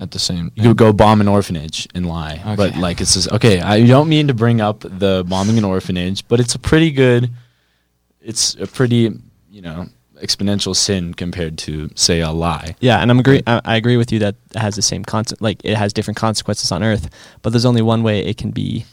at 0.01 0.11
the 0.13 0.19
same. 0.21 0.53
you 0.55 0.63
could 0.69 0.77
go 0.77 0.93
bomb 0.93 1.21
an 1.21 1.27
orphanage 1.29 1.89
and 1.95 2.07
lie 2.07 2.41
but 2.57 2.77
like 2.77 3.01
it's 3.03 3.15
just 3.15 3.29
okay 3.33 3.61
i 3.61 3.85
don't 3.85 4.09
mean 4.09 4.29
to 4.29 4.35
bring 4.35 4.61
up 4.61 4.79
the 4.81 5.25
bombing 5.27 5.59
an 5.59 5.65
orphanage 5.65 6.23
but 6.29 6.39
it's 6.41 6.55
a 6.55 6.59
pretty 6.59 6.91
good 6.93 7.31
it's 8.23 8.55
a 8.55 8.67
pretty 8.69 9.11
you 9.55 9.63
know 9.63 9.87
exponential 10.23 10.75
sin 10.77 11.13
compared 11.15 11.59
to 11.59 11.91
say 11.95 12.21
a 12.21 12.31
lie 12.31 12.75
Yeah, 12.81 12.99
and 13.01 13.11
I'm 13.11 13.19
agree. 13.19 13.43
I, 13.47 13.61
I 13.65 13.77
agree 13.77 13.97
with 13.97 14.13
you 14.13 14.19
that 14.21 14.35
it 14.55 14.59
has 14.59 14.75
the 14.77 14.83
same 14.83 15.05
concept. 15.05 15.43
Like 15.43 15.59
it 15.65 15.77
has 15.77 15.93
different 15.93 16.17
consequences 16.17 16.71
on 16.73 16.83
earth, 16.83 17.09
but 17.43 17.51
there's 17.51 17.65
only 17.65 17.83
one 17.83 18.03
way 18.03 18.21
it 18.25 18.37
can 18.37 18.51
be 18.53 18.85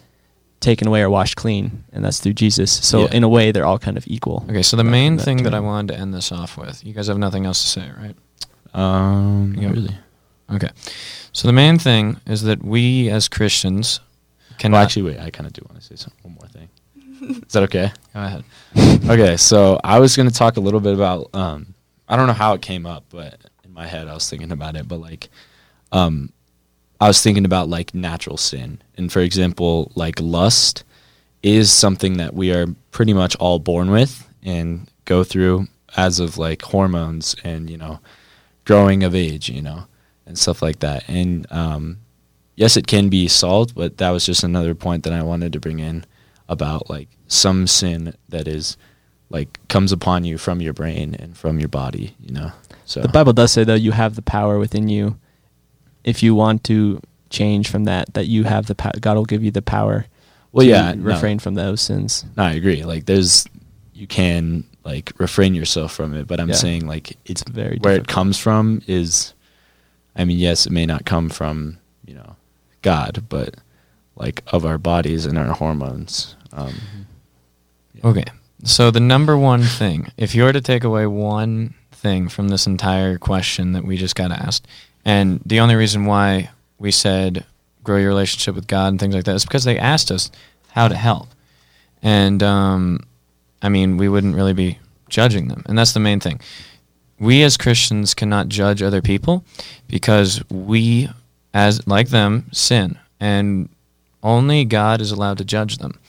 taken 0.60 0.88
away 0.88 1.02
or 1.02 1.10
washed 1.10 1.36
clean, 1.36 1.84
and 1.94 2.04
that's 2.04 2.20
through 2.20 2.34
Jesus. 2.34 2.72
So 2.72 3.02
Yeah. 3.02 3.18
in 3.18 3.24
a 3.24 3.30
way, 3.30 3.52
they're 3.52 3.66
all 3.66 3.80
kind 3.80 3.98
of 3.98 4.04
equal. 4.08 4.46
Okay, 4.50 4.64
so 4.64 4.78
the 4.78 4.84
main 4.84 5.18
that 5.18 5.24
thing 5.26 5.38
to 5.40 5.44
that. 5.46 5.54
I 5.54 5.60
wanted 5.60 5.94
to 5.94 6.00
end 6.00 6.14
this 6.14 6.32
off 6.32 6.58
with, 6.58 6.84
you 6.86 6.94
guys 6.94 7.08
have 7.08 7.18
nothing 7.20 7.46
else 7.46 7.62
to 7.64 7.68
say, 7.68 7.90
right? 8.04 8.16
um 8.74 9.54
Yeah. 9.58 9.68
not 9.68 9.76
really 9.76 9.96
Okay. 10.56 10.70
So 11.34 11.48
the 11.48 11.54
main 11.54 11.78
thing 11.80 12.18
is 12.26 12.42
that 12.44 12.64
we 12.64 13.10
as 13.10 13.28
Christians 13.28 14.00
can 14.58 14.72
well, 14.74 14.82
actually 14.84 15.04
wait 15.04 15.20
i 15.20 15.30
kind 15.32 15.48
of 15.48 15.54
do 15.54 15.62
want 15.70 15.82
to 15.82 15.86
say 15.90 15.96
some, 15.96 16.14
one 16.22 16.34
more 16.40 16.48
thing 16.50 16.70
is 17.22 17.54
that 17.54 17.64
okay? 17.64 17.92
Go 18.14 18.20
ahead. 18.20 18.44
okay 19.10 19.38
so 19.38 19.80
i 19.84 20.00
was 20.00 20.16
going 20.16 20.28
to 20.28 20.34
talk 20.34 20.58
a 20.58 20.60
little 20.60 20.80
bit 20.80 20.94
about 20.94 21.30
um 21.34 21.74
i 22.08 22.16
don't 22.16 22.28
know 22.28 22.34
how 22.34 22.54
it 22.54 22.62
came 22.62 22.86
up 22.86 23.04
but 23.10 23.40
in 23.64 23.74
my 23.74 23.86
head 23.86 24.08
i 24.08 24.14
was 24.14 24.30
thinking 24.30 24.52
about 24.52 24.76
it 24.76 24.88
but 24.88 24.98
like 25.00 25.30
um 25.92 26.32
i 27.00 27.08
was 27.08 27.22
thinking 27.22 27.46
about 27.46 27.68
like 27.70 27.94
natural 27.94 28.38
sin. 28.38 28.82
And 28.98 29.12
for 29.12 29.20
example 29.22 29.92
like 29.96 30.20
lust 30.20 30.84
is 31.44 31.72
something 31.72 32.18
that 32.18 32.34
we 32.34 32.54
are 32.54 32.68
pretty 32.92 33.14
much 33.14 33.36
all 33.38 33.60
born 33.60 33.92
with 33.92 34.28
and 34.44 34.90
go 35.06 35.24
through 35.24 35.68
as 35.98 36.20
of 36.20 36.38
like 36.38 36.62
hormones 36.62 37.36
and 37.44 37.70
you 37.70 37.78
know 37.78 38.00
growing 38.66 39.04
of 39.04 39.14
age 39.16 39.50
you 39.50 39.62
know 39.62 39.86
and 40.26 40.38
stuff 40.38 40.62
like 40.62 40.80
that. 40.80 41.04
And 41.10 41.46
um 41.52 41.98
yes 42.56 42.78
it 42.78 42.88
can 42.88 43.10
be 43.10 43.28
solved 43.28 43.74
but 43.76 43.98
that 43.98 44.12
was 44.12 44.26
just 44.26 44.44
another 44.44 44.76
point 44.76 45.04
that 45.04 45.14
i 45.14 45.24
wanted 45.24 45.52
to 45.54 45.60
bring 45.60 45.80
in 45.80 46.06
about 46.52 46.90
like 46.90 47.08
some 47.28 47.66
sin 47.66 48.14
that 48.30 48.48
is 48.48 48.78
like 49.30 49.48
comes 49.70 49.92
upon 49.92 50.26
you 50.26 50.38
from 50.38 50.62
your 50.62 50.74
brain 50.74 51.16
and 51.18 51.38
from 51.38 51.58
your 51.60 51.70
body 51.70 52.16
you 52.20 52.34
know 52.34 52.52
so 52.86 53.02
The 53.02 53.08
Bible 53.08 53.32
does 53.32 53.52
say 53.54 53.64
though 53.64 53.74
you 53.88 53.94
have 53.94 54.16
the 54.16 54.22
power 54.22 54.60
within 54.60 54.90
you. 54.90 55.18
If 56.04 56.22
you 56.22 56.36
want 56.36 56.64
to 56.66 57.00
change 57.30 57.70
from 57.70 57.86
that, 57.86 58.14
that 58.16 58.26
you 58.28 58.44
have 58.44 58.66
the 58.66 58.76
power. 58.76 58.92
God 59.00 59.16
will 59.16 59.24
give 59.26 59.44
you 59.46 59.52
the 59.52 59.62
power. 59.62 60.08
well 60.52 60.66
to 60.66 60.70
yeah 60.70 60.94
no. 60.94 61.04
refrain 61.06 61.40
from 61.40 61.54
those 61.56 61.80
sins. 61.80 62.26
No, 62.36 62.44
I 62.44 62.52
agree. 62.52 62.84
Like 62.84 63.06
there's 63.06 63.46
you 63.94 64.08
can 64.08 64.66
like 64.84 65.14
refrain 65.20 65.56
yourself 65.56 65.94
from 65.94 66.14
it, 66.14 66.28
but 66.28 66.42
I'm 66.42 66.50
Yeah. 66.50 66.56
saying 66.56 66.86
like 66.86 67.16
it's 67.26 67.44
Very 67.50 67.78
where 67.80 67.96
it 67.96 68.08
comes 68.08 68.38
from 68.38 68.82
is 68.88 69.34
I 70.18 70.26
mean, 70.26 70.38
yes, 70.38 70.66
it 70.66 70.74
may 70.74 70.86
not 70.86 71.06
come 71.06 71.30
from, 71.30 71.78
you 72.06 72.16
know, 72.16 72.36
God, 72.82 73.24
but 73.30 73.56
like 74.18 74.44
of 74.48 74.66
our 74.66 74.78
bodies 74.78 75.26
and 75.26 75.38
our 75.38 75.54
hormones. 75.54 76.36
Um 76.54 76.74
yeah. 77.94 78.08
Okay. 78.08 78.26
So 78.64 78.92
the 78.92 79.00
number 79.00 79.38
one 79.38 79.64
thing, 79.64 80.12
if 80.18 80.36
you 80.36 80.44
were 80.44 80.54
to 80.54 80.62
take 80.62 80.84
away 80.84 81.08
one 81.08 81.74
thing 81.92 82.30
from 82.30 82.50
this 82.50 82.68
entire 82.68 83.18
question 83.18 83.72
that 83.74 83.84
we 83.84 83.98
just 83.98 84.16
got 84.16 84.32
asked, 84.32 84.68
and 85.04 85.42
the 85.46 85.60
only 85.60 85.76
reason 85.76 86.06
why 86.06 86.52
we 86.78 86.92
said 86.92 87.46
grow 87.84 87.98
your 87.98 88.10
relationship 88.10 88.56
with 88.56 88.68
God 88.68 88.90
and 88.90 89.00
things 89.00 89.16
like 89.16 89.24
that 89.24 89.36
is 89.36 89.46
because 89.46 89.64
they 89.64 89.78
asked 89.78 90.12
us 90.12 90.30
how 90.70 90.88
to 90.88 90.96
help. 90.96 91.28
And 92.04 92.42
um, 92.44 93.02
I 93.62 93.70
mean, 93.70 93.98
we 93.98 94.10
wouldn't 94.10 94.36
really 94.36 94.54
be 94.54 94.80
judging 95.10 95.48
them. 95.48 95.64
And 95.68 95.78
that's 95.78 95.94
the 95.94 96.00
main 96.00 96.20
thing. 96.20 96.40
We 97.20 97.44
as 97.44 97.58
Christians 97.58 98.14
cannot 98.14 98.50
judge 98.50 98.82
other 98.82 99.02
people 99.02 99.44
because 99.88 100.42
we, 100.50 101.10
as 101.54 101.86
like 101.88 102.10
them, 102.10 102.48
sin. 102.52 102.98
And 103.20 103.70
only 104.24 104.66
God 104.66 105.02
is 105.02 105.12
allowed 105.12 105.38
to 105.40 105.46
judge 105.46 105.78
them. 105.78 106.00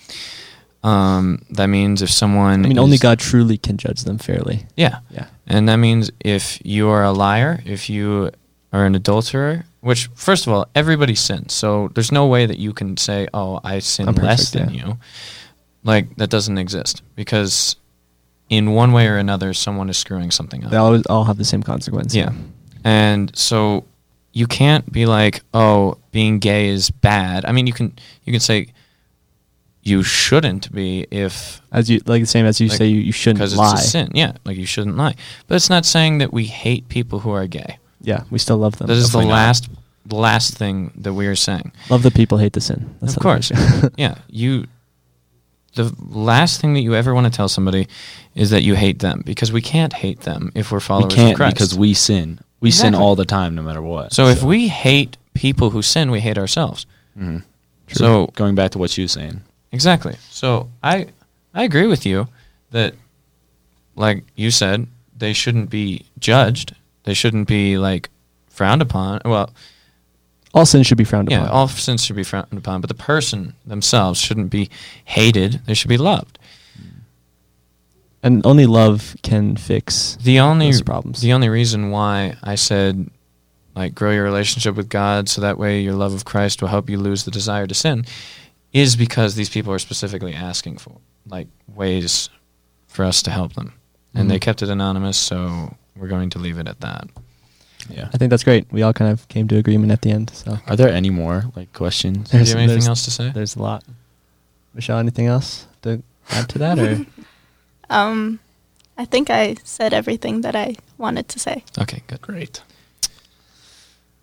Um, 0.83 1.45
that 1.51 1.67
means 1.67 2.03
if 2.03 2.11
someone 2.11 2.65
I 2.65 2.69
mean, 2.69 2.79
only 2.79 2.99
God 2.99 3.19
truly 3.21 3.57
can 3.57 3.77
judge 3.77 4.03
them 4.03 4.19
fairly. 4.19 4.67
yeah, 4.77 4.99
Yeah. 5.11 5.27
and 5.47 5.69
that 5.69 5.77
means 5.77 6.11
if 6.21 6.59
you 6.65 6.89
are 6.89 7.05
a 7.05 7.13
liar, 7.13 7.63
if 7.65 7.89
you 7.89 8.31
are 8.73 8.85
an 8.85 8.95
adulterer, 8.97 9.65
which 9.81 10.09
first 10.15 10.47
of 10.47 10.53
all, 10.53 10.67
everybody 10.75 11.15
sins. 11.15 11.53
So 11.53 11.91
there's 11.95 12.11
no 12.11 12.27
way 12.27 12.47
that 12.47 12.59
you 12.59 12.73
can 12.73 12.97
say, 12.97 13.29
"Oh, 13.33 13.61
I 13.63 13.79
sin 13.79 14.07
less 14.15 14.51
than 14.51 14.75
yeah. 14.75 14.87
you." 14.87 14.99
Like 15.85 16.17
that 16.17 16.31
doesn't 16.31 16.59
exist 16.59 17.03
because 17.15 17.77
in 18.49 18.73
one 18.73 18.93
way 18.93 19.07
or 19.07 19.19
another, 19.19 19.55
someone 19.55 19.89
is 19.89 19.97
screwing 19.99 20.31
something 20.33 20.65
up. 20.65 20.71
They 20.73 20.77
always 20.77 21.07
all 21.07 21.25
have 21.25 21.39
the 21.39 21.45
same 21.45 21.63
consequence. 21.63 22.13
Yeah. 22.15 22.33
And 22.85 23.31
so 23.37 23.85
you 24.33 24.47
can't 24.47 24.91
be 24.93 25.07
like, 25.07 25.43
"Oh, 25.53 25.99
being 26.11 26.39
gay 26.39 26.69
is 26.69 26.91
bad." 26.91 27.45
I 27.45 27.53
mean, 27.53 27.67
you 27.67 27.73
can 27.73 27.93
you 28.25 28.33
can 28.33 28.41
say 28.41 28.69
you 29.83 30.03
shouldn't 30.03 30.73
be 30.73 31.07
if 31.11 31.61
As 31.73 31.91
you 31.91 32.01
like 32.07 32.23
the 32.23 32.27
same 32.27 32.47
as 32.47 32.61
you 32.61 32.69
Like, 32.69 32.79
say 32.79 32.87
you, 32.87 33.01
you 33.01 33.13
shouldn't 33.13 33.39
because 33.39 33.57
lie. 33.57 33.73
it's 33.73 33.85
a 33.85 33.89
sin. 33.89 34.11
Yeah, 34.15 34.33
like 34.45 34.57
you 34.57 34.67
shouldn't 34.67 34.97
lie. 34.97 35.17
But 35.49 35.57
it's 35.57 35.71
not 35.71 35.85
saying 35.85 36.19
that 36.19 36.33
we 36.33 36.45
hate 36.45 36.89
people 36.89 37.21
who 37.21 37.31
are 37.31 37.47
gay. 37.47 37.79
Yeah, 38.01 38.25
we 38.31 38.39
still 38.39 38.59
love 38.59 38.79
them. 38.79 38.87
That 38.87 38.97
is 38.97 39.13
the 39.13 39.19
last 39.19 39.69
the 40.07 40.17
last 40.17 40.57
thing 40.57 40.93
that 40.97 41.15
we 41.15 41.27
are 41.27 41.37
saying. 41.37 41.73
love 41.91 42.03
the 42.03 42.11
people, 42.11 42.39
hate 42.39 42.53
the 42.53 42.61
sin. 42.61 42.95
That's 43.01 43.17
of 43.17 43.23
course. 43.23 43.53
yeah, 43.97 44.17
you 44.29 44.67
the 45.75 45.95
last 46.11 46.61
thing 46.61 46.75
that 46.75 46.81
you 46.81 46.95
ever 46.95 47.15
want 47.15 47.27
to 47.27 47.37
tell 47.37 47.49
somebody 47.49 47.89
is 48.35 48.51
that 48.51 48.63
you 48.63 48.75
hate 48.75 48.99
them 48.99 49.23
because 49.25 49.53
we 49.53 49.63
can't 49.63 49.93
hate 49.93 50.21
them 50.21 50.53
if 50.55 50.71
we're 50.71 50.79
we 50.79 51.05
can't 51.09 51.33
of 51.33 51.37
Christ. 51.37 51.55
because 51.55 51.79
we 51.79 51.95
sin. 51.95 52.39
We 52.63 52.71
sin 52.71 52.89
Exactly. 52.95 53.05
all 53.05 53.15
the 53.17 53.25
time 53.27 53.55
no 53.55 53.63
matter 53.63 53.83
what. 53.83 54.15
so 54.15 54.29
if 54.29 54.43
we 54.43 54.69
hate 54.69 55.17
people 55.35 55.69
who 55.71 55.83
sin, 55.83 56.11
we 56.11 56.21
hate 56.21 56.39
ourselves. 56.39 56.87
Mhm. 57.19 57.43
So 57.89 58.29
going 58.35 58.55
back 58.55 58.71
to 58.71 58.79
what 58.79 58.97
you 58.97 59.05
were 59.05 59.09
saying. 59.09 59.43
Exactly. 59.73 60.17
So 60.31 60.71
I 60.83 61.07
I 61.55 61.65
agree 61.65 61.87
with 61.87 62.07
you 62.07 62.29
that 62.71 62.95
like 63.97 64.25
you 64.37 64.51
said, 64.51 64.87
they 65.19 65.33
shouldn't 65.35 65.69
be 65.69 66.07
judged. 66.19 66.75
They 67.05 67.13
shouldn't 67.15 67.47
be 67.49 67.77
like 67.79 68.09
frowned 68.49 68.81
upon. 68.81 69.21
Well, 69.25 69.51
all 70.55 70.67
sin 70.67 70.83
should 70.83 70.99
be 70.99 71.05
frowned 71.05 71.29
upon. 71.29 71.39
yeah, 71.41 71.45
upon. 71.47 71.57
all 71.57 71.69
sins 71.69 72.05
should 72.05 72.17
be 72.17 72.23
frowned 72.25 72.47
upon, 72.53 72.81
but 72.81 72.89
the 72.89 72.95
person 73.13 73.55
themselves 73.67 74.21
shouldn't 74.21 74.51
be 74.51 74.69
hated. 75.05 75.61
They 75.67 75.75
should 75.75 75.89
be 75.89 75.97
loved. 75.99 76.39
And 78.23 78.45
only 78.47 78.67
love 78.67 79.17
can 79.23 79.57
fix 79.57 80.17
The 80.23 80.39
only 80.41 80.67
those 80.71 80.83
problems. 80.83 81.21
the 81.21 81.33
only 81.33 81.49
reason 81.49 81.91
why 81.91 82.37
I 82.43 82.55
said 82.57 83.11
like 83.75 83.95
grow 83.95 84.11
your 84.13 84.25
relationship 84.25 84.75
with 84.77 84.89
God 84.89 85.29
so 85.29 85.41
that 85.41 85.59
way 85.59 85.81
your 85.81 85.95
love 85.95 86.13
of 86.15 86.25
Christ 86.25 86.61
will 86.61 86.69
help 86.69 86.91
you 86.91 86.99
lose 86.99 87.25
the 87.25 87.31
desire 87.31 87.67
to 87.67 87.75
sin 87.75 88.05
is 88.73 88.97
because 88.97 89.35
these 89.35 89.49
people 89.51 89.73
are 89.73 89.79
specifically 89.79 90.35
asking 90.35 90.79
for 90.79 90.97
like 91.27 91.49
ways 91.75 92.29
for 92.87 93.05
us 93.05 93.23
to 93.23 93.31
help 93.31 93.55
them. 93.55 93.73
And 94.15 94.31
they 94.31 94.37
Mhm. 94.39 94.43
kept 94.43 94.63
it 94.63 94.69
anonymous, 94.69 95.17
so 95.17 95.75
we're 95.97 96.09
going 96.09 96.29
to 96.31 96.39
leave 96.39 96.59
it 96.59 96.69
at 96.69 96.81
that. 96.81 97.09
Yeah. 97.89 98.09
I 98.13 98.19
think 98.19 98.29
that's 98.31 98.45
great. 98.45 98.67
We 98.71 98.83
all 98.83 98.93
kind 98.93 99.11
of 99.11 99.27
came 99.29 99.49
to 99.49 99.57
agreement 99.57 99.91
at 99.93 100.03
the 100.03 100.11
end. 100.11 100.31
So 100.35 100.59
Are 100.67 100.77
there 100.77 100.91
any 100.91 101.09
more 101.11 101.45
like 101.57 101.73
questions? 101.73 102.29
Do 102.31 102.37
you 102.37 102.45
There's- 102.45 102.49
have 102.51 102.59
anything 102.61 102.87
else 102.89 103.05
to 103.07 103.11
say? 103.11 103.31
there's 103.35 103.57
a 103.57 103.63
lot. 103.63 103.85
Michelle, 104.75 104.99
anything 104.99 105.27
else 105.27 105.67
to 105.83 106.03
add 106.31 106.49
to 106.51 106.59
that, 106.59 106.79
or 106.79 107.07
Um, 107.93 108.41
I 108.97 109.05
think 109.05 109.31
I 109.31 109.57
said 109.65 109.93
everything 109.93 110.41
that 110.41 110.57
I 110.57 110.77
wanted 110.99 111.29
to 111.29 111.39
say. 111.39 111.63
Okay, 111.79 112.03
good. 112.07 112.23
Great. 112.23 112.63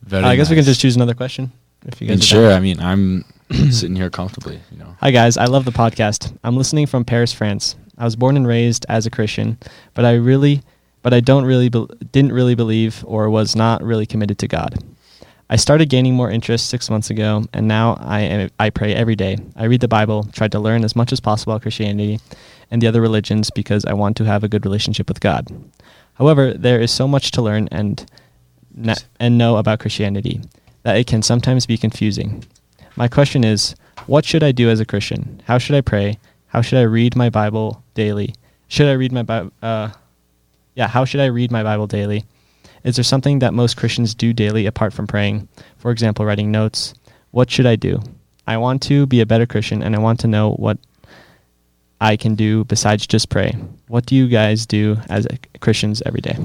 Very 0.01 0.23
I 0.23 0.35
guess 0.35 0.49
we 0.49 0.55
can 0.55 0.65
just 0.65 0.81
choose 0.81 0.95
another 0.95 1.13
question 1.13 1.51
if 1.85 2.01
you 2.01 2.07
guys. 2.07 2.25
sure. 2.25 2.49
down. 2.49 2.57
I 2.57 2.59
mean, 2.59 2.79
I'm 2.79 3.25
sitting 3.71 3.95
here 3.95 4.09
comfortably. 4.09 4.59
You 4.71 4.79
know. 4.79 4.95
Hi 5.01 5.11
guys, 5.11 5.37
I 5.37 5.45
love 5.45 5.65
the 5.65 5.71
podcast. 5.71 6.35
I'm 6.43 6.57
listening 6.57 6.87
from 6.87 7.05
Paris, 7.05 7.31
France. 7.31 7.75
I 7.97 8.05
was 8.05 8.15
born 8.15 8.37
and 8.37 8.47
raised 8.47 8.85
as 8.89 9.05
a 9.05 9.09
Christian, 9.09 9.57
but 9.93 10.05
I 10.05 10.13
really, 10.13 10.61
but 11.03 11.13
I 11.13 11.19
don't 11.19 11.45
really, 11.45 11.69
bel 11.69 11.89
didn't 12.11 12.31
really 12.31 12.55
believe 12.55 13.03
or 13.05 13.29
was 13.29 13.55
not 13.55 13.83
really 13.83 14.05
committed 14.05 14.39
to 14.39 14.47
God. 14.47 14.81
I 15.51 15.57
started 15.57 15.89
gaining 15.89 16.13
more 16.13 16.29
interest 16.29 16.69
six 16.69 16.89
months 16.89 17.09
ago, 17.09 17.43
and 17.53 17.67
now 17.67 17.97
I 17.99 18.19
am, 18.21 18.49
I 18.59 18.69
pray 18.69 18.93
every 18.93 19.15
day. 19.15 19.37
I 19.55 19.65
read 19.65 19.81
the 19.81 19.87
Bible, 19.87 20.23
tried 20.31 20.53
to 20.53 20.59
learn 20.59 20.83
as 20.83 20.95
much 20.95 21.11
as 21.11 21.19
possible 21.19 21.53
about 21.53 21.63
Christianity 21.63 22.19
and 22.71 22.81
the 22.81 22.87
other 22.87 23.01
religions 23.01 23.49
because 23.49 23.85
I 23.85 23.93
want 23.93 24.17
to 24.17 24.25
have 24.25 24.43
a 24.43 24.47
good 24.47 24.65
relationship 24.65 25.07
with 25.07 25.19
God. 25.19 25.47
However, 26.13 26.53
there 26.53 26.79
is 26.79 26.91
so 26.91 27.07
much 27.07 27.31
to 27.31 27.41
learn 27.41 27.67
and 27.71 28.05
na- 28.75 28.95
and 29.19 29.37
know 29.37 29.57
about 29.57 29.79
Christianity 29.79 30.41
that 30.83 30.97
it 30.97 31.07
can 31.07 31.21
sometimes 31.21 31.65
be 31.65 31.77
confusing. 31.77 32.43
My 32.95 33.07
question 33.07 33.43
is, 33.43 33.75
what 34.07 34.25
should 34.25 34.43
I 34.43 34.51
do 34.51 34.69
as 34.69 34.79
a 34.79 34.85
Christian? 34.85 35.41
How 35.45 35.57
should 35.57 35.75
I 35.75 35.81
pray? 35.81 36.19
How 36.47 36.61
should 36.61 36.79
I 36.79 36.83
read 36.83 37.15
my 37.15 37.29
Bible 37.29 37.83
daily? 37.93 38.35
Should 38.67 38.87
I 38.87 38.93
read 38.93 39.11
my 39.11 39.23
Bible? 39.23 39.51
Uh, 39.61 39.89
yeah, 40.75 40.87
how 40.87 41.05
should 41.05 41.21
I 41.21 41.25
read 41.25 41.51
my 41.51 41.63
Bible 41.63 41.87
daily? 41.87 42.25
Is 42.83 42.95
there 42.95 43.03
something 43.03 43.39
that 43.39 43.53
most 43.53 43.77
Christians 43.77 44.15
do 44.15 44.33
daily 44.33 44.65
apart 44.65 44.93
from 44.93 45.07
praying? 45.07 45.47
For 45.77 45.91
example, 45.91 46.25
writing 46.25 46.51
notes. 46.51 46.93
What 47.31 47.51
should 47.51 47.65
I 47.65 47.75
do? 47.75 48.01
I 48.47 48.57
want 48.57 48.81
to 48.83 49.05
be 49.05 49.21
a 49.21 49.25
better 49.25 49.45
Christian 49.45 49.83
and 49.83 49.95
I 49.95 49.99
want 49.99 50.19
to 50.21 50.27
know 50.27 50.53
what 50.53 50.79
I 52.01 52.15
can 52.17 52.35
do 52.35 52.63
besides 52.65 53.05
just 53.07 53.29
pray. 53.29 53.55
What 53.87 54.05
do 54.05 54.15
you 54.15 54.27
guys 54.27 54.65
do 54.65 54.97
as 55.09 55.27
Christians 55.59 56.01
every 56.05 56.21
day? 56.21 56.37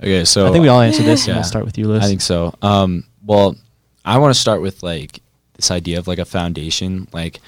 Okay, 0.00 0.24
so 0.24 0.46
I 0.46 0.52
think 0.52 0.62
we 0.62 0.68
all 0.68 0.80
answered 0.80 1.04
this, 1.06 1.22
and 1.22 1.28
Yeah. 1.28 1.34
we'll 1.36 1.44
start 1.44 1.64
with 1.64 1.78
you, 1.78 1.88
Lewis. 1.88 2.04
I 2.04 2.08
think 2.08 2.20
so. 2.20 2.54
Um, 2.62 3.04
well, 3.24 3.56
I 4.04 4.18
want 4.18 4.34
to 4.34 4.40
start 4.40 4.60
with 4.60 4.82
like 4.82 5.20
this 5.54 5.70
idea 5.70 5.98
of 5.98 6.06
like 6.06 6.18
a 6.18 6.24
foundation, 6.24 7.08
like, 7.12 7.40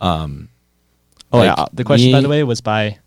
um, 0.00 0.48
oh, 1.32 1.38
like 1.38 1.56
yeah. 1.56 1.66
The 1.72 1.84
question, 1.84 2.12
by 2.12 2.20
the 2.20 2.28
way, 2.28 2.42
was 2.42 2.60
by 2.60 2.98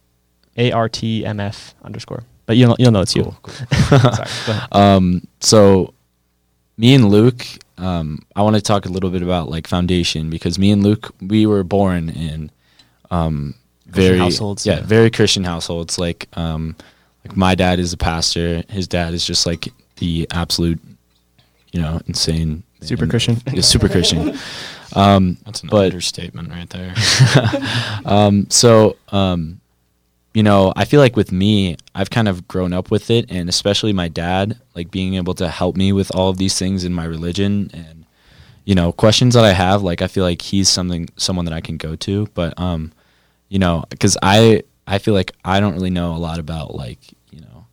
ARTMF 0.57 1.73
underscore. 1.83 2.23
But 2.45 2.57
you'll, 2.57 2.75
you'll 2.77 2.91
know 2.91 3.01
it's 3.01 3.15
you. 3.15 3.23
Cool, 3.23 3.37
cool. 3.41 3.99
Sorry. 3.99 4.29
Go 4.45 4.51
ahead. 4.53 4.67
Um, 4.71 5.27
so 5.39 5.93
me 6.77 6.93
and 6.93 7.09
Luke, 7.09 7.45
um, 7.77 8.23
I 8.35 8.41
want 8.41 8.55
to 8.55 8.61
talk 8.61 8.85
a 8.85 8.89
little 8.89 9.09
bit 9.09 9.21
about 9.21 9.49
like 9.49 9.67
foundation 9.67 10.29
because 10.29 10.57
me 10.59 10.71
and 10.71 10.83
Luke, 10.83 11.13
we 11.21 11.45
were 11.45 11.63
born 11.63 12.09
in, 12.09 12.51
um, 13.11 13.53
Christian 13.53 13.62
very 14.01 14.17
households, 14.17 14.65
yeah, 14.65 14.75
yeah. 14.75 14.81
very 14.81 15.09
Christian 15.09 15.43
households. 15.43 15.97
Like, 15.97 16.27
um, 16.33 16.75
like 17.25 17.37
my 17.37 17.55
dad 17.55 17.79
is 17.79 17.93
a 17.93 17.97
pastor. 17.97 18.63
His 18.69 18.87
dad 18.87 19.13
is 19.13 19.25
just 19.25 19.45
like 19.45 19.69
the 19.97 20.27
absolute, 20.31 20.79
you 21.71 21.81
know, 21.81 22.01
insane, 22.07 22.63
Super 22.81 23.03
and- 23.03 23.11
Christian. 23.11 23.41
yeah, 23.53 23.61
super 23.61 23.89
Christian. 23.89 24.37
Um, 24.95 25.37
That's 25.45 25.63
an 25.63 25.69
But- 25.69 25.85
understatement 25.85 26.49
right 26.49 26.69
there. 26.69 26.93
um, 28.05 28.47
so, 28.49 28.97
um, 29.09 29.59
you 30.33 30.43
know, 30.43 30.73
I 30.75 30.85
feel 30.85 30.99
like 30.99 31.15
with 31.15 31.31
me, 31.31 31.77
I've 31.93 32.09
kind 32.09 32.27
of 32.27 32.47
grown 32.47 32.73
up 32.73 32.89
with 32.91 33.09
it, 33.11 33.29
and 33.29 33.47
especially 33.49 33.93
my 33.93 34.07
dad, 34.07 34.59
like 34.75 34.89
being 34.91 35.13
able 35.15 35.35
to 35.35 35.47
help 35.47 35.75
me 35.75 35.93
with 35.93 36.13
all 36.15 36.29
of 36.29 36.37
these 36.37 36.57
things 36.57 36.83
in 36.83 36.93
my 36.93 37.05
religion, 37.05 37.69
and 37.73 38.05
you 38.65 38.73
know, 38.75 38.91
questions 38.91 39.33
that 39.35 39.43
I 39.43 39.51
have, 39.51 39.83
like 39.83 40.01
I 40.01 40.07
feel 40.07 40.23
like 40.23 40.41
he's 40.41 40.69
something, 40.69 41.09
someone 41.17 41.45
that 41.45 41.53
I 41.53 41.61
can 41.61 41.77
go 41.77 41.95
to. 41.97 42.27
But, 42.33 42.57
um, 42.59 42.91
you 43.53 43.59
know, 43.59 43.83
because 43.91 44.17
I, 44.23 44.63
I 44.87 44.97
feel 44.97 45.13
like 45.13 45.31
I 45.45 45.59
don't 45.59 45.75
really 45.75 45.91
know 45.91 46.15
a 46.15 46.17
lot 46.17 46.39
about 46.39 46.73
like, 46.73 46.97
you 47.29 47.39
know, 47.39 47.67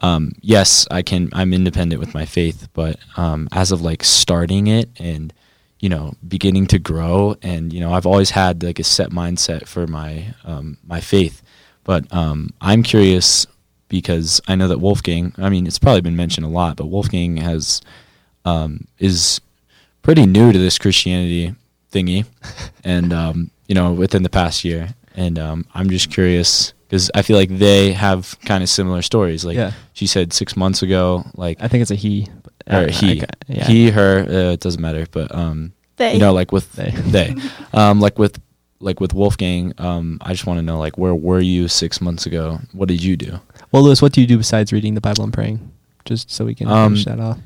um, 0.00 0.32
yes, 0.40 0.88
I 0.90 1.02
can, 1.02 1.28
I'm 1.32 1.52
independent 1.54 2.00
with 2.00 2.14
my 2.14 2.24
faith, 2.24 2.66
but 2.72 2.98
um, 3.16 3.48
as 3.52 3.70
of 3.70 3.80
like 3.80 4.02
starting 4.02 4.66
it 4.66 4.90
and 4.98 5.32
you 5.78 5.88
know 5.88 6.12
beginning 6.28 6.66
to 6.66 6.78
grow 6.78 7.34
and 7.40 7.72
you 7.72 7.80
know 7.80 7.94
i've 7.94 8.04
always 8.04 8.28
had 8.28 8.62
like 8.62 8.78
a 8.78 8.84
set 8.84 9.08
mindset 9.10 9.66
for 9.66 9.86
my 9.86 10.34
um, 10.44 10.76
my 10.86 11.00
faith. 11.00 11.42
But 11.84 12.12
um, 12.12 12.50
i'm 12.60 12.82
curious 12.82 13.46
because 13.88 14.42
i 14.46 14.54
know 14.54 14.68
that 14.68 14.78
wolfgang 14.78 15.32
i 15.38 15.48
mean 15.48 15.66
it's 15.66 15.78
probably 15.78 16.02
been 16.02 16.16
mentioned 16.16 16.44
a 16.44 16.50
lot 16.50 16.76
but 16.76 16.86
wolfgang 16.86 17.38
has 17.38 17.80
um, 18.44 18.86
is 18.98 19.40
pretty 20.02 20.26
new 20.26 20.52
to 20.52 20.58
this 20.58 20.76
christianity 20.76 21.54
thingy. 21.90 22.26
And 22.84 23.12
um, 23.12 23.50
you 23.66 23.74
know 23.74 23.92
within 23.92 24.22
the 24.22 24.28
past 24.30 24.64
year 24.64 24.94
and 25.16 25.38
um, 25.38 25.64
i'm 25.74 25.88
just 25.90 26.10
curious 26.10 26.72
because 26.86 27.10
i 27.14 27.22
feel 27.22 27.36
like 27.36 27.48
they 27.58 27.92
have 27.92 28.36
kind 28.44 28.62
of 28.62 28.68
similar 28.68 29.02
stories 29.02 29.44
like 29.44 29.56
Yeah. 29.56 29.72
she 29.92 30.06
said 30.06 30.32
six 30.32 30.56
months 30.56 30.82
ago 30.82 31.24
like 31.34 31.58
I 31.60 31.68
think 31.68 31.82
it's 31.82 31.90
a 31.90 31.94
he. 31.96 32.28
or 32.66 32.84
uh, 32.84 32.88
he, 32.90 33.22
I- 33.22 33.26
yeah. 33.48 33.64
he, 33.66 33.90
her. 33.90 34.20
Uh, 34.28 34.52
it 34.52 34.60
doesn't 34.60 34.80
matter, 34.82 35.06
but 35.10 35.34
um, 35.34 35.72
They. 35.96 36.12
you 36.14 36.18
know, 36.20 36.32
like 36.32 36.52
with 36.52 36.70
They. 36.72 36.90
they, 37.16 37.34
um, 37.72 38.00
like 38.00 38.18
with 38.18 38.38
like 38.80 39.00
with 39.00 39.12
Wolfgang. 39.12 39.72
Um, 39.78 40.18
I 40.22 40.32
just 40.32 40.46
want 40.46 40.58
to 40.58 40.62
know, 40.62 40.78
like, 40.78 40.96
where 40.96 41.14
were 41.14 41.40
you 41.40 41.66
six 41.68 42.00
months 42.00 42.26
ago? 42.26 42.60
What 42.72 42.88
did 42.88 43.02
you 43.02 43.16
do? 43.16 43.40
Well, 43.72 43.82
Lewis, 43.82 44.00
what 44.00 44.12
do 44.12 44.20
you 44.20 44.26
do 44.26 44.38
besides 44.38 44.72
reading 44.72 44.94
the 44.94 45.00
Bible 45.00 45.24
and 45.24 45.32
praying? 45.32 45.58
Just 46.04 46.30
so 46.30 46.44
we 46.44 46.54
can 46.54 46.68
Um, 46.68 46.92
finish 46.92 47.04
that 47.06 47.18
off. 47.20 47.38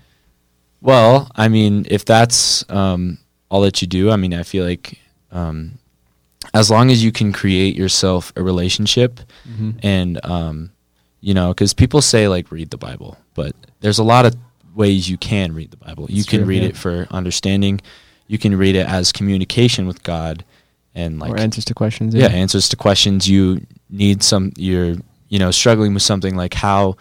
Well, 0.80 1.30
I 1.34 1.48
mean, 1.48 1.86
if 1.90 2.04
that's 2.04 2.68
um, 2.70 3.18
all 3.48 3.62
that 3.62 3.80
you 3.80 3.88
do, 3.88 4.10
I 4.10 4.16
mean, 4.16 4.34
I 4.34 4.42
feel 4.42 4.64
like 4.64 4.98
um, 5.32 5.78
as 6.52 6.70
long 6.70 6.90
as 6.90 7.02
you 7.02 7.10
can 7.12 7.32
create 7.32 7.74
yourself 7.76 8.32
a 8.36 8.42
relationship 8.42 9.20
Mhm. 9.48 9.78
and 9.82 10.24
um, 10.24 10.70
you 11.20 11.34
know 11.34 11.48
because 11.48 11.72
people 11.74 12.02
say 12.02 12.28
like 12.28 12.50
read 12.52 12.70
the 12.70 12.76
bible 12.76 13.16
but 13.34 13.52
there's 13.80 13.98
a 13.98 14.04
lot 14.04 14.26
of 14.26 14.34
ways 14.74 15.08
you 15.08 15.16
can 15.16 15.54
read 15.54 15.70
the 15.70 15.76
bible 15.78 16.06
you 16.10 16.24
can 16.24 16.40
true, 16.40 16.48
read 16.48 16.62
yeah. 16.62 16.68
it 16.70 16.76
for 16.76 17.06
understanding 17.10 17.80
you 18.26 18.38
can 18.38 18.56
read 18.56 18.74
it 18.74 18.86
as 18.88 19.12
communication 19.12 19.86
with 19.86 20.02
god 20.02 20.44
and 20.94 21.18
like 21.18 21.30
or 21.32 21.38
answers 21.38 21.64
to 21.64 21.74
questions. 21.74 22.14
yeah 22.14 22.26
answers 22.28 22.68
to 22.68 22.76
questions 22.76 23.28
you 23.28 23.60
need 23.90 24.22
some 24.22 24.52
you're 24.56 24.96
you 25.28 25.38
know 25.38 25.50
struggling 25.50 25.94
with 25.94 26.02
something 26.02 26.34
like 26.36 26.54
how 26.54 26.96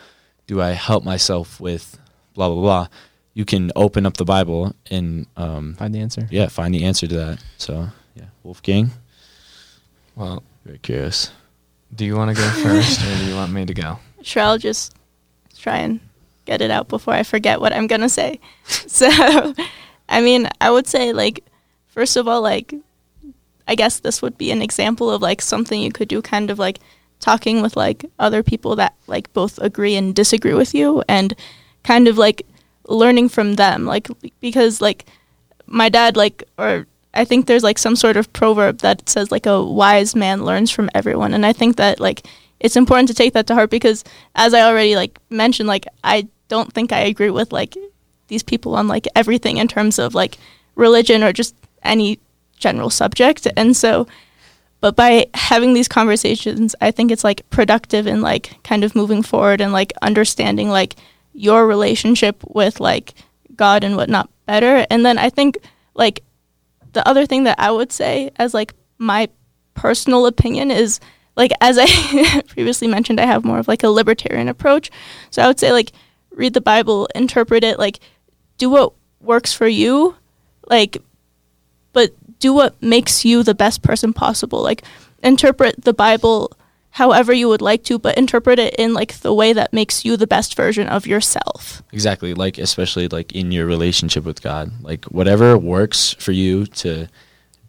do 0.47 0.62
i 0.62 0.69
help 0.71 1.03
myself 1.03 1.60
with 1.60 1.97
blah 2.34 2.47
blah 2.49 2.62
blah 2.62 2.88
you 3.34 3.43
can 3.45 3.71
open 3.75 4.06
up 4.06 4.17
the 4.17 4.25
bible 4.25 4.75
and 4.91 5.25
um, 5.38 5.73
Find 5.75 5.93
the 5.93 5.99
answer. 5.99 6.27
yeah 6.32 6.47
find 6.47 6.73
the 6.73 6.84
answer 6.84 7.08
to 7.08 7.15
that 7.15 7.43
so 7.58 7.88
yeah 8.15 8.25
wolfgang 8.43 8.91
Well, 10.15 10.43
very 10.65 10.80
curious 10.80 11.32
do 11.95 12.06
you 12.06 12.15
want 12.15 12.36
to 12.36 12.41
go 12.41 12.49
first, 12.63 13.02
or 13.02 13.17
do 13.17 13.26
you 13.26 13.36
want 13.36 13.52
me 13.52 13.65
to 13.65 13.73
go? 13.73 13.99
Sure, 14.21 14.43
I'll 14.43 14.58
just 14.58 14.95
try 15.58 15.78
and 15.78 15.99
get 16.45 16.62
it 16.62 16.71
out 16.71 16.88
before 16.88 17.13
I 17.13 17.23
forget 17.23 17.62
what 17.62 17.73
I'm 17.73 17.88
gonna 17.88 18.10
say. 18.10 18.39
So, 18.88 19.08
I 20.10 20.21
mean, 20.21 20.47
I 20.62 20.69
would 20.69 20.88
say 20.88 21.13
like, 21.13 21.43
first 21.88 22.15
of 22.15 22.28
all, 22.28 22.41
like, 22.41 22.73
I 23.67 23.76
guess 23.76 23.99
this 23.99 24.21
would 24.21 24.38
be 24.38 24.52
an 24.52 24.62
example 24.62 25.10
of 25.10 25.21
like 25.21 25.41
something 25.41 25.82
you 25.82 25.91
could 25.91 26.08
do, 26.08 26.21
kind 26.21 26.52
of 26.52 26.60
like 26.60 26.80
talking 27.19 27.62
with 27.62 27.76
like 27.76 28.06
other 28.19 28.43
people 28.43 28.76
that 28.76 28.93
like 29.08 29.32
both 29.34 29.58
agree 29.60 29.95
and 29.95 30.15
disagree 30.15 30.54
with 30.54 30.73
you, 30.73 31.04
and 31.08 31.34
kind 31.84 32.08
of 32.08 32.17
like 32.17 32.45
learning 32.88 33.30
from 33.30 33.56
them, 33.56 33.86
like 33.86 34.08
because 34.39 34.82
like 34.82 35.06
my 35.65 35.89
dad 35.89 36.15
like 36.17 36.43
or 36.58 36.86
I 37.13 37.26
think 37.26 37.45
there's 37.45 37.63
like 37.63 37.78
some 37.78 37.95
sort 37.95 38.17
of 38.17 38.32
proverb 38.34 38.80
that 38.80 39.08
says 39.08 39.32
like 39.32 39.45
a 39.45 39.63
wise 39.63 40.15
man 40.15 40.45
learns 40.45 40.71
from 40.71 40.89
everyone. 40.95 41.34
And 41.34 41.45
I 41.45 41.54
think 41.54 41.76
that 41.78 41.99
like 41.99 42.26
it's 42.60 42.76
important 42.76 43.10
to 43.10 43.13
take 43.13 43.34
that 43.34 43.47
to 43.47 43.54
heart 43.54 43.69
because 43.69 44.04
as 44.36 44.54
I 44.54 44.62
already 44.62 44.95
like 44.95 45.19
mentioned 45.30 45.67
like 45.67 45.86
I 46.04 46.28
don't 46.47 46.73
think 46.73 46.91
I 46.91 47.02
agree 47.02 47.30
with 47.30 47.54
like 47.54 47.76
these 48.28 48.43
people 48.43 48.76
on 48.76 48.88
like 48.88 49.08
everything 49.15 49.58
in 49.58 49.67
terms 49.67 49.99
of 49.99 50.15
like 50.15 50.38
religion 50.76 51.23
or 51.23 51.34
just 51.34 51.56
any 51.84 52.19
general 52.58 52.89
subject. 52.89 53.47
And 53.56 53.76
so 53.78 54.08
but 54.82 54.95
by 54.95 55.28
having 55.34 55.73
these 55.73 55.88
conversations 55.88 56.76
I 56.82 56.91
think 56.91 57.12
it's 57.12 57.23
like 57.23 57.47
productive 57.52 58.08
and 58.08 58.21
like 58.21 58.58
kind 58.63 58.84
of 58.84 58.95
moving 58.95 59.21
forward 59.21 59.62
and 59.62 59.71
like 59.71 59.93
understanding 60.02 60.69
like 60.69 60.95
your 61.34 61.67
relationship 61.67 62.43
with 62.47 62.80
like 62.80 63.13
God 63.56 63.84
and 63.84 63.95
whatnot 63.95 64.30
better. 64.45 64.86
And 64.89 65.06
then 65.06 65.17
I 65.17 65.30
think 65.30 65.58
like 65.93 66.23
the 66.93 67.08
other 67.08 67.25
thing 67.25 67.43
that 67.43 67.60
I 67.60 67.71
would 67.71 67.91
say 67.91 68.32
as 68.38 68.53
like 68.53 68.73
my 68.97 69.29
personal 69.73 70.25
opinion 70.25 70.71
is 70.71 70.99
like 71.36 71.51
as 71.62 71.77
I 71.79 72.41
previously 72.47 72.88
mentioned 72.88 73.19
I 73.19 73.25
have 73.25 73.43
more 73.43 73.60
of 73.60 73.67
like 73.67 73.84
a 73.84 73.89
libertarian 73.89 74.47
approach. 74.47 74.89
So 75.32 75.41
I 75.41 75.47
would 75.47 75.60
say 75.60 75.71
like 75.71 75.91
read 76.32 76.53
the 76.53 76.62
Bible, 76.62 77.08
interpret 77.15 77.63
it, 77.63 77.79
like 77.79 77.99
do 78.58 78.69
what 78.69 78.93
works 79.19 79.53
for 79.53 79.67
you, 79.67 80.15
like 80.67 81.01
but 81.91 82.12
do 82.39 82.53
what 82.53 82.82
makes 82.82 83.25
you 83.25 83.43
the 83.43 83.56
best 83.56 83.82
person 83.82 84.13
possible. 84.13 84.62
Like 84.62 84.84
interpret 85.21 85.84
the 85.84 85.93
Bible 85.93 86.51
however 86.93 87.34
you 87.34 87.47
would 87.49 87.62
like 87.62 87.84
to, 87.86 87.97
but 87.99 88.17
interpret 88.17 88.60
it 88.60 88.73
in 88.75 88.93
like 88.93 89.13
the 89.21 89.34
way 89.34 89.51
that 89.53 89.73
makes 89.73 90.06
you 90.06 90.15
the 90.17 90.27
best 90.27 90.56
version 90.56 90.88
of 90.88 91.06
yourself. 91.08 91.82
Exactly. 91.91 92.34
Like 92.34 92.58
especially 92.58 93.08
like 93.08 93.32
in 93.34 93.51
your 93.51 93.65
relationship 93.65 94.23
with 94.25 94.41
God. 94.41 94.71
Like 94.82 95.06
whatever 95.06 95.58
works 95.58 96.13
for 96.19 96.32
you 96.32 96.65
to 96.67 97.08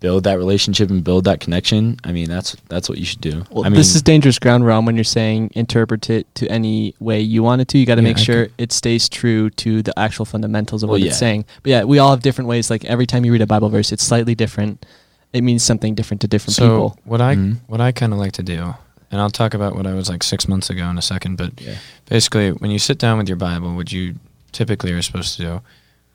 build 0.00 0.24
that 0.24 0.36
relationship 0.36 0.90
and 0.90 1.02
build 1.02 1.24
that 1.24 1.40
connection. 1.40 1.96
I 2.04 2.12
mean, 2.12 2.28
that's 2.28 2.54
that's 2.68 2.90
what 2.90 2.98
you 2.98 3.06
should 3.06 3.22
do. 3.22 3.44
Well, 3.50 3.64
I 3.64 3.70
mean, 3.70 3.78
this 3.78 3.94
is 3.94 4.02
dangerous 4.02 4.38
ground 4.38 4.66
realm 4.66 4.84
when 4.84 4.94
you're 4.96 5.04
saying 5.04 5.52
interpret 5.54 6.10
it 6.10 6.26
to 6.34 6.46
any 6.48 6.94
way 7.00 7.20
you 7.22 7.42
want 7.42 7.62
it 7.62 7.68
to. 7.68 7.78
You 7.78 7.86
got 7.86 7.94
to 7.94 8.02
Yeah, 8.02 8.08
make 8.08 8.18
I 8.18 8.22
sure 8.22 8.48
it 8.58 8.72
stays 8.72 9.08
true 9.08 9.48
to 9.64 9.82
the 9.82 9.98
actual 9.98 10.26
fundamentals 10.26 10.82
of 10.82 10.88
Well, 10.90 10.96
what 10.96 11.00
yeah. 11.00 11.08
it's 11.08 11.18
saying. 11.18 11.46
But 11.62 11.70
yeah, 11.70 11.84
we 11.84 11.98
all 11.98 12.10
have 12.10 12.20
different 12.20 12.48
ways. 12.48 12.68
Like 12.68 12.84
every 12.84 13.06
time 13.06 13.24
you 13.24 13.32
read 13.32 13.40
a 13.40 13.46
Bible 13.46 13.70
verse, 13.70 13.90
it's 13.90 14.04
slightly 14.04 14.34
different. 14.34 14.84
It 15.32 15.40
means 15.42 15.62
something 15.62 15.94
different 15.94 16.20
to 16.20 16.28
different 16.28 16.56
so 16.56 16.62
people. 16.68 16.98
what 17.04 17.22
I 17.22 17.36
Mhm. 17.36 17.56
what 17.66 17.80
I 17.80 17.90
kind 17.92 18.12
of 18.12 18.18
like 18.18 18.32
to 18.32 18.42
do, 18.42 18.74
and 19.14 19.20
I'll 19.20 19.30
talk 19.30 19.54
about 19.54 19.76
what 19.76 19.86
I 19.86 19.94
was 19.94 20.08
like 20.08 20.24
six 20.24 20.48
months 20.48 20.70
ago 20.70 20.90
in 20.90 20.98
a 20.98 21.02
second. 21.02 21.36
But 21.36 21.60
yeah. 21.60 21.76
basically, 22.06 22.50
when 22.50 22.72
you 22.72 22.80
sit 22.80 22.98
down 22.98 23.16
with 23.16 23.28
your 23.28 23.36
Bible, 23.36 23.76
what 23.76 23.92
you 23.92 24.16
typically 24.50 24.90
are 24.90 25.02
supposed 25.02 25.36
to 25.36 25.42
do, 25.42 25.62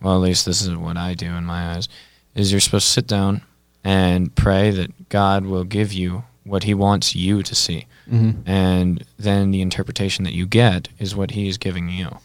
well, 0.02 0.16
at 0.16 0.22
least 0.22 0.46
this 0.46 0.62
is 0.62 0.76
what 0.76 0.98
I 0.98 1.14
do 1.14 1.28
in 1.28 1.46
my 1.46 1.76
eyes, 1.76 1.88
is 2.36 2.52
you're 2.52 2.60
supposed 2.60 2.88
to 2.88 2.92
sit 2.92 3.08
down 3.08 3.42
and 3.86 4.36
pray 4.36 4.72
that 4.72 5.08
God 5.08 5.46
will 5.46 5.64
give 5.64 5.94
you 5.94 6.26
what 6.44 6.64
he 6.64 6.74
wants 6.74 7.16
you 7.16 7.42
to 7.42 7.56
see. 7.56 7.86
Mm-hmm. 8.12 8.42
And 8.46 9.06
then 9.18 9.52
the 9.52 9.62
interpretation 9.62 10.26
that 10.26 10.34
you 10.34 10.46
get 10.46 10.90
is 11.00 11.16
what 11.16 11.32
he 11.32 11.48
is 11.48 11.58
giving 11.58 11.88
you. 11.88 12.18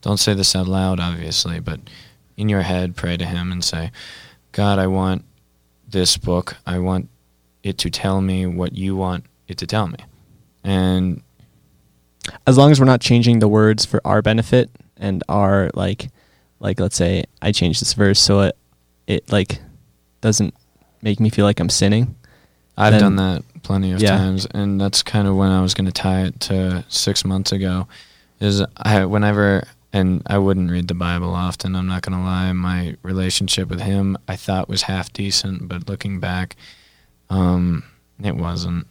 Don't 0.00 0.18
say 0.18 0.34
this 0.34 0.56
out 0.56 0.66
loud, 0.66 0.98
obviously, 0.98 1.60
but 1.60 1.78
in 2.36 2.48
your 2.48 2.62
head, 2.62 2.96
pray 2.96 3.16
to 3.16 3.24
him 3.24 3.52
and 3.52 3.62
say, 3.62 3.92
God, 4.50 4.80
I 4.80 4.88
want 4.88 5.24
this 5.88 6.16
book. 6.16 6.56
I 6.66 6.80
want 6.80 7.08
it 7.62 7.78
to 7.78 7.90
tell 7.90 8.20
me 8.20 8.44
what 8.46 8.72
you 8.72 8.96
want 8.96 9.24
it 9.50 9.58
to 9.58 9.66
tell 9.66 9.86
me. 9.88 9.98
And 10.64 11.22
as 12.46 12.56
long 12.58 12.70
as 12.70 12.78
we're 12.78 12.86
not 12.86 13.00
changing 13.00 13.38
the 13.38 13.48
words 13.48 13.84
for 13.84 14.00
our 14.04 14.22
benefit 14.22 14.70
and 14.96 15.22
our 15.28 15.70
like 15.74 16.08
like 16.60 16.78
let's 16.78 16.96
say 16.96 17.24
I 17.40 17.52
change 17.52 17.80
this 17.80 17.94
verse 17.94 18.20
so 18.20 18.40
it 18.42 18.56
it 19.06 19.32
like 19.32 19.60
doesn't 20.20 20.54
make 21.02 21.18
me 21.20 21.30
feel 21.30 21.44
like 21.46 21.60
I'm 21.60 21.70
sinning. 21.70 22.14
I've 22.76 22.92
Then- 22.92 23.00
done 23.00 23.16
that 23.16 23.42
plenty 23.62 23.92
of 23.92 24.00
Yeah. 24.00 24.16
times, 24.16 24.46
and 24.52 24.80
that's 24.80 25.02
kind 25.02 25.26
of 25.26 25.36
when 25.36 25.50
I 25.50 25.60
was 25.60 25.74
going 25.74 25.86
to 25.86 25.92
tie 25.92 26.22
it 26.22 26.40
to 26.40 26.84
six 26.88 27.24
months 27.24 27.52
ago. 27.52 27.88
Is 28.38 28.62
I 28.76 29.04
whenever 29.04 29.64
and 29.92 30.22
I 30.26 30.38
wouldn't 30.38 30.70
read 30.70 30.88
the 30.88 30.94
Bible 30.94 31.34
often. 31.34 31.74
I'm 31.74 31.86
not 31.88 32.02
going 32.02 32.16
to 32.16 32.24
lie. 32.24 32.52
My 32.52 32.96
relationship 33.02 33.68
with 33.68 33.80
him 33.80 34.16
I 34.28 34.36
thought 34.36 34.68
was 34.68 34.82
half 34.82 35.12
decent, 35.12 35.68
but 35.68 35.88
looking 35.88 36.20
back, 36.20 36.54
um, 37.28 37.82
it 38.22 38.36
wasn't. 38.36 38.86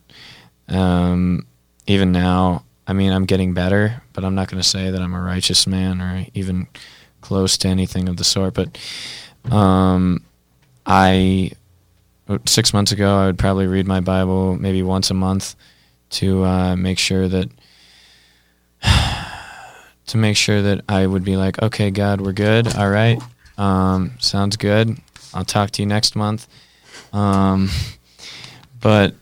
Um, 0.69 1.45
even 1.87 2.11
now, 2.11 2.63
I 2.87 2.93
mean, 2.93 3.11
I'm 3.11 3.25
getting 3.25 3.53
better, 3.53 4.01
but 4.13 4.23
I'm 4.23 4.35
not 4.35 4.49
going 4.49 4.61
to 4.61 4.67
say 4.67 4.89
that 4.91 5.01
I'm 5.01 5.13
a 5.13 5.21
righteous 5.21 5.67
man 5.67 6.01
or 6.01 6.25
even 6.33 6.67
close 7.21 7.57
to 7.59 7.67
anything 7.67 8.09
of 8.09 8.17
the 8.17 8.23
sort. 8.23 8.53
But 8.53 8.77
um, 9.51 10.23
I 10.85 11.51
six 12.45 12.73
months 12.73 12.91
ago, 12.91 13.17
I 13.17 13.25
would 13.25 13.37
probably 13.37 13.67
read 13.67 13.87
my 13.87 13.99
Bible 13.99 14.55
maybe 14.55 14.83
once 14.83 15.09
a 15.09 15.13
month 15.13 15.55
to 16.11 16.43
uh, 16.43 16.75
make 16.75 16.99
sure 16.99 17.27
that 17.27 17.49
to 20.07 20.17
make 20.17 20.37
sure 20.37 20.61
that 20.61 20.81
I 20.87 21.05
would 21.05 21.23
be 21.23 21.37
like, 21.37 21.61
okay, 21.61 21.91
God, 21.91 22.21
we're 22.21 22.33
good. 22.33 22.75
All 22.75 22.89
right, 22.89 23.21
um, 23.57 24.13
sounds 24.19 24.57
good. 24.57 24.97
I'll 25.33 25.45
talk 25.45 25.71
to 25.71 25.81
you 25.81 25.87
next 25.87 26.15
month. 26.15 26.47
Um, 27.13 27.69
but 28.81 29.15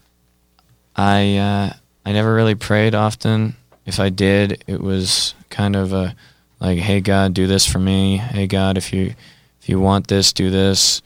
I 0.97 1.37
uh, 1.37 1.73
I 2.05 2.11
never 2.11 2.33
really 2.33 2.55
prayed 2.55 2.95
often. 2.95 3.55
If 3.85 3.99
I 3.99 4.09
did, 4.09 4.63
it 4.67 4.81
was 4.81 5.35
kind 5.49 5.75
of 5.75 5.93
a 5.93 6.15
like, 6.59 6.79
hey 6.79 7.01
God, 7.01 7.33
do 7.33 7.47
this 7.47 7.65
for 7.65 7.79
me. 7.79 8.17
Hey 8.17 8.47
God, 8.47 8.77
if 8.77 8.91
you 8.91 9.13
if 9.61 9.69
you 9.69 9.79
want 9.79 10.07
this, 10.07 10.33
do 10.33 10.49
this. 10.49 11.01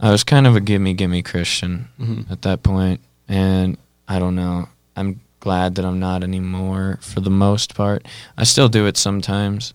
I 0.00 0.10
was 0.12 0.22
kind 0.22 0.46
of 0.46 0.54
a 0.54 0.60
gimme 0.60 0.94
gimme 0.94 1.22
Christian 1.22 1.88
Mm-hmm. 2.00 2.32
at 2.32 2.42
that 2.42 2.62
point, 2.62 3.00
and 3.28 3.76
I 4.06 4.18
don't 4.20 4.36
know. 4.36 4.68
I'm 4.96 5.20
glad 5.40 5.74
that 5.76 5.84
I'm 5.84 5.98
not 5.98 6.22
anymore 6.22 6.98
for 7.02 7.20
the 7.20 7.30
most 7.30 7.74
part. 7.74 8.06
I 8.36 8.44
still 8.44 8.68
do 8.68 8.86
it 8.86 8.96
sometimes, 8.96 9.74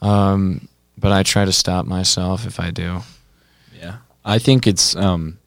um, 0.00 0.68
but 0.98 1.12
I 1.12 1.22
try 1.22 1.44
to 1.44 1.52
stop 1.52 1.84
myself 1.86 2.46
if 2.46 2.58
I 2.58 2.70
do. 2.70 3.00
Yeah, 3.78 3.96
I 4.24 4.38
think 4.38 4.66
it's. 4.66 4.96
Um, 4.96 5.38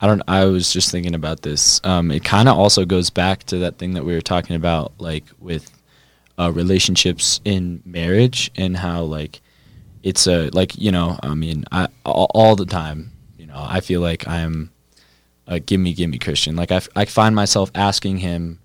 I 0.00 0.06
don't. 0.06 0.22
I 0.26 0.46
was 0.46 0.72
just 0.72 0.90
thinking 0.90 1.14
about 1.14 1.42
this. 1.42 1.80
Um, 1.84 2.10
it 2.10 2.24
kind 2.24 2.48
of 2.48 2.56
also 2.56 2.84
goes 2.84 3.10
back 3.10 3.44
to 3.44 3.58
that 3.58 3.78
thing 3.78 3.94
that 3.94 4.04
we 4.04 4.14
were 4.14 4.22
talking 4.22 4.56
about, 4.56 4.92
like 4.98 5.24
with 5.38 5.70
uh, 6.38 6.50
relationships 6.52 7.40
in 7.44 7.82
marriage 7.84 8.50
and 8.56 8.76
how 8.76 9.02
like 9.02 9.42
it's 10.02 10.26
a 10.26 10.48
like 10.50 10.76
you 10.78 10.90
know. 10.90 11.18
I 11.22 11.34
mean, 11.34 11.64
I 11.70 11.88
all, 12.06 12.30
all 12.34 12.56
the 12.56 12.66
time. 12.66 13.12
You 13.36 13.46
know, 13.46 13.58
I 13.58 13.80
feel 13.80 14.00
like 14.00 14.26
I'm 14.26 14.70
a 15.50 15.60
gimme 15.60 15.92
gimme 15.92 16.18
Christian. 16.18 16.56
Like 16.56 16.70
I, 16.70 17.04
find 17.04 17.34
myself 17.34 17.70
asking 17.74 18.18
him, 18.18 18.58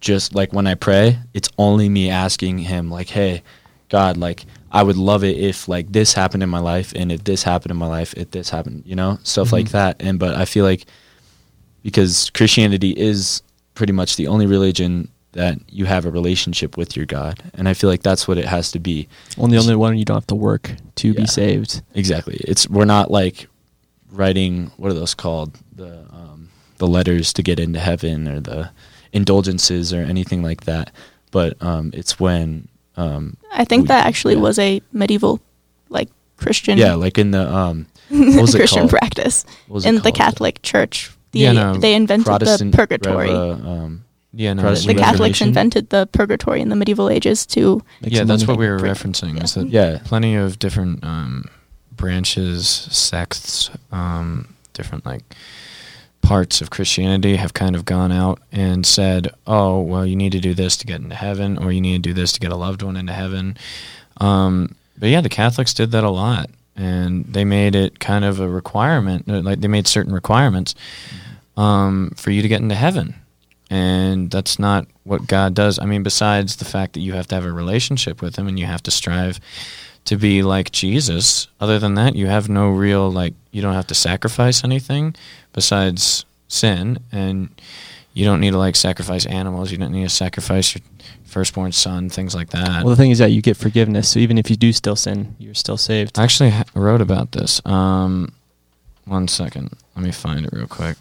just 0.00 0.34
like 0.34 0.52
when 0.52 0.66
I 0.66 0.74
pray, 0.74 1.18
it's 1.34 1.48
only 1.58 1.88
me 1.88 2.10
asking 2.10 2.58
him, 2.58 2.90
like, 2.90 3.08
hey, 3.08 3.42
God, 3.88 4.18
like 4.18 4.44
I 4.72 4.82
would 4.82 4.96
love 4.96 5.24
it 5.24 5.36
if 5.36 5.68
like 5.68 5.90
this 5.92 6.12
happened 6.12 6.42
in 6.42 6.48
my 6.48 6.60
life, 6.60 6.92
and 6.94 7.10
if 7.10 7.24
this 7.24 7.42
happened 7.42 7.70
in 7.72 7.76
my 7.76 7.86
life, 7.88 8.14
if 8.16 8.30
this 8.30 8.50
happened, 8.50 8.82
you 8.86 8.94
know, 8.94 9.18
stuff 9.24 9.52
like 9.52 9.66
Mhm. 9.66 9.72
that. 9.72 9.96
And 10.00 10.18
but 10.18 10.36
I 10.36 10.44
feel 10.44 10.64
like 10.64 10.86
because 11.82 12.30
Christianity 12.30 12.90
is 12.90 13.42
pretty 13.74 13.92
much 13.92 14.16
the 14.16 14.26
only 14.28 14.46
religion 14.46 15.08
that 15.32 15.58
you 15.68 15.84
have 15.86 16.04
a 16.06 16.10
relationship 16.10 16.76
with 16.76 16.96
your 16.96 17.06
God, 17.06 17.40
and 17.54 17.68
I 17.68 17.74
feel 17.74 17.88
like 17.88 18.02
that's 18.02 18.26
what 18.28 18.36
it 18.38 18.44
has 18.46 18.70
to 18.72 18.78
be. 18.80 19.08
Only 19.38 19.56
the 19.56 19.62
only 19.62 19.76
one 19.76 19.96
you 19.96 20.04
don't 20.04 20.16
have 20.16 20.26
to 20.28 20.34
work 20.34 20.72
to 20.96 21.08
Yeah. 21.08 21.14
be 21.14 21.26
saved. 21.26 21.82
Exactly. 21.94 22.36
It's 22.46 22.68
we're 22.68 22.84
not 22.84 23.10
like 23.10 23.48
writing 24.12 24.70
what 24.76 24.90
are 24.90 24.94
those 24.94 25.14
called 25.14 25.56
the 25.74 26.00
um, 26.12 26.48
the 26.78 26.86
letters 26.86 27.32
to 27.34 27.42
get 27.42 27.60
into 27.60 27.78
heaven 27.78 28.26
or 28.28 28.40
the 28.40 28.70
indulgences 29.12 29.92
or 29.92 30.02
anything 30.02 30.42
like 30.42 30.64
that. 30.64 30.90
But 31.30 31.56
um, 31.62 31.90
it's 31.94 32.18
when 32.18 32.66
um, 32.96 33.36
I 33.52 33.64
think 33.64 33.82
We- 33.82 33.88
that 33.88 34.06
actually 34.06 34.34
yeah. 34.34 34.40
was 34.40 34.58
a 34.58 34.80
medieval, 34.92 35.40
like 35.88 36.08
Christian, 36.36 36.78
yeah, 36.78 36.94
like 36.94 37.18
in 37.18 37.30
the 37.32 37.48
um, 37.54 37.86
what 38.08 38.40
was 38.42 38.54
it 38.54 38.58
Christian 38.58 38.80
called? 38.88 38.90
practice 38.90 39.44
what 39.68 39.74
was 39.76 39.84
it 39.86 39.88
in 39.90 39.94
the 39.96 40.00
called? 40.02 40.14
Catholic 40.14 40.62
Church. 40.62 41.10
The, 41.32 41.40
Yeah, 41.40 41.52
no, 41.52 41.74
they 41.76 41.94
invented 41.94 42.26
Protestant 42.26 42.72
the 42.72 42.76
purgatory. 42.76 43.28
Reva- 43.28 43.62
um, 43.68 44.04
Yeah, 44.32 44.52
no, 44.54 44.74
the 44.74 44.94
Catholics 44.94 45.40
invented 45.40 45.90
the 45.90 46.08
purgatory 46.12 46.60
in 46.60 46.68
the 46.70 46.76
medieval 46.76 47.08
ages 47.08 47.46
to 47.46 47.82
yeah, 48.00 48.24
that's 48.24 48.46
what 48.46 48.58
we 48.58 48.68
were 48.68 48.78
referencing. 48.78 49.36
yeah. 49.36 49.44
Is 49.44 49.54
that 49.54 49.68
yeah, 49.68 49.98
plenty 50.04 50.34
of 50.34 50.58
different 50.58 51.04
um, 51.04 51.44
branches, 51.92 52.66
sects, 52.90 53.70
um, 53.92 54.54
different 54.72 55.04
like 55.06 55.22
parts 56.30 56.60
of 56.60 56.70
Christianity 56.70 57.34
have 57.34 57.54
kind 57.54 57.74
of 57.74 57.84
gone 57.84 58.12
out 58.12 58.38
and 58.52 58.86
said, 58.86 59.32
"Oh, 59.48 59.80
well, 59.80 60.06
you 60.06 60.14
need 60.14 60.30
to 60.30 60.38
do 60.38 60.54
this 60.54 60.76
to 60.76 60.86
get 60.86 61.00
into 61.00 61.16
heaven, 61.16 61.58
or 61.58 61.72
you 61.72 61.80
need 61.80 62.04
to 62.04 62.08
do 62.10 62.14
this 62.14 62.30
to 62.34 62.40
get 62.40 62.52
a 62.52 62.56
loved 62.56 62.82
one 62.82 62.96
into 62.96 63.12
heaven." 63.12 63.56
Um, 64.18 64.76
but 64.96 65.08
yeah, 65.08 65.22
the 65.22 65.28
Catholics 65.28 65.74
did 65.74 65.90
that 65.90 66.04
a 66.04 66.10
lot, 66.10 66.48
and 66.76 67.24
they 67.24 67.44
made 67.44 67.74
it 67.74 67.98
kind 67.98 68.24
of 68.24 68.38
a 68.38 68.48
requirement. 68.48 69.28
uh, 69.28 69.40
Like 69.40 69.60
they 69.60 69.66
made 69.68 69.88
certain 69.88 70.14
requirements 70.14 70.76
um, 71.56 72.12
for 72.16 72.30
you 72.30 72.42
to 72.42 72.48
get 72.48 72.60
into 72.62 72.76
heaven. 72.76 73.14
And 73.68 74.30
that's 74.30 74.58
not 74.58 74.86
what 75.02 75.26
God 75.26 75.54
does. 75.54 75.78
I 75.80 75.84
mean, 75.84 76.04
besides 76.04 76.56
the 76.56 76.64
fact 76.64 76.92
that 76.94 77.00
you 77.00 77.12
have 77.14 77.26
to 77.28 77.34
have 77.34 77.44
a 77.44 77.52
relationship 77.52 78.22
with 78.22 78.36
Him 78.36 78.46
and 78.46 78.58
you 78.58 78.66
have 78.66 78.82
to 78.84 78.90
strive 78.92 79.40
to 80.06 80.16
be 80.16 80.42
like 80.42 80.72
Jesus, 80.72 81.48
other 81.60 81.78
than 81.78 81.94
that, 81.94 82.16
you 82.16 82.26
have 82.26 82.48
no 82.48 82.70
real, 82.70 83.10
like, 83.10 83.34
you 83.50 83.62
don't 83.62 83.74
have 83.74 83.86
to 83.88 83.94
sacrifice 83.94 84.64
anything 84.64 85.14
besides 85.52 86.24
sin. 86.48 86.98
And 87.12 87.50
you 88.12 88.24
don't 88.24 88.40
need 88.40 88.50
to, 88.52 88.58
like, 88.58 88.76
sacrifice 88.76 89.26
animals. 89.26 89.70
You 89.70 89.78
don't 89.78 89.92
need 89.92 90.04
to 90.04 90.08
sacrifice 90.08 90.74
your 90.74 90.82
firstborn 91.24 91.70
son, 91.70 92.08
things 92.10 92.34
like 92.34 92.50
that. 92.50 92.84
Well, 92.84 92.90
the 92.90 92.96
thing 92.96 93.12
is 93.12 93.18
that 93.18 93.30
you 93.30 93.40
get 93.40 93.56
forgiveness, 93.56 94.10
so 94.10 94.18
even 94.18 94.36
if 94.36 94.50
you 94.50 94.56
do 94.56 94.72
still 94.72 94.96
sin, 94.96 95.36
you're 95.38 95.54
still 95.54 95.76
saved. 95.76 96.18
I 96.18 96.24
actually 96.24 96.50
ha- 96.50 96.64
wrote 96.74 97.00
about 97.00 97.32
this. 97.32 97.64
Um, 97.64 98.32
one 99.04 99.28
second. 99.28 99.76
Let 99.94 100.04
me 100.04 100.12
find 100.12 100.44
it 100.44 100.52
real 100.52 100.66
quick. 100.66 100.96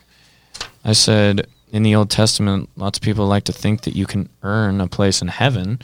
I 0.85 0.93
said 0.93 1.47
in 1.71 1.83
the 1.83 1.95
Old 1.95 2.09
Testament, 2.09 2.69
lots 2.75 2.97
of 2.97 3.01
people 3.01 3.27
like 3.27 3.43
to 3.45 3.53
think 3.53 3.81
that 3.81 3.95
you 3.95 4.05
can 4.05 4.29
earn 4.43 4.81
a 4.81 4.87
place 4.87 5.21
in 5.21 5.29
heaven 5.29 5.79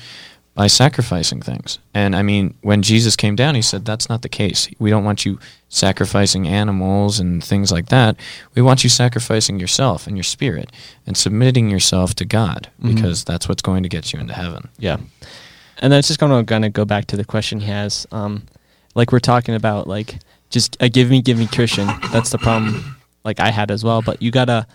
by 0.56 0.68
sacrificing 0.68 1.42
things. 1.42 1.80
And 1.94 2.16
I 2.16 2.24
mean, 2.24 2.56
when 2.62 2.82
Jesus 2.82 3.16
came 3.16 3.36
down, 3.36 3.56
he 3.56 3.62
said 3.62 3.84
that's 3.86 4.08
not 4.10 4.22
the 4.22 4.30
case. 4.30 4.70
We 4.80 4.90
don't 4.90 5.04
want 5.04 5.26
you 5.26 5.38
sacrificing 5.68 6.48
animals 6.48 7.20
and 7.20 7.44
things 7.44 7.72
like 7.72 7.88
that. 7.90 8.16
We 8.56 8.62
want 8.62 8.84
you 8.84 8.90
sacrificing 8.90 9.60
yourself 9.60 10.08
and 10.08 10.16
your 10.16 10.24
spirit 10.24 10.72
and 11.06 11.18
submitting 11.18 11.70
yourself 11.70 12.16
to 12.16 12.26
God 12.26 12.70
Mhm. 12.82 12.96
because 12.96 13.26
that's 13.26 13.50
what's 13.50 13.62
going 13.62 13.84
to 13.84 13.90
get 13.90 14.14
you 14.14 14.20
into 14.20 14.34
heaven. 14.34 14.70
Yeah. 14.80 14.98
And 15.80 15.92
then 15.92 16.00
it's 16.00 16.08
just 16.08 16.22
going 16.22 16.32
to 16.32 16.50
kind 16.50 16.64
of 16.64 16.72
go 16.72 16.86
back 16.86 17.06
to 17.08 17.18
the 17.18 17.26
question 17.26 17.60
he 17.60 17.68
has. 17.68 18.08
Um, 18.14 18.44
like 18.96 19.12
we're 19.12 19.20
talking 19.20 19.56
about, 19.56 19.88
like 19.90 20.20
just 20.50 20.78
a 20.80 20.88
give 20.88 21.10
me, 21.10 21.22
give 21.22 21.38
me 21.38 21.48
Christian. 21.48 21.88
That's 22.14 22.30
the 22.30 22.38
problem. 22.38 22.96
Like 23.26 23.42
I 23.42 23.50
had 23.52 23.72
as 23.72 23.84
well. 23.84 24.02
But 24.02 24.22
you 24.22 24.32
gotta 24.32 24.68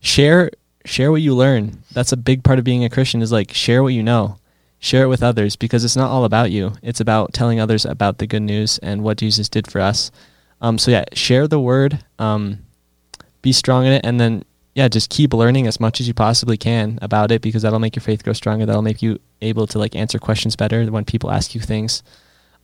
share, 0.00 0.50
share 0.86 1.10
what 1.10 1.20
you 1.20 1.34
learn. 1.34 1.82
That's 1.92 2.12
a 2.12 2.16
big 2.16 2.42
part 2.42 2.58
of 2.58 2.64
being 2.64 2.84
a 2.84 2.88
Christian. 2.88 3.20
Is 3.20 3.30
like 3.32 3.52
share 3.52 3.82
what 3.82 3.92
you 3.92 4.02
know, 4.02 4.38
share 4.80 5.04
it 5.04 5.08
with 5.08 5.22
others 5.22 5.54
because 5.56 5.84
it's 5.84 5.96
not 5.96 6.10
all 6.10 6.24
about 6.24 6.50
you. 6.50 6.72
It's 6.82 7.00
about 7.00 7.34
telling 7.34 7.60
others 7.60 7.84
about 7.84 8.18
the 8.18 8.26
good 8.26 8.42
news 8.42 8.78
and 8.78 9.04
what 9.04 9.18
Jesus 9.18 9.48
did 9.48 9.70
for 9.70 9.80
us. 9.80 10.10
Um, 10.62 10.78
so 10.78 10.90
yeah, 10.90 11.04
share 11.12 11.46
the 11.46 11.60
word. 11.60 12.02
Um, 12.18 12.60
be 13.42 13.52
strong 13.52 13.86
in 13.86 13.92
it, 13.92 14.04
and 14.04 14.18
then 14.18 14.44
yeah, 14.74 14.88
just 14.88 15.10
keep 15.10 15.32
learning 15.32 15.66
as 15.66 15.80
much 15.80 16.00
as 16.00 16.08
you 16.08 16.14
possibly 16.14 16.56
can 16.56 16.98
about 17.02 17.30
it 17.30 17.42
because 17.42 17.62
that'll 17.62 17.78
make 17.78 17.96
your 17.96 18.02
faith 18.02 18.24
grow 18.24 18.32
stronger. 18.32 18.66
That'll 18.66 18.82
make 18.82 19.02
you 19.02 19.18
able 19.42 19.66
to 19.68 19.78
like 19.78 19.94
answer 19.94 20.18
questions 20.18 20.56
better 20.56 20.84
when 20.86 21.04
people 21.04 21.30
ask 21.30 21.54
you 21.54 21.60
things, 21.60 22.02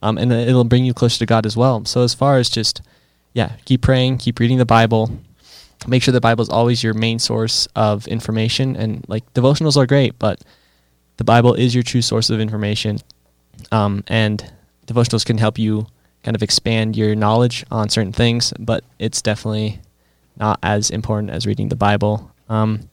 um, 0.03 0.19
and 0.19 0.33
it'll 0.33 0.65
bring 0.65 0.85
you 0.85 0.95
closer 0.95 1.19
to 1.19 1.27
God 1.27 1.47
as 1.47 1.57
well. 1.57 1.85
So 1.85 2.03
as 2.03 2.15
far 2.15 2.39
as 2.39 2.49
just 2.49 2.83
yeah, 3.33 3.53
keep 3.67 3.83
praying, 3.83 4.19
keep 4.19 4.39
reading 4.39 4.59
the 4.59 4.67
Bible. 4.67 5.11
Make 5.87 6.03
sure 6.03 6.13
the 6.13 6.21
Bible 6.23 6.43
is 6.43 6.49
always 6.49 6.83
your 6.83 6.95
main 6.95 7.19
source 7.19 7.69
of 7.77 8.07
information, 8.09 8.77
and 8.77 9.05
like 9.09 9.31
devotionals 9.35 9.77
are 9.77 9.87
great, 9.87 10.19
but 10.19 10.41
the 11.17 11.25
Bible 11.25 11.55
is 11.55 11.75
your 11.75 11.83
true 11.83 12.03
source 12.03 12.31
of 12.31 12.41
information, 12.41 12.99
um, 13.73 14.05
and 14.07 14.53
devotionals 14.87 15.25
can 15.25 15.39
help 15.39 15.59
you 15.59 15.87
kind 16.23 16.35
of 16.35 16.43
expand 16.43 16.97
your 16.97 17.15
knowledge 17.15 17.65
on 17.71 17.89
certain 17.89 18.13
things, 18.13 18.53
but 18.59 18.85
it's 18.99 19.23
definitely 19.23 19.81
not 20.37 20.59
as 20.63 20.91
important 20.91 21.31
as 21.31 21.47
reading 21.47 21.69
the 21.69 21.77
Bible. 21.77 22.31
Um, 22.49 22.89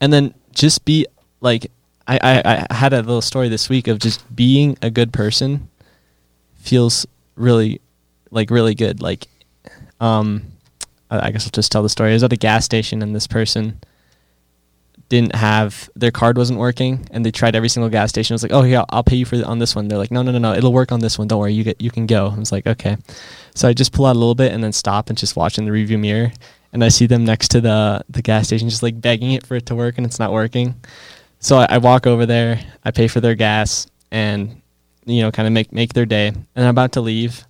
and 0.00 0.12
then 0.12 0.34
just 0.52 0.84
be 0.84 1.06
like, 1.40 1.70
I, 2.08 2.18
I, 2.22 2.66
I 2.70 2.74
had 2.74 2.92
a 2.92 2.98
little 2.98 3.20
story 3.20 3.48
this 3.48 3.68
week 3.68 3.88
of 3.88 3.98
just 3.98 4.34
being 4.34 4.76
a 4.82 4.90
good 4.90 5.12
person 5.12 5.68
feels 6.56 7.06
really, 7.36 7.80
like 8.30 8.50
really 8.50 8.74
good. 8.74 9.00
Like, 9.00 9.28
um, 10.00 10.42
I 11.10 11.30
guess 11.30 11.46
I'll 11.46 11.50
just 11.50 11.70
tell 11.70 11.82
the 11.82 11.88
story. 11.88 12.10
I 12.10 12.14
was 12.14 12.24
at 12.24 12.32
a 12.32 12.36
gas 12.36 12.64
station 12.64 13.02
and 13.02 13.14
this 13.14 13.26
person 13.26 13.80
didn't 15.12 15.34
have 15.34 15.90
their 15.94 16.10
card 16.10 16.38
wasn't 16.38 16.58
working 16.58 17.06
and 17.10 17.22
they 17.22 17.30
tried 17.30 17.54
every 17.54 17.68
single 17.68 17.90
gas 17.90 18.08
station. 18.08 18.32
It 18.32 18.36
was 18.36 18.42
like, 18.42 18.52
oh 18.52 18.62
yeah, 18.62 18.86
I'll 18.88 19.04
pay 19.04 19.16
you 19.16 19.26
for 19.26 19.44
on 19.44 19.58
this 19.58 19.76
one. 19.76 19.86
They're 19.86 19.98
like, 19.98 20.10
no, 20.10 20.22
no, 20.22 20.32
no, 20.32 20.38
no, 20.38 20.54
it'll 20.54 20.72
work 20.72 20.90
on 20.90 21.00
this 21.00 21.18
one. 21.18 21.28
Don't 21.28 21.38
worry, 21.38 21.52
you 21.52 21.64
get 21.64 21.82
you 21.82 21.90
can 21.90 22.06
go. 22.06 22.32
I 22.34 22.38
was 22.38 22.50
like, 22.50 22.66
okay. 22.66 22.96
So 23.54 23.68
I 23.68 23.74
just 23.74 23.92
pull 23.92 24.06
out 24.06 24.16
a 24.16 24.18
little 24.18 24.34
bit 24.34 24.52
and 24.52 24.64
then 24.64 24.72
stop 24.72 25.10
and 25.10 25.18
just 25.18 25.36
watch 25.36 25.58
in 25.58 25.66
the 25.66 25.70
review 25.70 25.98
mirror, 25.98 26.32
and 26.72 26.82
I 26.82 26.88
see 26.88 27.04
them 27.04 27.26
next 27.26 27.48
to 27.48 27.60
the 27.60 28.02
the 28.08 28.22
gas 28.22 28.46
station, 28.46 28.70
just 28.70 28.82
like 28.82 28.98
begging 28.98 29.32
it 29.32 29.46
for 29.46 29.54
it 29.54 29.66
to 29.66 29.74
work, 29.74 29.98
and 29.98 30.06
it's 30.06 30.18
not 30.18 30.32
working. 30.32 30.76
So 31.40 31.58
I, 31.58 31.66
I 31.68 31.78
walk 31.78 32.06
over 32.06 32.24
there, 32.24 32.58
I 32.82 32.90
pay 32.90 33.06
for 33.06 33.20
their 33.20 33.34
gas, 33.34 33.86
and 34.10 34.62
you 35.04 35.20
know, 35.20 35.30
kind 35.30 35.46
of 35.46 35.52
make 35.52 35.72
make 35.72 35.92
their 35.92 36.06
day. 36.06 36.28
And 36.28 36.46
I'm 36.56 36.68
about 36.68 36.92
to 36.92 37.02
leave, 37.02 37.44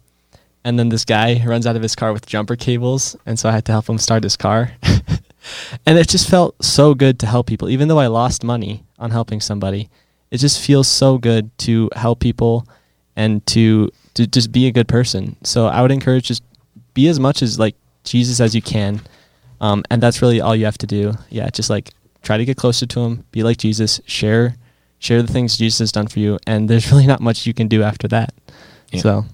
and 0.64 0.80
then 0.80 0.88
this 0.88 1.04
guy 1.04 1.40
runs 1.46 1.64
out 1.68 1.76
of 1.76 1.82
his 1.82 1.94
car 1.94 2.12
with 2.12 2.26
jumper 2.26 2.56
cables, 2.56 3.14
and 3.24 3.38
so 3.38 3.48
I 3.48 3.52
had 3.52 3.64
to 3.66 3.72
help 3.72 3.88
him 3.88 3.98
start 3.98 4.24
his 4.24 4.36
car. 4.36 4.72
and 5.86 5.99
it 5.99 6.09
just 6.09 6.28
felt 6.28 6.62
so 6.64 6.95
good 6.95 7.18
to 7.20 7.26
help 7.26 7.47
people, 7.47 7.68
even 7.68 7.88
though 7.88 7.99
I 7.99 8.07
lost 8.07 8.45
money 8.45 8.84
on 8.99 9.11
helping 9.11 9.40
somebody. 9.40 9.88
It 10.30 10.38
just 10.38 10.61
feels 10.64 10.88
so 10.88 11.18
good 11.18 11.57
to 11.59 11.90
help 11.95 12.20
people 12.20 12.66
and 13.16 13.45
to 13.49 13.90
to 14.14 14.26
just 14.26 14.53
be 14.53 14.66
a 14.66 14.72
good 14.72 14.88
person. 14.88 15.36
So 15.45 15.66
I 15.66 15.82
would 15.82 15.90
encourage 15.90 16.24
just 16.26 16.43
be 16.95 17.09
as 17.09 17.18
much 17.20 17.43
as 17.43 17.59
like 17.59 17.76
Jesus 18.05 18.40
as 18.40 18.55
you 18.55 18.62
can, 18.62 19.01
um, 19.61 19.82
and 19.90 20.03
that's 20.03 20.22
really 20.22 20.40
all 20.40 20.57
you 20.57 20.64
have 20.64 20.78
to 20.78 20.86
do. 20.86 21.12
Yeah, 21.28 21.51
just 21.51 21.70
like 21.70 21.90
try 22.22 22.36
to 22.38 22.45
get 22.45 22.57
closer 22.57 22.86
to 22.86 23.01
Him, 23.01 23.24
be 23.30 23.43
like 23.43 23.59
Jesus, 23.59 24.01
share 24.07 24.57
share 24.99 25.20
the 25.20 25.32
things 25.32 25.57
Jesus 25.59 25.80
has 25.80 25.93
done 25.93 26.07
for 26.07 26.20
you, 26.20 26.38
and 26.47 26.70
there's 26.70 26.90
really 26.93 27.07
not 27.07 27.20
much 27.20 27.47
you 27.47 27.53
can 27.53 27.68
do 27.68 27.82
after 27.82 28.09
that. 28.09 28.32
Yeah. 28.93 29.01
So 29.01 29.24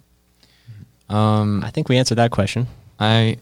Um, 1.08 1.62
I 1.64 1.70
think 1.70 1.88
we 1.88 1.96
answered 1.96 2.16
that 2.16 2.30
question. 2.30 2.66
I 2.98 3.38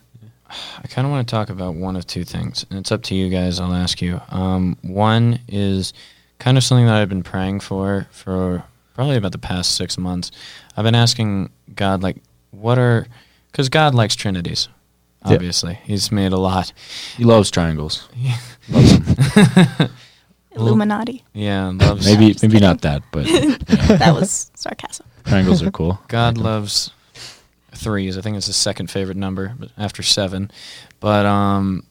I 0.49 0.87
kind 0.89 1.07
of 1.07 1.11
want 1.11 1.27
to 1.27 1.31
talk 1.31 1.49
about 1.51 1.75
one 1.75 1.97
of 1.97 2.07
two 2.07 2.25
things, 2.25 2.65
and 2.71 2.79
it's 2.79 2.93
up 2.93 3.03
to 3.05 3.15
you 3.15 3.29
guys. 3.31 3.59
I'll 3.61 3.73
ask 3.75 4.01
you. 4.01 4.21
Um, 4.31 4.77
one 4.83 5.41
is 5.49 5.93
kind 6.39 6.57
of 6.57 6.65
something 6.65 6.87
that 6.87 6.95
I've 6.97 7.09
been 7.09 7.23
praying 7.23 7.61
for 7.61 8.07
for 8.11 8.65
probably 8.95 9.17
about 9.17 9.33
the 9.33 9.39
past 9.39 9.75
six 9.75 9.99
months. 9.99 10.31
I've 10.77 10.85
been 10.85 10.95
asking 10.95 11.51
God, 11.75 12.03
like, 12.03 12.17
what 12.51 12.79
are 12.79 13.07
because 13.51 13.69
God 13.69 13.95
likes 13.95 14.15
trinities. 14.15 14.69
Yeah. 15.27 15.33
Obviously, 15.35 15.75
He's 15.85 16.13
made 16.13 16.33
a 16.33 16.39
lot. 16.39 16.73
He 17.17 17.25
loves 17.25 17.51
triangles. 17.51 18.09
Illuminati. 20.53 21.23
Yeah, 21.35 21.73
loves 21.75 22.07
Maybe 22.07 22.27
maybe 22.29 22.35
kidding. 22.41 22.61
not 22.61 22.81
that, 22.83 23.03
but 23.13 23.27
that 23.99 24.15
was 24.15 24.51
sarcasm. 24.55 25.05
triangles 25.25 25.63
are 25.63 25.71
cool. 25.71 26.01
God 26.09 26.39
loves 26.39 26.93
threes. 27.77 28.19
I 28.19 28.21
think 28.21 28.37
it's 28.37 28.47
the 28.47 28.53
second 28.53 28.91
favorite 28.91 29.17
number 29.17 29.55
after 29.79 30.03
seven. 30.03 30.51
But 31.01 31.27
um, 31.27 31.85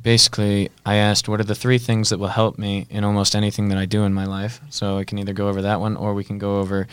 basically, 0.00 0.70
I 0.86 0.96
asked 0.96 1.28
what 1.28 1.40
are 1.40 1.44
the 1.44 1.54
three 1.54 1.78
things 1.78 2.10
that 2.10 2.18
will 2.18 2.28
help 2.28 2.58
me 2.58 2.86
in 2.90 3.04
almost 3.04 3.34
anything 3.34 3.68
that 3.68 3.78
I 3.78 3.86
do 3.86 4.04
in 4.04 4.14
my 4.14 4.24
life. 4.24 4.60
So 4.70 4.98
I 4.98 5.04
can 5.04 5.18
either 5.18 5.32
go 5.32 5.48
over 5.48 5.62
that 5.62 5.80
one 5.80 5.96
or 5.96 6.14
we 6.14 6.24
can 6.24 6.38
go 6.38 6.58
over 6.58 6.86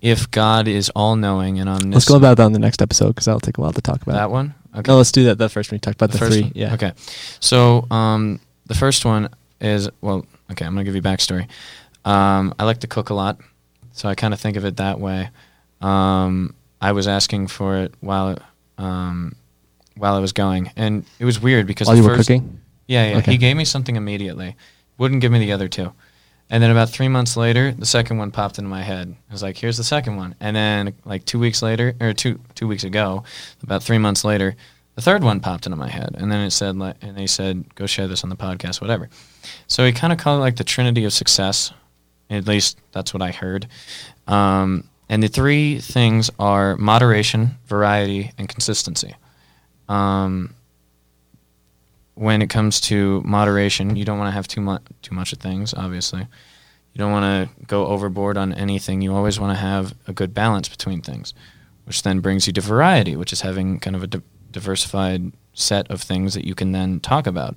if 0.00 0.30
God 0.30 0.68
is 0.68 0.90
all 0.90 1.16
knowing 1.16 1.58
and 1.58 1.68
omniscient. 1.68 1.94
Let's 1.94 2.08
go 2.08 2.16
about 2.16 2.36
that 2.36 2.44
on 2.44 2.52
the 2.52 2.58
next 2.58 2.80
episode 2.80 3.08
because 3.08 3.26
that'll 3.26 3.40
take 3.40 3.58
a 3.58 3.60
while 3.60 3.72
to 3.72 3.82
talk 3.82 4.02
about. 4.02 4.12
that 4.12 4.30
one. 4.30 4.54
Okay. 4.74 4.90
No, 4.90 4.96
let's 4.96 5.12
do 5.12 5.24
that. 5.24 5.38
The 5.38 5.48
first 5.48 5.70
one 5.70 5.76
you 5.76 5.80
talked 5.80 5.96
about 5.96 6.12
the, 6.12 6.18
first 6.18 6.32
three. 6.32 6.42
one? 6.42 6.52
Yeah. 6.54 6.74
Okay. 6.74 6.92
So 7.40 7.86
um, 7.90 8.40
the 8.66 8.74
first 8.74 9.04
one 9.04 9.28
is 9.60 9.88
well. 10.00 10.24
Okay, 10.50 10.64
I'm 10.64 10.72
gonna 10.72 10.84
give 10.84 10.94
you 10.94 11.02
backstory. 11.02 11.48
Um, 12.04 12.54
I 12.58 12.64
like 12.64 12.80
to 12.80 12.86
cook 12.86 13.10
a 13.10 13.14
lot, 13.14 13.40
so 13.92 14.08
I 14.08 14.14
kind 14.14 14.32
of 14.32 14.40
think 14.40 14.56
of 14.56 14.64
it 14.64 14.76
that 14.76 15.00
way. 15.00 15.30
Um, 15.80 16.54
I 16.80 16.92
was 16.92 17.06
asking 17.08 17.48
for 17.48 17.76
it 17.78 17.94
while 18.00 18.38
um, 18.78 19.34
while 19.96 20.14
I 20.14 20.20
was 20.20 20.32
going, 20.32 20.70
and 20.76 21.04
it 21.18 21.24
was 21.24 21.40
weird 21.40 21.66
because 21.66 21.86
While 21.88 21.96
the 21.96 22.02
you 22.02 22.08
were 22.08 22.16
first- 22.16 22.28
cooking. 22.28 22.60
Yeah, 22.86 23.10
yeah. 23.10 23.18
Okay. 23.18 23.32
He 23.32 23.36
gave 23.38 23.56
me 23.56 23.64
something 23.66 23.96
immediately. 23.96 24.56
Wouldn't 24.96 25.20
give 25.20 25.30
me 25.30 25.38
the 25.40 25.52
other 25.52 25.68
two. 25.68 25.92
And 26.50 26.62
then 26.62 26.70
about 26.70 26.88
three 26.88 27.08
months 27.08 27.36
later, 27.36 27.72
the 27.72 27.84
second 27.84 28.16
one 28.16 28.30
popped 28.30 28.56
into 28.58 28.70
my 28.70 28.80
head. 28.82 29.14
I 29.28 29.32
was 29.32 29.42
like, 29.42 29.58
"Here's 29.58 29.76
the 29.76 29.84
second 29.84 30.16
one." 30.16 30.34
And 30.40 30.56
then 30.56 30.94
like 31.04 31.26
two 31.26 31.38
weeks 31.38 31.60
later, 31.60 31.94
or 32.00 32.14
two 32.14 32.40
two 32.54 32.66
weeks 32.66 32.84
ago, 32.84 33.24
about 33.62 33.82
three 33.82 33.98
months 33.98 34.24
later, 34.24 34.56
the 34.94 35.02
third 35.02 35.22
one 35.22 35.40
popped 35.40 35.66
into 35.66 35.76
my 35.76 35.90
head. 35.90 36.14
And 36.16 36.32
then 36.32 36.40
it 36.40 36.52
said, 36.52 36.76
like, 36.76 36.96
and 37.02 37.16
they 37.18 37.26
said, 37.26 37.74
"Go 37.74 37.84
share 37.86 38.08
this 38.08 38.24
on 38.24 38.30
the 38.30 38.36
podcast, 38.36 38.80
whatever." 38.80 39.10
So 39.66 39.84
he 39.84 39.92
kind 39.92 40.12
of 40.12 40.18
called 40.18 40.38
it 40.38 40.40
like 40.40 40.56
the 40.56 40.64
Trinity 40.64 41.04
of 41.04 41.12
success. 41.12 41.72
At 42.30 42.46
least 42.46 42.78
that's 42.92 43.12
what 43.12 43.22
I 43.22 43.30
heard. 43.30 43.66
Um, 44.26 44.84
and 45.08 45.22
the 45.22 45.28
three 45.28 45.78
things 45.78 46.30
are 46.38 46.76
moderation, 46.76 47.56
variety, 47.66 48.32
and 48.38 48.48
consistency. 48.48 49.14
Um, 49.88 50.54
when 52.14 52.42
it 52.42 52.50
comes 52.50 52.80
to 52.82 53.22
moderation, 53.24 53.96
you 53.96 54.04
don't 54.04 54.18
want 54.18 54.28
to 54.28 54.32
have 54.32 54.48
too 54.48 54.60
much 54.60 54.82
too 55.02 55.14
much 55.14 55.32
of 55.32 55.38
things. 55.38 55.72
Obviously, 55.72 56.20
you 56.20 56.98
don't 56.98 57.12
want 57.12 57.24
to 57.24 57.66
go 57.66 57.86
overboard 57.86 58.36
on 58.36 58.52
anything. 58.52 59.00
You 59.00 59.14
always 59.14 59.38
want 59.38 59.56
to 59.56 59.60
have 59.60 59.94
a 60.06 60.12
good 60.12 60.34
balance 60.34 60.68
between 60.68 61.00
things, 61.00 61.32
which 61.84 62.02
then 62.02 62.20
brings 62.20 62.46
you 62.46 62.52
to 62.54 62.60
variety, 62.60 63.16
which 63.16 63.32
is 63.32 63.42
having 63.42 63.78
kind 63.78 63.94
of 63.94 64.02
a 64.02 64.06
di- 64.08 64.22
diversified 64.50 65.32
set 65.54 65.90
of 65.90 66.02
things 66.02 66.34
that 66.34 66.44
you 66.44 66.54
can 66.54 66.72
then 66.72 67.00
talk 67.00 67.26
about 67.26 67.56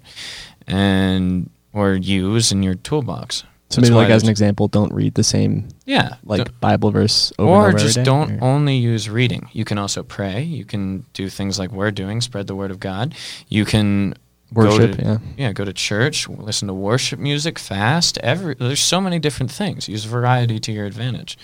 and 0.68 1.49
or 1.74 1.93
use 1.93 2.52
in 2.52 2.64
your 2.64 2.76
toolbox. 2.76 3.43
So 3.72 3.80
That's 3.80 3.90
maybe 3.90 4.02
like 4.02 4.10
as 4.10 4.24
an 4.24 4.30
example, 4.30 4.68
don't 4.68 4.92
read 4.94 5.14
the 5.14 5.24
same 5.24 5.70
yeah, 5.86 6.16
like 6.26 6.60
Bible 6.60 6.92
verse 6.92 7.32
over 7.40 7.50
or 7.50 7.54
and 7.56 7.60
over 7.60 7.68
every 7.78 7.82
just 7.82 7.96
day, 7.96 8.04
don't 8.04 8.32
or- 8.34 8.44
only 8.44 8.76
use 8.76 9.10
reading. 9.10 9.48
You 9.54 9.64
can 9.64 9.78
also 9.78 10.04
pray. 10.04 10.44
You 10.44 10.66
can 10.66 11.06
do 11.14 11.30
things 11.30 11.58
like 11.58 11.72
we're 11.72 11.92
doing, 11.92 12.20
spread 12.20 12.48
the 12.48 12.56
word 12.56 12.72
of 12.72 12.82
God. 12.82 13.16
You 13.48 13.64
can 13.64 14.16
worship. 14.52 14.98
to- 14.98 15.02
yeah. 15.04 15.18
yeah, 15.38 15.54
go 15.54 15.64
to 15.64 15.72
church, 15.72 16.28
listen 16.28 16.68
to 16.68 16.74
worship 16.74 17.18
music, 17.18 17.58
fast. 17.58 18.18
Every 18.18 18.56
there's 18.56 18.82
so 18.82 19.00
many 19.00 19.20
different 19.20 19.52
things. 19.52 19.88
Use 19.88 20.04
variety 20.04 20.60
to 20.60 20.72
your 20.74 20.86
advantage. 20.86 21.38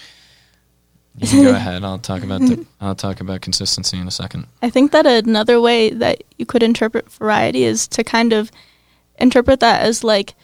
You 1.16 1.28
can 1.30 1.44
go 1.44 1.52
ahead. 1.56 1.84
I'll 1.86 1.98
talk 1.98 2.24
about 2.24 2.42
the 2.42 2.66
I'll 2.82 2.94
talk 2.96 3.22
about 3.22 3.40
consistency 3.40 3.98
in 3.98 4.06
a 4.08 4.12
second. 4.12 4.48
I 4.62 4.70
think 4.70 4.92
that 4.92 5.06
another 5.06 5.62
way 5.62 5.92
that 5.92 6.24
you 6.38 6.46
could 6.46 6.62
interpret 6.62 7.10
variety 7.10 7.64
is 7.64 7.88
to 7.90 8.04
kind 8.04 8.34
of 8.34 8.52
interpret 9.18 9.62
that 9.62 9.82
as 9.82 10.04
like 10.04 10.36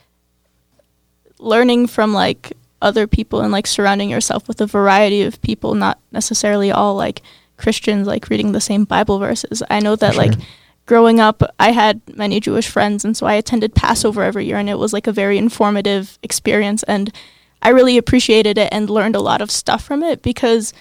learning 1.39 1.87
from 1.87 2.13
like 2.13 2.53
other 2.81 3.07
people 3.07 3.41
and 3.41 3.51
like 3.51 3.67
surrounding 3.67 4.09
yourself 4.09 4.47
with 4.47 4.59
a 4.61 4.67
variety 4.67 5.23
of 5.23 5.41
people, 5.41 5.73
not 5.73 5.99
necessarily 6.11 6.71
all 6.71 6.95
like 6.95 7.21
Christians 7.57 8.07
like 8.07 8.29
reading 8.29 8.51
the 8.51 8.61
same 8.61 8.83
Bible 8.83 9.19
verses. 9.19 9.63
I 9.69 9.79
know 9.79 9.95
that 9.95 10.13
sure. 10.13 10.23
like 10.23 10.39
growing 10.85 11.19
up 11.19 11.41
I 11.59 11.71
had 11.71 12.01
many 12.15 12.39
Jewish 12.39 12.67
friends 12.67 13.05
and 13.05 13.15
so 13.15 13.25
I 13.25 13.35
attended 13.35 13.73
Passover 13.73 14.21
every 14.21 14.45
year 14.45 14.57
and 14.57 14.69
it 14.69 14.77
was 14.77 14.91
like 14.91 15.07
a 15.07 15.13
very 15.13 15.37
informative 15.37 16.19
experience 16.21 16.83
and 16.83 17.13
I 17.61 17.69
really 17.69 17.97
appreciated 17.97 18.57
it 18.57 18.67
and 18.73 18.89
learned 18.89 19.15
a 19.15 19.21
lot 19.21 19.41
of 19.41 19.49
stuff 19.49 19.85
from 19.85 20.03
it 20.03 20.21
because 20.21 20.73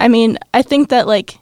I 0.00 0.08
mean, 0.08 0.38
I 0.52 0.62
think 0.62 0.88
that 0.88 1.06
like 1.06 1.38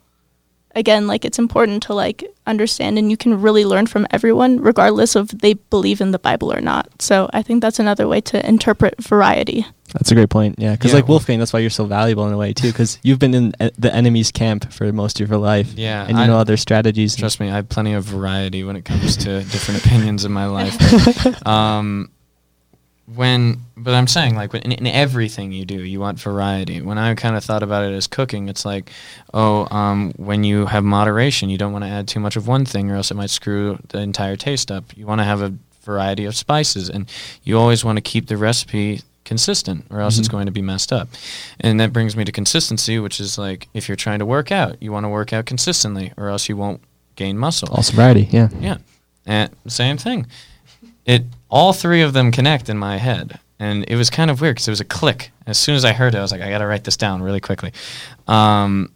again, 0.76 1.06
like 1.08 1.24
it's 1.24 1.38
important 1.38 1.82
to 1.84 1.94
like 1.94 2.22
understand 2.46 2.96
and 2.98 3.10
you 3.10 3.16
can 3.16 3.40
really 3.42 3.64
learn 3.64 3.86
from 3.86 4.06
everyone 4.12 4.60
regardless 4.60 5.16
of 5.16 5.36
they 5.40 5.54
believe 5.54 6.00
in 6.00 6.12
the 6.12 6.18
Bible 6.20 6.52
or 6.52 6.60
not. 6.60 6.86
So 7.02 7.28
I 7.32 7.42
think 7.42 7.62
that's 7.62 7.80
another 7.80 8.06
way 8.06 8.20
to 8.20 8.46
interpret 8.48 9.02
variety. 9.02 9.66
That's 9.92 10.10
a 10.10 10.14
great 10.14 10.28
point. 10.30 10.56
Yeah, 10.58 10.72
because 10.72 10.90
Yeah, 10.92 10.96
like 10.98 11.04
well- 11.08 11.14
Wolfgang, 11.14 11.38
that's 11.38 11.52
why 11.52 11.60
you're 11.60 11.70
so 11.70 11.86
valuable 11.86 12.26
in 12.26 12.32
a 12.32 12.36
way 12.36 12.52
too. 12.52 12.68
Because 12.72 12.98
you've 13.02 13.18
been 13.18 13.34
in 13.34 13.54
e- 13.60 13.70
the 13.78 13.92
enemy's 13.94 14.30
camp 14.30 14.72
for 14.72 14.92
most 14.92 15.20
of 15.20 15.28
your 15.30 15.38
life. 15.38 15.72
Yeah, 15.76 16.02
and 16.06 16.16
you 16.18 16.24
I- 16.24 16.26
know 16.26 16.38
other 16.38 16.56
strategies. 16.56 17.16
Trust 17.16 17.40
me, 17.40 17.48
I 17.50 17.54
have 17.54 17.68
plenty 17.68 17.94
of 17.94 18.04
variety 18.04 18.62
when 18.64 18.76
it 18.76 18.84
comes 18.84 19.16
to 19.18 19.42
different 19.44 19.84
opinions 19.84 20.24
in 20.24 20.32
my 20.32 20.46
life. 20.46 20.76
um, 21.46 22.10
when, 23.14 23.60
but 23.76 23.94
I'm 23.94 24.06
saying 24.08 24.34
like 24.34 24.52
in, 24.54 24.72
in 24.72 24.86
everything 24.86 25.52
you 25.52 25.64
do, 25.64 25.82
you 25.82 26.00
want 26.00 26.18
variety. 26.18 26.80
When 26.82 26.98
I 26.98 27.14
kind 27.14 27.36
of 27.36 27.44
thought 27.44 27.62
about 27.62 27.84
it 27.84 27.94
as 27.94 28.06
cooking, 28.06 28.48
it's 28.48 28.64
like, 28.64 28.90
oh, 29.32 29.68
um, 29.74 30.12
when 30.16 30.42
you 30.44 30.66
have 30.66 30.82
moderation, 30.84 31.48
you 31.48 31.58
don't 31.58 31.72
want 31.72 31.84
to 31.84 31.90
add 31.90 32.08
too 32.08 32.18
much 32.20 32.36
of 32.36 32.48
one 32.48 32.64
thing, 32.64 32.90
or 32.90 32.96
else 32.96 33.10
it 33.10 33.14
might 33.14 33.30
screw 33.30 33.78
the 33.88 33.98
entire 34.00 34.36
taste 34.36 34.70
up. 34.72 34.84
You 34.96 35.06
want 35.06 35.20
to 35.20 35.24
have 35.24 35.40
a 35.40 35.54
variety 35.84 36.24
of 36.24 36.34
spices, 36.34 36.88
and 36.90 37.08
you 37.44 37.56
always 37.56 37.84
want 37.84 37.96
to 37.96 38.02
keep 38.02 38.26
the 38.26 38.36
recipe 38.36 39.02
consistent, 39.24 39.84
or 39.90 40.00
else 40.00 40.18
it's 40.18 40.28
Mhm. 40.28 40.32
going 40.32 40.46
to 40.46 40.52
be 40.52 40.62
messed 40.62 40.92
up. 40.92 41.08
And 41.60 41.78
that 41.80 41.92
brings 41.92 42.16
me 42.16 42.24
to 42.24 42.32
consistency, 42.32 42.98
which 42.98 43.20
is 43.20 43.38
like 43.38 43.68
if 43.74 43.88
you're 43.88 43.96
trying 43.96 44.18
to 44.20 44.26
work 44.26 44.50
out, 44.50 44.76
you 44.80 44.90
want 44.92 45.04
to 45.04 45.08
work 45.08 45.32
out 45.32 45.46
consistently, 45.46 46.12
or 46.16 46.28
else 46.28 46.48
you 46.48 46.56
won't 46.56 46.80
gain 47.14 47.38
muscle. 47.38 47.68
All 47.70 47.82
variety. 47.82 48.28
Yeah. 48.30 48.48
Yeah, 48.60 48.78
and 49.26 49.50
same 49.68 49.96
thing. 49.96 50.26
It 51.06 51.24
all 51.48 51.72
three 51.72 52.02
of 52.02 52.12
them 52.12 52.30
connect 52.32 52.68
in 52.68 52.76
my 52.76 52.98
head, 52.98 53.40
and 53.58 53.84
it 53.88 53.96
was 53.96 54.10
kind 54.10 54.30
of 54.30 54.40
weird 54.42 54.56
because 54.56 54.68
it 54.68 54.72
was 54.72 54.80
a 54.80 54.84
click. 54.84 55.30
As 55.46 55.58
soon 55.58 55.74
as 55.76 55.84
I 55.84 55.92
heard 55.92 56.14
it, 56.14 56.18
I 56.18 56.22
was 56.22 56.32
like, 56.32 56.42
I 56.42 56.50
got 56.50 56.58
to 56.58 56.66
write 56.66 56.84
this 56.84 56.96
down 56.98 57.22
really 57.22 57.40
quickly. 57.40 57.72
Um, 58.26 58.92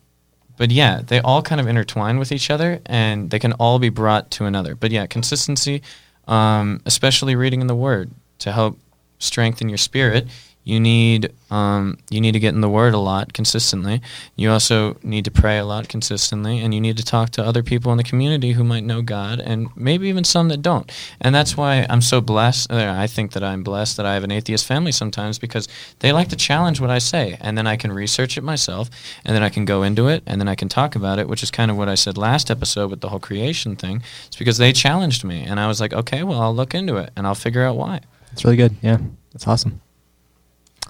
but 0.59 0.71
yeah, 0.71 1.01
they 1.07 1.21
all 1.21 1.41
kind 1.41 1.61
of 1.61 1.67
intertwine 1.67 2.19
with 2.19 2.33
each 2.33 2.51
other, 2.51 2.81
and 2.85 3.31
they 3.31 3.39
can 3.39 3.53
all 3.55 3.79
be 3.79 3.89
brought 3.89 4.31
to 4.33 4.45
another. 4.45 4.75
But 4.75 4.91
yeah, 4.91 5.07
consistency. 5.07 5.83
um, 6.27 6.81
especially 6.87 7.35
reading 7.35 7.61
in 7.61 7.67
the 7.67 7.75
Word 7.75 8.11
to 8.39 8.53
help 8.53 8.79
strengthen 9.19 9.69
your 9.69 9.79
spirit. 9.79 10.29
You 10.63 10.79
need 10.79 11.33
um, 11.51 11.99
you 12.11 12.21
need 12.21 12.33
to 12.33 12.39
get 12.39 12.55
in 12.55 12.61
the 12.61 12.69
Word 12.69 12.95
a 12.95 12.99
lot 12.99 13.33
consistently. 13.33 14.01
You 14.37 14.51
also 14.51 14.97
need 15.03 15.25
to 15.25 15.31
pray 15.31 15.59
a 15.59 15.65
lot 15.65 15.89
consistently, 15.89 16.61
and 16.61 16.73
you 16.73 16.81
need 16.81 16.97
to 16.99 17.05
talk 17.05 17.31
to 17.31 17.45
other 17.45 17.63
people 17.63 17.91
in 17.93 17.99
the 17.99 18.05
community 18.05 18.53
who 18.53 18.63
might 18.63 18.85
know 18.85 19.03
God, 19.03 19.41
and 19.41 19.69
maybe 19.75 20.09
even 20.09 20.23
some 20.23 20.49
that 20.49 20.63
don't. 20.63 20.91
And 21.21 21.35
that's 21.35 21.57
why 21.57 21.87
I'm 21.89 22.03
so 22.03 22.21
blessed. 22.21 22.71
uh, 22.71 22.95
I 22.97 23.07
think 23.07 23.33
that 23.33 23.43
I'm 23.43 23.63
blessed 23.63 23.97
that 23.97 24.07
I 24.07 24.15
have 24.15 24.23
an 24.23 24.31
atheist 24.31 24.67
family 24.67 24.93
sometimes 24.93 25.39
because 25.39 25.67
they 26.01 26.13
like 26.13 26.29
to 26.29 26.37
challenge 26.37 26.81
what 26.81 26.91
I 26.91 26.99
say, 26.99 27.37
and 27.41 27.57
then 27.59 27.67
I 27.67 27.77
can 27.77 27.91
research 27.91 28.37
it 28.37 28.45
myself, 28.45 28.91
and 29.25 29.35
then 29.35 29.43
I 29.43 29.49
can 29.49 29.65
go 29.65 29.83
into 29.83 30.09
it, 30.09 30.23
and 30.27 30.41
then 30.41 30.49
I 30.49 30.55
can 30.55 30.69
talk 30.69 30.95
about 30.95 31.19
it, 31.19 31.29
which 31.29 31.43
is 31.43 31.51
kind 31.51 31.71
of 31.71 31.77
what 31.77 31.89
I 31.89 31.95
said 31.95 32.17
last 32.17 32.51
episode 32.51 32.91
with 32.91 33.01
the 33.01 33.09
whole 33.09 33.19
creation 33.19 33.77
thing. 33.77 34.03
It's 34.27 34.37
because 34.37 34.59
they 34.59 34.73
challenged 34.73 35.25
me, 35.25 35.43
and 35.43 35.59
I 35.59 35.67
was 35.67 35.81
like, 35.81 35.95
okay, 35.95 36.23
well, 36.23 36.41
I'll 36.41 36.55
look 36.55 36.75
into 36.75 36.97
it, 36.97 37.11
and 37.17 37.27
I'll 37.27 37.35
figure 37.35 37.65
out 37.65 37.77
why. 37.77 38.01
It's 38.33 38.45
really 38.45 38.57
good. 38.57 38.77
Yeah, 38.83 38.99
that's 39.33 39.49
awesome. 39.49 39.81